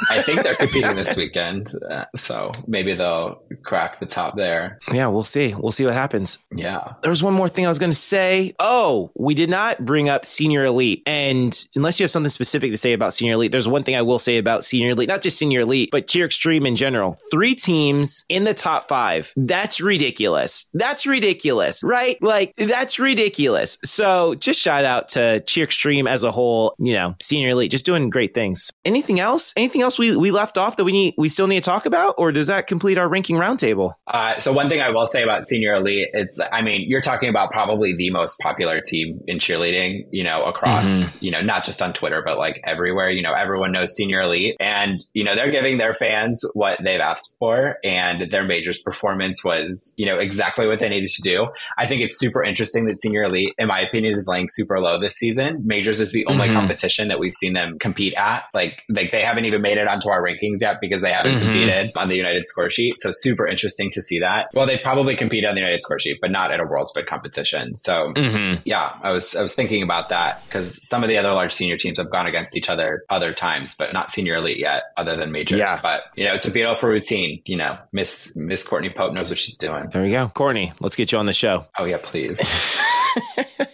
I 0.09 0.21
think 0.21 0.43
they're 0.43 0.55
competing 0.55 0.95
this 0.95 1.17
weekend, 1.17 1.71
uh, 1.89 2.05
so 2.15 2.51
maybe 2.67 2.93
they'll 2.93 3.41
crack 3.63 3.99
the 3.99 4.05
top 4.05 4.35
there. 4.37 4.79
Yeah, 4.91 5.07
we'll 5.07 5.23
see. 5.23 5.53
We'll 5.55 5.71
see 5.71 5.85
what 5.85 5.93
happens. 5.93 6.37
Yeah, 6.51 6.93
There 7.01 7.09
was 7.09 7.23
one 7.23 7.33
more 7.33 7.49
thing 7.49 7.65
I 7.65 7.69
was 7.69 7.79
going 7.79 7.91
to 7.91 7.97
say. 7.97 8.53
Oh, 8.59 8.68
we 9.15 9.33
did 9.33 9.49
not 9.49 9.85
bring 9.85 10.09
up 10.09 10.25
Senior 10.25 10.65
Elite. 10.65 11.03
And 11.05 11.57
unless 11.75 11.99
you 11.99 12.03
have 12.03 12.11
something 12.11 12.29
specific 12.29 12.71
to 12.71 12.77
say 12.77 12.93
about 12.93 13.13
Senior 13.13 13.33
Elite, 13.33 13.51
there's 13.51 13.67
one 13.67 13.83
thing 13.83 13.95
I 13.95 14.01
will 14.01 14.19
say 14.19 14.37
about 14.37 14.63
Senior 14.63 14.91
Elite, 14.91 15.09
not 15.09 15.21
just 15.21 15.37
Senior 15.37 15.61
Elite, 15.61 15.89
but 15.91 16.07
Cheer 16.07 16.25
Extreme 16.25 16.65
in 16.65 16.75
general. 16.75 17.15
Three 17.31 17.55
teams 17.55 18.25
in 18.29 18.43
the 18.43 18.53
top 18.53 18.87
five. 18.87 19.33
That's 19.35 19.81
ridiculous. 19.81 20.65
That's 20.73 21.07
ridiculous, 21.07 21.81
right? 21.83 22.21
Like, 22.21 22.53
that's 22.57 22.99
ridiculous. 22.99 23.77
So 23.83 24.35
just 24.35 24.59
shout 24.59 24.85
out 24.85 25.09
to 25.09 25.39
Cheer 25.41 25.63
Extreme 25.63 26.07
as 26.07 26.23
a 26.23 26.31
whole, 26.31 26.75
you 26.77 26.93
know, 26.93 27.15
Senior 27.21 27.49
Elite, 27.49 27.71
just 27.71 27.85
doing 27.85 28.09
great 28.09 28.33
things. 28.33 28.71
Anything 28.85 29.19
else? 29.19 29.53
Anything 29.57 29.81
else 29.81 29.97
we, 29.97 30.15
we 30.15 30.31
left 30.31 30.57
off 30.57 30.75
that 30.75 30.85
we 30.85 30.91
need, 30.91 31.15
we 31.17 31.29
still 31.29 31.47
need 31.47 31.63
to 31.63 31.69
talk 31.69 31.85
about? 31.85 32.15
Or 32.17 32.31
does 32.31 32.47
that 32.47 32.67
complete 32.67 32.97
our 32.97 33.09
ranking 33.09 33.35
roundtable? 33.37 33.93
Uh, 34.07 34.39
so 34.39 34.53
one 34.53 34.69
thing 34.69 34.81
I 34.81 34.89
will 34.89 35.07
say 35.07 35.23
about 35.23 35.43
Senior 35.43 35.73
Elite, 35.73 36.09
it's, 36.13 36.39
I 36.51 36.61
mean, 36.61 36.85
you're 36.87 37.01
talking 37.01 37.29
about 37.29 37.51
probably 37.51 37.95
the 37.95 38.11
most 38.11 38.37
popular 38.39 38.58
team 38.85 39.21
in 39.27 39.37
cheerleading, 39.37 40.03
you 40.11 40.23
know, 40.23 40.43
across, 40.43 41.21
you 41.21 41.31
know, 41.31 41.41
not 41.41 41.63
just 41.63 41.81
on 41.81 41.93
Twitter, 41.93 42.21
but 42.25 42.37
like 42.37 42.61
everywhere, 42.65 43.09
you 43.09 43.21
know, 43.21 43.33
everyone 43.33 43.71
knows 43.71 43.95
Senior 43.95 44.21
Elite 44.21 44.55
and, 44.59 44.99
you 45.13 45.23
know, 45.23 45.35
they're 45.35 45.51
giving 45.51 45.77
their 45.77 45.93
fans 45.93 46.43
what 46.53 46.79
they've 46.83 46.99
asked 46.99 47.35
for 47.39 47.77
and 47.83 48.31
their 48.31 48.43
majors 48.43 48.81
performance 48.81 49.43
was, 49.43 49.93
you 49.97 50.05
know, 50.05 50.17
exactly 50.17 50.67
what 50.67 50.79
they 50.79 50.89
needed 50.89 51.09
to 51.09 51.21
do. 51.21 51.47
I 51.77 51.87
think 51.87 52.01
it's 52.01 52.19
super 52.19 52.43
interesting 52.43 52.85
that 52.85 53.01
Senior 53.01 53.23
Elite, 53.23 53.53
in 53.57 53.67
my 53.67 53.81
opinion, 53.81 54.13
is 54.13 54.27
laying 54.29 54.47
super 54.49 54.79
low 54.79 54.99
this 54.99 55.15
season. 55.15 55.61
Majors 55.65 55.99
is 55.99 56.11
the 56.11 56.25
only 56.27 56.49
Mhm. 56.49 56.53
competition 56.53 57.07
that 57.09 57.19
we've 57.19 57.33
seen 57.33 57.53
them 57.53 57.77
compete 57.79 58.13
at. 58.15 58.43
Like, 58.53 58.83
like 58.89 59.11
they 59.11 59.21
haven't 59.21 59.45
even 59.45 59.61
made 59.61 59.77
it 59.77 59.87
onto 59.87 60.09
our 60.09 60.21
rankings 60.21 60.61
yet 60.61 60.77
because 60.81 61.01
they 61.01 61.11
haven't 61.11 61.35
Mhm. 61.35 61.41
competed 61.41 61.91
on 61.95 62.09
the 62.09 62.15
United 62.15 62.45
score 62.47 62.69
sheet. 62.69 62.95
So 62.99 63.11
super 63.13 63.47
interesting 63.47 63.89
to 63.91 64.01
see 64.01 64.19
that. 64.19 64.47
Well, 64.53 64.65
they 64.65 64.77
probably 64.77 65.15
compete 65.15 65.45
on 65.45 65.55
the 65.55 65.61
United 65.61 65.81
score 65.81 65.99
sheet, 65.99 66.17
but 66.21 66.31
not 66.31 66.51
at 66.51 66.59
a 66.59 66.63
world 66.63 66.87
split 66.87 67.07
competition. 67.07 67.75
So 67.75 68.13
Mm-hmm. 68.39 68.61
yeah, 68.65 68.93
I 69.01 69.11
was 69.11 69.35
I 69.35 69.41
was 69.41 69.53
thinking 69.53 69.83
about 69.83 70.09
that 70.09 70.43
because 70.45 70.87
some 70.87 71.03
of 71.03 71.09
the 71.09 71.17
other 71.17 71.33
large 71.33 71.51
senior 71.51 71.77
teams 71.77 71.97
have 71.97 72.09
gone 72.09 72.25
against 72.25 72.57
each 72.57 72.69
other 72.69 73.03
other 73.09 73.33
times, 73.33 73.75
but 73.75 73.93
not 73.93 74.11
senior 74.11 74.35
elite 74.35 74.59
yet, 74.59 74.83
other 74.97 75.15
than 75.15 75.31
majors. 75.31 75.59
Yeah. 75.59 75.79
But 75.81 76.03
you 76.15 76.25
know, 76.25 76.33
it's 76.33 76.47
a 76.47 76.51
beautiful 76.51 76.89
routine. 76.89 77.41
You 77.45 77.57
know, 77.57 77.77
Miss 77.91 78.31
Miss 78.35 78.63
Courtney 78.63 78.89
Pope 78.89 79.13
knows 79.13 79.29
what 79.29 79.39
she's 79.39 79.57
doing. 79.57 79.89
There 79.91 80.03
we 80.03 80.11
go. 80.11 80.29
Courtney, 80.29 80.71
let's 80.79 80.95
get 80.95 81.11
you 81.11 81.17
on 81.17 81.25
the 81.25 81.33
show. 81.33 81.65
Oh 81.77 81.85
yeah, 81.85 81.99
please. 82.01 82.39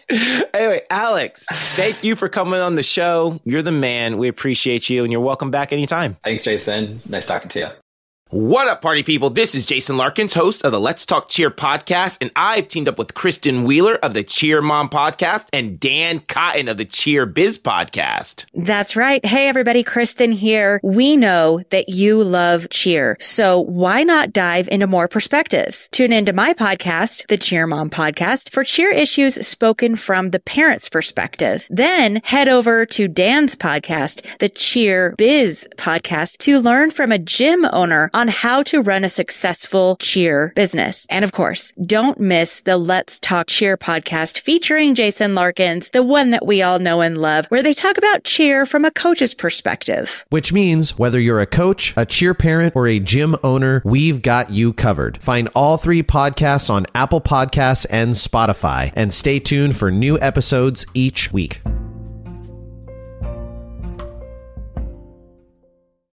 anyway, 0.10 0.82
Alex, 0.90 1.46
thank 1.76 2.04
you 2.04 2.16
for 2.16 2.30
coming 2.30 2.60
on 2.60 2.76
the 2.76 2.84
show. 2.84 3.40
You're 3.44 3.62
the 3.62 3.72
man. 3.72 4.18
We 4.18 4.28
appreciate 4.28 4.90
you, 4.90 5.04
and 5.04 5.12
you're 5.12 5.22
welcome 5.22 5.52
back 5.52 5.74
anytime. 5.74 6.18
Thanks, 6.24 6.44
Jason. 6.44 7.02
Nice 7.08 7.28
talking 7.28 7.50
to 7.50 7.60
you. 7.60 7.68
What 8.32 8.68
up, 8.68 8.82
party 8.82 9.04
people? 9.04 9.30
This 9.30 9.54
is 9.54 9.68
Jason 9.68 9.98
Larkins, 9.98 10.34
host 10.34 10.66
of 10.66 10.72
the 10.72 10.80
Let's 10.80 11.06
Talk 11.06 11.30
Cheer 11.30 11.52
podcast, 11.52 12.18
and 12.22 12.32
I've 12.36 12.68
teamed 12.68 12.88
up 12.88 12.98
with 12.98 13.14
Kristen 13.14 13.66
Wheeler 13.66 13.98
of 13.98 14.16
the 14.16 14.24
Cheer 14.24 14.64
Mom 14.64 14.90
podcast 14.90 15.46
and 15.54 15.80
Dan 15.80 16.22
Cotton 16.22 16.68
of 16.68 16.78
the 16.78 16.86
Cheer 16.86 17.28
Biz 17.28 17.60
podcast. 17.60 18.46
That's 18.56 18.96
right. 18.96 19.24
Hey, 19.24 19.48
everybody, 19.48 19.84
Kristen 19.84 20.32
here. 20.32 20.80
We 20.82 21.16
know 21.16 21.62
that 21.70 21.90
you 21.90 22.24
love 22.24 22.68
cheer. 22.72 23.16
So 23.20 23.60
why 23.60 24.02
not 24.02 24.34
dive 24.34 24.70
into 24.70 24.88
more 24.88 25.08
perspectives? 25.08 25.88
Tune 25.92 26.12
into 26.12 26.34
my 26.34 26.56
podcast, 26.56 27.28
the 27.28 27.38
Cheer 27.38 27.68
Mom 27.68 27.92
podcast, 27.92 28.50
for 28.50 28.64
cheer 28.64 28.90
issues 28.90 29.36
spoken 29.48 29.96
from 29.96 30.32
the 30.32 30.40
parent's 30.40 30.90
perspective. 30.90 31.68
Then 31.70 32.22
head 32.24 32.48
over 32.48 32.88
to 32.88 33.08
Dan's 33.08 33.56
podcast, 33.56 34.40
the 34.40 34.50
Cheer 34.50 35.14
Biz 35.16 35.68
podcast, 35.78 36.38
to 36.40 36.60
learn 36.60 36.90
from 36.90 37.12
a 37.12 37.20
gym 37.20 37.66
owner 37.72 38.10
on 38.16 38.30
how 38.30 38.64
to 38.64 38.82
run 38.82 39.04
a 39.04 39.10
successful 39.10 39.98
cheer 39.98 40.54
business. 40.56 41.06
And 41.10 41.26
of 41.26 41.34
course, 41.34 41.74
don't 41.86 42.18
miss 42.18 42.62
the 42.62 42.78
Let's 42.78 43.20
Talk 43.20 43.48
Cheer 43.48 43.76
podcast 43.76 44.40
featuring 44.40 44.96
Jason 44.96 45.36
Larkins, 45.36 45.90
the 45.90 46.02
one 46.02 46.32
that 46.32 46.46
we 46.46 46.62
all 46.62 46.80
know 46.80 47.02
and 47.02 47.22
love, 47.22 47.46
where 47.48 47.62
they 47.62 47.74
talk 47.74 47.98
about 47.98 48.24
cheer 48.24 48.66
from 48.66 48.86
a 48.86 48.92
coach's 48.92 49.34
perspective. 49.34 50.26
Which 50.30 50.54
means 50.54 50.98
whether 50.98 51.20
you're 51.20 51.42
a 51.42 51.46
coach, 51.46 51.94
a 51.98 52.06
cheer 52.06 52.34
parent, 52.34 52.74
or 52.74 52.88
a 52.88 53.02
gym 53.02 53.36
owner, 53.44 53.82
we've 53.84 54.22
got 54.22 54.50
you 54.50 54.72
covered. 54.72 55.18
Find 55.22 55.50
all 55.54 55.76
three 55.76 56.02
podcasts 56.02 56.70
on 56.70 56.86
Apple 56.96 57.22
Podcasts 57.22 57.86
and 57.90 58.16
Spotify, 58.16 58.94
and 58.96 59.14
stay 59.14 59.40
tuned 59.40 59.76
for 59.76 59.92
new 59.92 60.18
episodes 60.22 60.86
each 60.94 61.34
week. 61.34 61.62